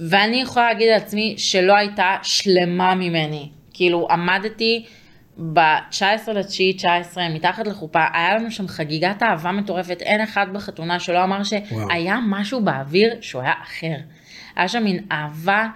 ואני 0.00 0.40
יכולה 0.40 0.72
להגיד 0.72 0.88
לעצמי 0.92 1.34
שלא 1.38 1.76
הייתה 1.76 2.16
שלמה 2.22 2.94
ממני. 2.94 3.48
כאילו 3.74 4.08
עמדתי 4.10 4.84
ב-19 5.52 6.02
לתשיעי 6.34 6.72
19 6.72 7.28
מתחת 7.28 7.66
לחופה, 7.66 8.04
היה 8.14 8.34
לנו 8.34 8.50
שם 8.50 8.68
חגיגת 8.68 9.22
אהבה 9.22 9.52
מטורפת, 9.52 10.02
אין 10.02 10.20
אחד 10.20 10.46
בחתונה 10.52 11.00
שלא 11.00 11.24
אמר 11.24 11.40
וואו. 11.70 11.88
שהיה 11.90 12.18
משהו 12.28 12.60
באוויר 12.64 13.14
שהוא 13.20 13.42
היה 13.42 13.52
אחר. 13.62 13.96
היה 14.56 14.68
שם 14.68 14.84
מין 14.84 14.98
אהבה. 15.12 15.66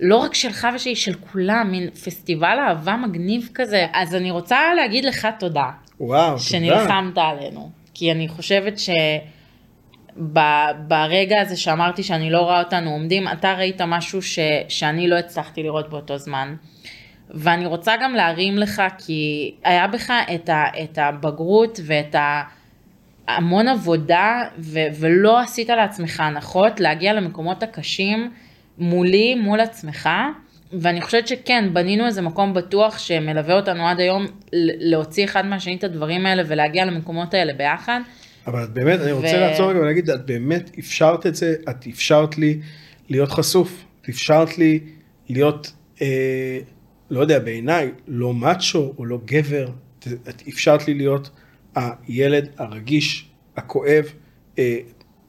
לא 0.00 0.16
רק 0.16 0.34
שלך 0.34 0.68
ושלי, 0.74 0.96
של 0.96 1.14
כולם, 1.14 1.68
מין 1.70 1.90
פסטיבל 1.90 2.58
אהבה 2.68 2.96
מגניב 2.96 3.50
כזה. 3.54 3.86
אז 3.92 4.14
אני 4.14 4.30
רוצה 4.30 4.74
להגיד 4.76 5.04
לך 5.04 5.28
תודה. 5.38 5.70
וואו, 6.00 6.30
תודה. 6.30 6.38
שנלחמת 6.38 7.18
עלינו. 7.18 7.70
כי 7.94 8.12
אני 8.12 8.28
חושבת 8.28 8.74
שברגע 10.16 11.40
הזה 11.40 11.56
שאמרתי 11.56 12.02
שאני 12.02 12.30
לא 12.30 12.38
רואה 12.38 12.58
אותנו 12.58 12.90
עומדים, 12.90 13.28
אתה 13.28 13.52
ראית 13.52 13.80
משהו 13.80 14.22
ש, 14.22 14.38
שאני 14.68 15.08
לא 15.08 15.16
הצלחתי 15.16 15.62
לראות 15.62 15.90
באותו 15.90 16.18
זמן. 16.18 16.54
ואני 17.30 17.66
רוצה 17.66 17.94
גם 18.02 18.14
להרים 18.14 18.58
לך, 18.58 18.82
כי 18.98 19.54
היה 19.64 19.86
בך 19.86 20.12
את, 20.34 20.48
ה, 20.48 20.64
את 20.82 20.98
הבגרות 20.98 21.80
ואת 21.86 22.14
ה... 22.14 22.42
המון 23.28 23.68
עבודה 23.68 24.42
ו- 24.58 24.86
ולא 25.00 25.40
עשית 25.40 25.68
לעצמך 25.68 26.20
הנחות 26.20 26.80
להגיע 26.80 27.12
למקומות 27.12 27.62
הקשים 27.62 28.30
מולי, 28.78 29.34
מול 29.34 29.60
עצמך. 29.60 30.08
ואני 30.72 31.00
חושבת 31.00 31.28
שכן, 31.28 31.68
בנינו 31.72 32.06
איזה 32.06 32.22
מקום 32.22 32.54
בטוח 32.54 32.98
שמלווה 32.98 33.54
אותנו 33.54 33.88
עד 33.88 34.00
היום 34.00 34.26
להוציא 34.52 35.24
אחד 35.24 35.46
מהשני 35.46 35.76
את 35.76 35.84
הדברים 35.84 36.26
האלה 36.26 36.42
ולהגיע 36.46 36.84
למקומות 36.84 37.34
האלה 37.34 37.52
ביחד. 37.52 38.00
אבל 38.46 38.64
את 38.64 38.70
באמת, 38.70 39.00
אני 39.00 39.12
רוצה 39.12 39.32
ו- 39.36 39.40
לעצור 39.40 39.70
רגע 39.70 39.80
ולהגיד, 39.80 40.10
את 40.10 40.26
באמת 40.26 40.70
אפשרת 40.78 41.26
את 41.26 41.34
זה, 41.34 41.54
את 41.70 41.86
אפשרת 41.86 42.38
לי 42.38 42.60
להיות 43.08 43.30
חשוף, 43.30 43.84
את 44.02 44.08
אפשרת 44.08 44.58
לי 44.58 44.80
להיות, 45.28 45.72
אה, 46.02 46.58
לא 47.10 47.20
יודע, 47.20 47.38
בעיניי, 47.38 47.90
לא 48.08 48.34
מאצ'ו 48.34 48.94
או 48.98 49.04
לא 49.04 49.18
גבר, 49.24 49.68
את 49.98 50.42
אפשרת 50.48 50.88
לי 50.88 50.94
להיות 50.94 51.30
הילד 51.74 52.48
הרגיש, 52.58 53.28
הכואב, 53.56 54.04
אה, 54.58 54.78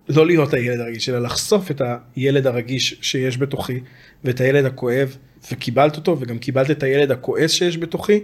לא 0.10 0.26
להיות 0.26 0.54
הילד 0.54 0.80
הרגיש, 0.80 1.10
אלא 1.10 1.20
לחשוף 1.20 1.72
את 1.72 1.82
הילד 2.16 2.48
הרגיש 2.48 2.98
שיש 3.02 3.38
בתוכי 3.38 3.80
ואת 4.24 4.42
הילד 4.42 4.66
הכואב, 4.66 5.18
וקיבלת 5.52 5.96
אותו, 5.96 6.18
וגם 6.20 6.38
קיבלת 6.38 6.72
את 6.72 6.84
הילד 6.84 7.12
הכועס 7.12 7.52
שיש 7.52 7.78
בתוכי, 7.78 8.20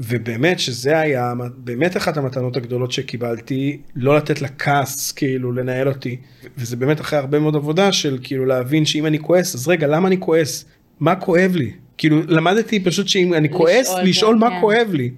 ובאמת 0.00 0.58
שזה 0.58 0.98
היה 0.98 1.32
באמת 1.56 1.96
אחת 1.96 2.16
המתנות 2.16 2.56
הגדולות 2.56 2.92
שקיבלתי, 2.92 3.80
לא 3.96 4.16
לתת 4.16 4.42
לכעס 4.42 5.12
כאילו 5.12 5.52
לנהל 5.52 5.88
אותי, 5.88 6.16
וזה 6.58 6.76
באמת 6.76 7.00
אחרי 7.00 7.18
הרבה 7.18 7.38
מאוד 7.38 7.56
עבודה 7.56 7.92
של 7.92 8.18
כאילו 8.22 8.44
להבין 8.46 8.84
שאם 8.84 9.06
אני 9.06 9.18
כועס, 9.18 9.54
אז 9.54 9.68
רגע, 9.68 9.86
למה 9.86 10.08
אני 10.08 10.16
כועס? 10.20 10.64
מה 11.00 11.14
כואב 11.16 11.52
לי? 11.54 11.72
כאילו 11.98 12.20
למדתי 12.28 12.80
פשוט 12.80 13.08
שאם 13.08 13.34
אני 13.34 13.48
כועס, 13.50 13.88
לשאול 13.88 14.08
לשאול 14.08 14.34
גם, 14.34 14.40
מה 14.40 14.50
כן. 14.50 14.60
כואב 14.60 14.88
לי. 14.92 15.10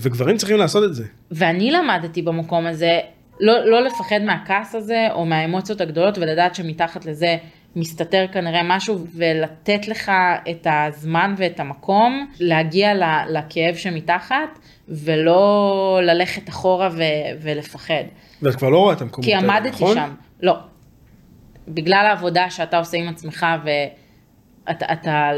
וגברים 0.00 0.36
צריכים 0.36 0.56
לעשות 0.56 0.84
את 0.84 0.94
זה. 0.94 1.04
ואני 1.30 1.70
למדתי 1.70 2.22
במקום 2.22 2.66
הזה 2.66 2.98
לא, 3.40 3.64
לא 3.64 3.80
לפחד 3.80 4.20
מהכעס 4.22 4.74
הזה 4.74 5.06
או 5.12 5.26
מהאמוציות 5.26 5.80
הגדולות 5.80 6.18
ולדעת 6.18 6.54
שמתחת 6.54 7.06
לזה 7.06 7.36
מסתתר 7.76 8.26
כנראה 8.32 8.62
משהו 8.64 8.98
ולתת 9.14 9.88
לך 9.88 10.12
את 10.50 10.66
הזמן 10.70 11.34
ואת 11.36 11.60
המקום 11.60 12.26
להגיע 12.40 12.92
לכאב 13.28 13.74
שמתחת 13.74 14.58
ולא 14.88 16.00
ללכת 16.02 16.48
אחורה 16.48 16.88
ו, 16.92 17.02
ולפחד. 17.42 18.04
ואת 18.42 18.54
כבר 18.54 18.68
לא 18.68 18.78
רואה 18.78 18.94
את 18.94 19.00
המקומות 19.00 19.28
האלה, 19.28 19.40
נכון? 19.40 19.52
כי 19.52 19.86
עמדתי 19.86 19.94
שם, 19.94 20.14
לא. 20.42 20.56
בגלל 21.68 22.06
העבודה 22.06 22.50
שאתה 22.50 22.78
עושה 22.78 22.96
עם 22.96 23.08
עצמך 23.08 23.46
ואתה 24.66 25.30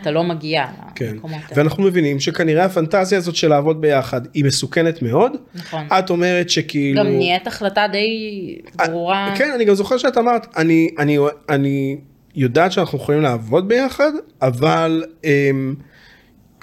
אתה, 0.00 0.10
לא 0.10 0.24
מגיע 0.24 0.66
כן. 0.94 1.06
למקומות 1.06 1.40
האלה. 1.42 1.54
ואנחנו 1.54 1.82
מבינים 1.82 2.20
שכנראה 2.20 2.64
הפנטזיה 2.64 3.18
הזאת 3.18 3.36
של 3.36 3.48
לעבוד 3.48 3.80
ביחד 3.80 4.20
היא 4.34 4.44
מסוכנת 4.44 5.02
מאוד. 5.02 5.32
נכון. 5.54 5.86
את 5.98 6.10
אומרת 6.10 6.50
שכאילו... 6.50 7.00
גם 7.00 7.08
נהיית 7.08 7.46
החלטה 7.46 7.86
די 7.92 8.58
ברורה. 8.74 9.34
כן, 9.38 9.50
אני 9.54 9.64
גם 9.64 9.74
זוכר 9.74 9.98
שאת 9.98 10.18
אמרת, 10.18 10.46
אני, 10.56 10.88
אני, 10.98 11.18
אני 11.48 11.96
יודעת 12.34 12.72
שאנחנו 12.72 12.98
יכולים 12.98 13.20
לעבוד 13.20 13.68
ביחד, 13.68 14.10
אבל 14.42 15.04
אמ, 15.24 15.74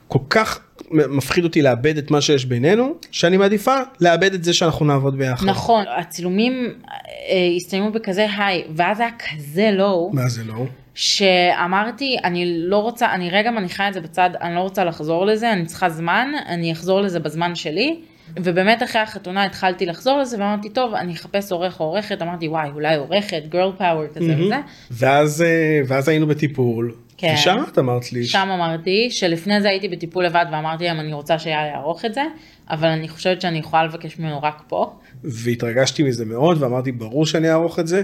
כל 0.07 0.19
כך 0.29 0.59
מפחיד 0.91 1.43
אותי 1.43 1.61
לאבד 1.61 1.97
את 1.97 2.11
מה 2.11 2.21
שיש 2.21 2.45
בינינו, 2.45 2.93
שאני 3.11 3.37
מעדיפה 3.37 3.75
לאבד 3.99 4.33
את 4.33 4.43
זה 4.43 4.53
שאנחנו 4.53 4.85
נעבוד 4.85 5.17
ביחד. 5.17 5.45
נכון, 5.45 5.85
הצילומים 5.97 6.73
אה, 6.89 7.49
הסתיימו 7.55 7.91
בכזה 7.91 8.27
היי, 8.37 8.63
ואז 8.75 8.99
היה 8.99 9.09
כזה 9.19 9.71
לואו. 9.71 10.11
מה 10.13 10.29
זה 10.29 10.43
לואו? 10.43 10.65
שאמרתי 10.95 12.17
אני 12.23 12.53
לא 12.57 12.77
רוצה 12.77 13.13
אני 13.13 13.29
רגע 13.29 13.51
מניחה 13.51 13.87
את 13.87 13.93
זה 13.93 14.01
בצד 14.01 14.29
אני 14.41 14.55
לא 14.55 14.59
רוצה 14.59 14.83
לחזור 14.83 15.25
לזה 15.25 15.53
אני 15.53 15.65
צריכה 15.65 15.89
זמן 15.89 16.31
אני 16.47 16.71
אחזור 16.71 17.01
לזה 17.01 17.19
בזמן 17.19 17.55
שלי 17.55 17.99
ובאמת 18.37 18.83
אחרי 18.83 19.01
החתונה 19.01 19.45
התחלתי 19.45 19.85
לחזור 19.85 20.19
לזה 20.19 20.37
ואמרתי 20.39 20.69
טוב 20.69 20.93
אני 20.93 21.13
אחפש 21.13 21.51
עורך 21.51 21.79
או 21.79 21.85
עורכת 21.85 22.21
אמרתי 22.21 22.47
וואי 22.47 22.69
אולי 22.69 22.95
עורכת 22.95 23.41
גרל 23.49 23.71
פאוור 23.77 24.07
כזה 24.07 24.19
mm-hmm. 24.19 24.43
וזה. 24.43 24.55
ואז 24.91 25.41
אה, 25.41 25.81
ואז 25.87 26.09
היינו 26.09 26.27
בטיפול. 26.27 26.93
כן. 27.21 27.33
ושם 27.33 27.63
את 27.71 27.77
אמרת 27.79 28.13
לי. 28.13 28.23
שם 28.23 28.49
אמרתי 28.53 29.11
שלפני 29.11 29.61
זה 29.61 29.69
הייתי 29.69 29.87
בטיפול 29.87 30.25
לבד 30.25 30.45
ואמרתי 30.51 30.83
להם 30.83 30.99
אני 30.99 31.13
רוצה 31.13 31.39
שהיה 31.39 31.67
יערוך 31.67 32.05
את 32.05 32.13
זה 32.13 32.23
אבל 32.69 32.87
אני 32.87 33.07
חושבת 33.07 33.41
שאני 33.41 33.59
יכולה 33.59 33.83
לבקש 33.83 34.19
ממנו 34.19 34.41
רק 34.41 34.61
פה. 34.67 34.93
והתרגשתי 35.23 36.03
מזה 36.03 36.25
מאוד 36.25 36.63
ואמרתי 36.63 36.91
ברור 36.91 37.25
שאני 37.25 37.49
אערוך 37.49 37.79
את 37.79 37.87
זה. 37.87 38.01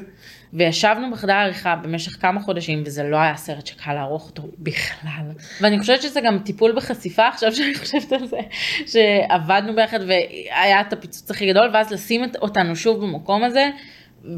וישבנו 0.53 1.11
בחדר 1.11 1.33
העריכה 1.33 1.75
במשך 1.75 2.21
כמה 2.21 2.41
חודשים 2.41 2.83
וזה 2.85 3.03
לא 3.03 3.17
היה 3.17 3.35
סרט 3.35 3.67
שקל 3.67 3.93
לערוך 3.93 4.29
אותו 4.29 4.43
בכלל. 4.59 5.31
ואני 5.61 5.79
חושבת 5.79 6.01
שזה 6.01 6.19
גם 6.25 6.39
טיפול 6.39 6.75
בחשיפה 6.75 7.27
עכשיו 7.27 7.55
שאני 7.55 7.75
חושבת 7.75 8.11
על 8.11 8.27
זה 8.27 8.39
שעבדנו 8.85 9.75
ביחד 9.75 9.99
והיה 10.07 10.81
את 10.81 10.93
הפיצוץ 10.93 11.31
הכי 11.31 11.51
גדול 11.51 11.69
ואז 11.73 11.91
לשים 11.91 12.21
אותנו 12.41 12.75
שוב 12.75 13.01
במקום 13.01 13.43
הזה. 13.43 13.69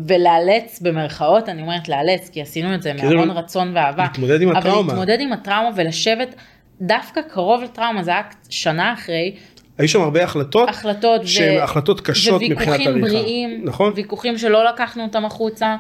ולאלץ 0.07 0.79
במרכאות 0.81 1.49
אני 1.49 1.61
אומרת 1.61 1.89
לאלץ 1.89 2.29
כי 2.29 2.41
עשינו 2.41 2.75
את 2.75 2.81
זה 2.81 2.93
מהמון 2.93 3.29
רצון 3.29 3.71
ואהבה. 3.75 4.03
להתמודד 4.03 4.41
עם 4.41 4.49
הטראומה. 4.49 4.79
אבל 4.79 4.87
להתמודד 4.87 5.17
עם 5.19 5.33
הטראומה 5.33 5.69
ולשבת 5.75 6.35
דווקא 6.81 7.21
קרוב 7.21 7.63
לטראומה 7.63 8.03
זה 8.03 8.11
היה 8.11 8.21
שנה 8.49 8.93
אחרי 8.93 9.35
היו 9.77 9.89
שם 9.89 10.01
הרבה 10.01 10.23
החלטות, 10.23 10.69
החלטות 10.69 11.27
שהן 11.27 11.61
החלטות 11.61 12.01
קשות 12.01 12.41
מבחינת 12.41 12.67
עריכה. 12.67 12.89
וויכוחים 12.89 13.01
בריאים, 13.01 13.61
נכון? 13.63 13.93
ויכוחים 13.95 14.37
שלא 14.37 14.69
לקחנו 14.69 15.03
אותם 15.03 15.25
החוצה, 15.25 15.75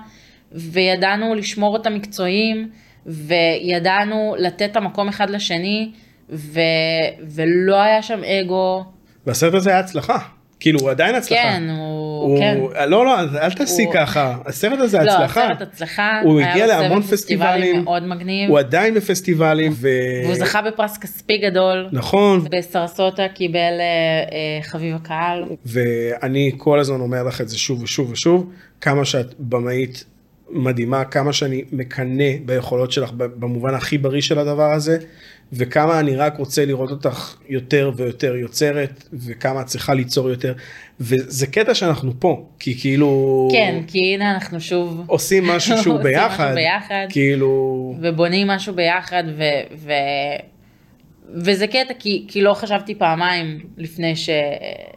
וידענו 0.51 1.35
לשמור 1.35 1.77
אותם 1.77 1.93
מקצועיים, 1.93 2.69
וידענו 3.05 4.35
לתת 4.37 4.71
את 4.71 4.77
המקום 4.77 5.07
אחד 5.07 5.29
לשני, 5.29 5.91
ו... 6.29 6.59
ולא 7.21 7.81
היה 7.81 8.01
שם 8.01 8.19
אגו. 8.23 8.83
והסרט 9.25 9.53
הזה 9.53 9.69
היה 9.69 9.79
הצלחה. 9.79 10.17
כאילו 10.59 10.79
הוא 10.79 10.89
עדיין 10.89 11.15
הצלחה. 11.15 11.41
כן, 11.41 11.63
הוא, 11.69 12.23
הוא 12.23 12.39
כן. 12.39 12.57
לא, 12.87 13.05
לא, 13.05 13.19
אל 13.19 13.51
תעשי 13.51 13.83
הוא... 13.83 13.93
ככה, 13.93 14.37
הסרט 14.45 14.79
הזה 14.79 14.97
לא, 15.03 15.11
הצלחה. 15.11 15.45
הסרט 15.45 15.61
הצלחה. 15.61 16.21
הוא 16.23 16.41
הגיע 16.41 16.67
להמון 16.67 17.01
פסטיבלים. 17.01 17.83
מאוד 17.83 18.03
מגניב. 18.03 18.49
הוא 18.49 18.59
עדיין 18.59 18.93
בפסטיבלים. 18.93 19.71
ו... 19.75 19.87
והוא 20.23 20.35
זכה 20.35 20.61
בפרס 20.61 20.97
כספי 20.97 21.37
גדול. 21.37 21.87
נכון. 21.91 22.45
בסרסוטה 22.51 23.27
קיבל 23.27 23.57
אה, 23.57 23.83
אה, 24.31 24.63
חביב 24.63 24.95
הקהל. 24.95 25.43
ואני 25.65 26.51
כל 26.57 26.79
הזמן 26.79 26.99
אומר 26.99 27.23
לך 27.23 27.41
את 27.41 27.49
זה 27.49 27.57
שוב 27.57 27.83
ושוב 27.83 28.11
ושוב, 28.11 28.49
כמה 28.81 29.05
שאת 29.05 29.33
במאית 29.39 30.05
מדהימה, 30.51 31.05
כמה 31.05 31.33
שאני 31.33 31.63
מקנא 31.71 32.31
ביכולות 32.45 32.91
שלך 32.91 33.11
במובן 33.11 33.73
הכי 33.73 33.97
בריא 33.97 34.21
של 34.21 34.39
הדבר 34.39 34.71
הזה. 34.71 34.97
וכמה 35.53 35.99
אני 35.99 36.15
רק 36.15 36.37
רוצה 36.37 36.65
לראות 36.65 36.91
אותך 36.91 37.35
יותר 37.49 37.91
ויותר 37.95 38.35
יוצרת, 38.35 39.03
וכמה 39.13 39.61
את 39.61 39.65
צריכה 39.65 39.93
ליצור 39.93 40.29
יותר. 40.29 40.53
וזה 40.99 41.47
קטע 41.47 41.73
שאנחנו 41.73 42.19
פה, 42.19 42.45
כי 42.59 42.79
כאילו... 42.79 43.47
כן, 43.51 43.81
כי 43.87 43.99
הנה 44.15 44.31
אנחנו 44.33 44.61
שוב... 44.61 45.03
עושים 45.07 45.47
משהו 45.47 45.77
שהוא 45.77 45.97
ביחד. 45.97 46.27
עושים 46.29 46.45
משהו 46.45 46.55
ביחד. 46.55 47.05
כאילו... 47.09 47.95
ובונים 48.01 48.47
משהו 48.47 48.73
ביחד, 48.73 49.23
ו... 49.37 49.43
ו... 49.77 49.91
וזה 51.33 51.67
קטע 51.67 51.93
כי, 51.99 52.25
כי 52.27 52.41
לא 52.41 52.53
חשבתי 52.53 52.95
פעמיים 52.95 53.59
לפני 53.77 54.15
ש... 54.15 54.29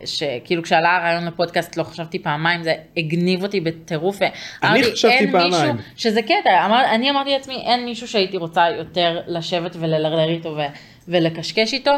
שכאילו 0.05 0.63
כשעלה 0.63 0.97
הרעיון 0.97 1.25
לפודקאסט 1.25 1.77
לא 1.77 1.83
חשבתי 1.83 2.19
פעמיים 2.19 2.63
זה 2.63 2.75
הגניב 2.97 3.43
אותי 3.43 3.61
בטירוף. 3.61 4.19
אני 4.63 4.83
חשבתי 4.85 5.33
פעמיים. 5.33 5.77
מישהו, 5.77 5.93
שזה 5.97 6.23
קטע 6.23 6.67
אמר, 6.67 6.85
אני 6.95 7.11
אמרתי 7.11 7.31
לעצמי 7.31 7.55
אין 7.55 7.85
מישהו 7.85 8.09
שהייתי 8.09 8.37
רוצה 8.37 8.71
יותר 8.79 9.21
לשבת 9.27 9.77
וללרלר 9.81 10.29
איתו 10.29 10.49
ו... 10.49 10.61
ולקשקש 11.09 11.73
איתו 11.73 11.95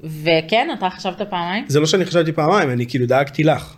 וכן 0.00 0.68
אתה 0.78 0.90
חשבת 0.90 1.22
פעמיים? 1.22 1.64
זה 1.68 1.80
לא 1.80 1.86
שאני 1.86 2.04
חשבתי 2.04 2.32
פעמיים 2.32 2.70
אני 2.70 2.86
כאילו 2.88 3.06
דאגתי 3.06 3.44
לך. 3.44 3.76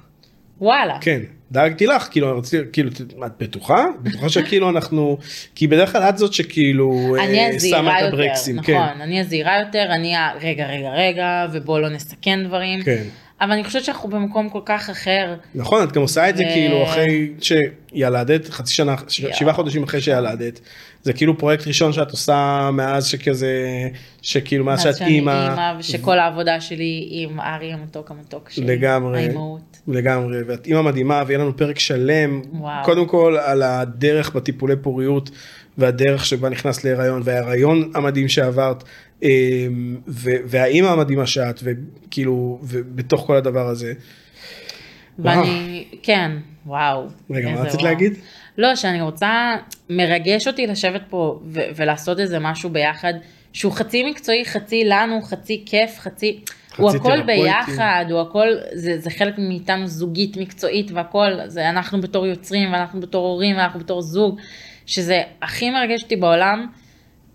וואלה. 0.61 0.99
כן. 1.01 1.21
דאגתי 1.53 1.87
לך 1.87 2.09
כאילו 2.11 2.39
רציתי 2.39 2.63
כאילו 2.73 2.91
את 3.27 3.33
בטוחה 3.39 3.85
בטוחה 4.03 4.29
שכאילו 4.29 4.71
אנחנו 4.71 5.19
כי 5.55 5.67
בדרך 5.67 5.93
כלל 5.93 6.03
את 6.03 6.19
זאת 6.19 6.33
שכאילו 6.33 7.17
אני 7.21 7.39
אה, 7.39 7.55
הזהירה 7.55 8.01
יותר 8.01 8.17
נכון 8.53 8.65
כן. 8.65 9.01
אני 9.01 9.21
הזהירה 9.21 9.59
יותר 9.59 9.87
אני 9.91 10.15
רגע 10.41 10.67
רגע 10.67 10.91
רגע 10.91 11.47
ובוא 11.53 11.81
לא 11.81 11.89
נסכן 11.89 12.45
דברים 12.45 12.83
כן. 12.83 13.05
אבל 13.41 13.53
אני 13.53 13.65
חושבת 13.65 13.85
שאנחנו 13.85 14.09
במקום 14.09 14.49
כל 14.49 14.61
כך 14.65 14.91
אחר. 14.91 15.35
נכון 15.55 15.85
את 15.85 15.93
גם 15.93 16.03
עושה 16.03 16.29
את 16.29 16.37
זה 16.37 16.45
כאילו 16.45 16.85
אחרי 16.85 17.31
שילדת 17.41 18.49
חצי 18.49 18.75
שנה 18.75 18.95
שבעה 19.09 19.55
חודשים 19.55 19.83
אחרי 19.83 20.01
שילדת 20.01 20.61
זה 21.03 21.13
כאילו 21.13 21.39
פרויקט 21.39 21.67
ראשון 21.67 21.93
שאת 21.93 22.11
עושה 22.11 22.71
מאז 22.73 23.07
שכזה 23.07 23.89
שכאילו 24.23 24.65
מאז 24.65 24.83
שאת 24.83 25.01
אימא. 25.01 25.75
ושכל 25.79 26.19
העבודה 26.19 26.61
שלי 26.61 27.09
עם 27.11 27.41
ארי 27.41 27.73
המתוק 27.73 28.11
המתוק 28.11 28.51
שלי. 28.51 28.67
לגמרי. 28.67 29.19
האימהות. 29.19 29.79
לגמרי 29.89 30.43
ואת 30.47 30.67
אימא 30.67 30.83
מדהימה 30.83 31.23
ויהיה 31.27 31.39
לנו 31.39 31.57
פרק 31.57 31.79
שלם 31.79 32.43
וואו. 32.53 32.85
קודם 32.85 33.07
כל 33.07 33.37
על 33.45 33.63
הדרך 33.63 34.35
בטיפולי 34.35 34.77
פוריות 34.77 35.31
והדרך 35.79 36.27
שבה 36.27 36.49
נכנס 36.49 36.85
להיריון 36.85 37.23
וההיריון 37.25 37.91
המדהים 37.95 38.29
שעברת 38.29 38.85
והאימא 40.47 40.87
המדהימה 40.87 41.27
שאת 41.27 41.61
וכאילו 41.63 42.59
ובתוך 42.63 43.27
כל 43.27 43.37
הדבר 43.37 43.67
הזה. 43.67 43.93
ואני 45.19 45.85
כן 46.03 46.31
וואו. 46.67 47.07
רגע 47.31 47.51
מה 47.51 47.61
רצית 47.61 47.83
להגיד? 47.83 48.13
לא 48.59 48.77
שאני 48.77 49.03
רוצה 49.03 49.57
מרגש 49.91 50.47
אותי 50.47 50.67
לשבת 50.67 51.03
פה 51.11 51.41
ו- 51.45 51.61
ולעשות 51.77 52.21
איזה 52.21 52.39
משהו 52.39 52.71
ביחד 52.71 53.13
שהוא 53.53 53.73
חצי 53.73 54.11
מקצועי 54.11 54.45
חצי 54.45 54.85
לנו 54.85 55.23
חצי 55.23 55.63
כיף 55.67 55.99
חצי. 55.99 56.41
הוא 56.77 56.91
הכל 56.91 57.23
ביחד, 57.23 58.05
הוא 58.11 58.21
הכל, 58.21 58.49
זה, 58.73 58.99
זה 58.99 59.11
חלק 59.11 59.35
מאיתנו 59.39 59.87
זוגית, 59.87 60.37
מקצועית 60.37 60.91
והכל, 60.91 61.31
זה 61.47 61.69
אנחנו 61.69 62.01
בתור 62.01 62.27
יוצרים 62.27 62.73
ואנחנו 62.73 63.01
בתור 63.01 63.27
הורים 63.27 63.57
ואנחנו 63.57 63.81
בתור 63.81 64.03
זוג, 64.03 64.41
שזה 64.87 65.23
הכי 65.43 65.71
מרגש 65.71 66.03
אותי 66.03 66.17
בעולם, 66.17 66.67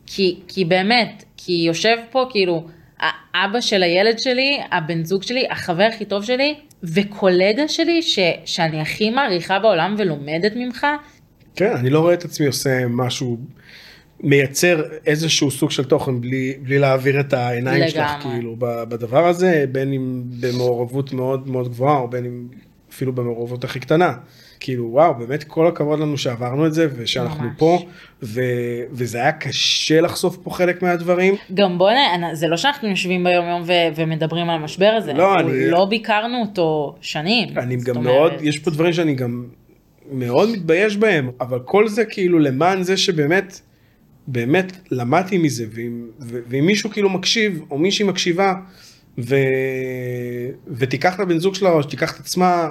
כי, 0.06 0.40
כי 0.48 0.66
באמת, 0.66 1.24
כי 1.46 1.54
יושב 1.54 1.98
פה 2.12 2.26
כאילו 2.30 2.68
האבא 3.00 3.62
של 3.62 3.84
הילד 3.84 4.20
שלי, 4.20 4.60
הבן 4.72 5.04
זוג 5.04 5.24
שלי, 5.24 5.48
החבר 5.50 5.90
הכי 5.94 6.06
טוב 6.06 6.24
שלי, 6.24 6.56
וקולגה 6.84 7.68
שלי 7.68 8.02
ש, 8.02 8.20
שאני 8.46 8.82
הכי 8.82 9.10
מעריכה 9.10 9.60
בעולם 9.60 9.96
ולומדת 9.98 10.52
ממך. 10.56 10.88
כן, 11.56 11.72
אני 11.76 11.90
לא 11.90 12.00
רואה 12.00 12.14
את 12.14 12.26
עצמי 12.26 12.48
עושה 12.48 12.88
משהו 12.90 13.38
מייצר 14.20 14.84
איזשהו 15.06 15.52
סוג 15.52 15.72
של 15.72 15.84
תוכן 15.84 16.22
בלי, 16.22 16.54
בלי 16.62 16.80
להעביר 16.80 17.20
את 17.20 17.34
העיניים 17.34 17.76
לגמרי. 17.76 17.92
שלך 17.92 18.12
כאילו 18.22 18.56
בדבר 18.60 19.28
הזה, 19.28 19.66
בין 19.72 19.94
אם 19.94 20.24
במעורבות 20.40 21.14
מאוד 21.14 21.48
מאוד 21.50 21.68
גבוהה 21.68 21.98
או 21.98 22.08
בין 22.08 22.26
אם 22.26 22.48
אפילו 22.92 23.14
במעורבות 23.14 23.64
הכי 23.64 23.80
קטנה. 23.80 24.14
כאילו 24.64 24.90
וואו 24.92 25.14
באמת 25.14 25.44
כל 25.44 25.68
הכבוד 25.68 26.00
לנו 26.00 26.18
שעברנו 26.18 26.68
את 26.68 26.74
זה 26.74 26.88
ושאנחנו 26.96 27.44
ממש. 27.44 27.54
פה 27.58 27.86
ו, 28.24 28.42
וזה 28.92 29.18
היה 29.18 29.32
קשה 29.32 30.02
לחשוף 30.02 30.38
פה 30.44 30.52
חלק 30.52 30.82
מהדברים. 30.82 31.36
גם 31.54 31.78
בוא 31.78 31.92
נ... 31.92 32.36
זה 32.36 32.48
לא 32.48 32.58
שאנחנו 32.58 32.90
יושבים 32.90 33.24
ביום 33.24 33.46
יום 33.46 33.62
ו, 33.66 33.72
ומדברים 33.96 34.50
על 34.50 34.56
המשבר 34.56 34.94
הזה, 34.98 35.14
לא, 35.14 35.40
אני... 35.40 35.70
לא 35.70 35.86
ביקרנו 35.86 36.42
אותו 36.42 36.96
שנים. 37.02 37.58
אני 37.58 37.76
גם 37.76 37.96
אומרת... 37.96 38.14
מאוד, 38.14 38.34
יש 38.42 38.60
פה 38.60 38.72
דברים 38.72 38.94
שאני 38.94 39.14
גם 39.14 39.46
מאוד 40.12 40.50
מתבייש 40.50 40.98
בהם 40.98 41.32
אבל 41.42 41.60
כל 41.66 41.88
זה 41.88 42.06
כאילו 42.06 42.40
למען 42.40 42.84
זה 42.84 42.98
שבאמת. 42.98 43.60
באמת 44.28 44.78
למדתי 44.92 45.38
מזה, 45.38 45.66
ואם, 45.72 46.06
ואם 46.20 46.66
מישהו 46.66 46.90
כאילו 46.90 47.10
מקשיב, 47.10 47.62
או 47.72 47.78
מישהי 47.78 48.06
מקשיבה, 48.06 48.54
ו, 49.18 49.36
ותיקח 50.68 51.16
את 51.16 51.20
הבן 51.20 51.38
זוג 51.38 51.56
שלה, 51.56 51.70
או 51.70 51.84
שתיקח 51.84 52.16
את 52.16 52.20
עצמה, 52.20 52.70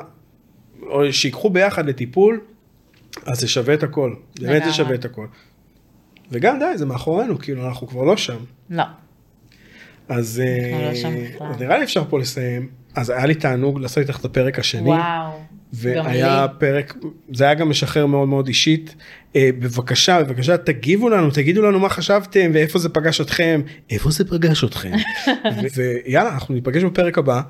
שיקחו 1.10 1.50
ביחד 1.50 1.86
לטיפול, 1.86 2.40
אז 3.26 3.40
זה 3.40 3.48
שווה 3.48 3.74
את 3.74 3.82
הכל. 3.82 4.14
באמת 4.40 4.64
זה. 4.64 4.72
שווה 4.72 4.94
את 4.94 5.04
הכל. 5.04 5.26
וגם 6.30 6.58
די, 6.58 6.78
זה 6.78 6.86
מאחורינו, 6.86 7.38
כאילו, 7.38 7.66
אנחנו 7.68 7.86
כבר 7.86 8.04
לא 8.04 8.16
שם. 8.16 8.38
לא. 8.70 8.84
אז 10.08 10.42
לא 11.40 11.46
אה, 11.46 11.56
נראה 11.60 11.78
לי 11.78 11.84
אפשר 11.84 12.04
פה 12.08 12.18
לסיים. 12.18 12.68
אז 12.94 13.10
היה 13.10 13.26
לי 13.26 13.34
תענוג 13.34 13.80
לעשות 13.80 13.98
איתך 13.98 14.20
את 14.20 14.24
הפרק 14.24 14.58
השני. 14.58 14.88
וואו. 14.88 14.98
גם 15.00 16.06
והיה 16.06 16.46
לי. 16.46 16.58
פרק, 16.58 16.94
זה 17.32 17.44
היה 17.44 17.54
גם 17.54 17.70
משחרר 17.70 18.06
מאוד 18.06 18.28
מאוד 18.28 18.46
אישית. 18.46 18.94
אה, 19.36 19.50
בבקשה, 19.58 20.22
בבקשה 20.22 20.56
תגיבו 20.56 21.08
לנו, 21.08 21.30
תגידו 21.30 21.62
לנו 21.62 21.78
מה 21.78 21.88
חשבתם 21.88 22.50
ואיפה 22.54 22.78
זה 22.78 22.88
פגש 22.88 23.20
אתכם, 23.20 23.60
איפה 23.90 24.10
זה 24.10 24.24
פגש 24.24 24.64
אתכם. 24.64 24.92
ויאללה, 25.76 26.34
אנחנו 26.34 26.54
ניפגש 26.54 26.82
בפרק 26.82 27.18
הבא. 27.18 27.40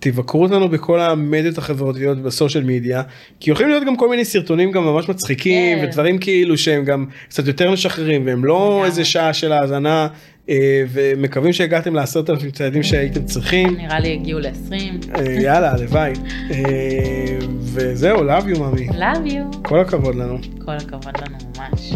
תבקרו 0.00 0.42
אותנו 0.42 0.68
בכל 0.68 1.00
המדיות 1.00 1.58
החברתיות 1.58 2.22
בסושיאל 2.22 2.64
מדיה 2.64 3.02
כי 3.40 3.50
יכולים 3.50 3.70
להיות 3.70 3.84
גם 3.84 3.96
כל 3.96 4.08
מיני 4.08 4.24
סרטונים 4.24 4.70
גם 4.72 4.84
ממש 4.84 5.08
מצחיקים 5.08 5.78
כן. 5.78 5.84
ודברים 5.84 6.18
כאילו 6.18 6.58
שהם 6.58 6.84
גם 6.84 7.06
קצת 7.28 7.46
יותר 7.46 7.70
משחררים 7.70 8.26
והם 8.26 8.44
לא 8.44 8.70
לגמרי. 8.70 8.86
איזה 8.86 9.04
שעה 9.04 9.32
של 9.32 9.52
האזנה 9.52 10.08
אה, 10.48 10.82
ומקווים 10.92 11.52
שהגעתם 11.52 11.94
לעשרת 11.94 12.30
אלפים 12.30 12.50
צעדים 12.50 12.82
שהייתם 12.82 13.24
צריכים 13.24 13.76
נראה 13.76 14.00
לי 14.00 14.12
הגיעו 14.12 14.40
ל-20. 14.40 14.72
אה, 15.18 15.32
יאללה 15.32 15.72
הלוואי 15.72 16.12
אה, 16.50 17.38
וזהו 17.60 18.18
love 18.28 18.44
you 18.54 18.58
מאמי 18.58 18.88
Love 18.88 19.30
you. 19.30 19.56
כל 19.62 19.80
הכבוד 19.80 20.14
לנו. 20.14 20.38
כל 20.64 20.72
הכבוד 20.72 21.14
לנו 21.20 21.36
ממש. 21.58 21.92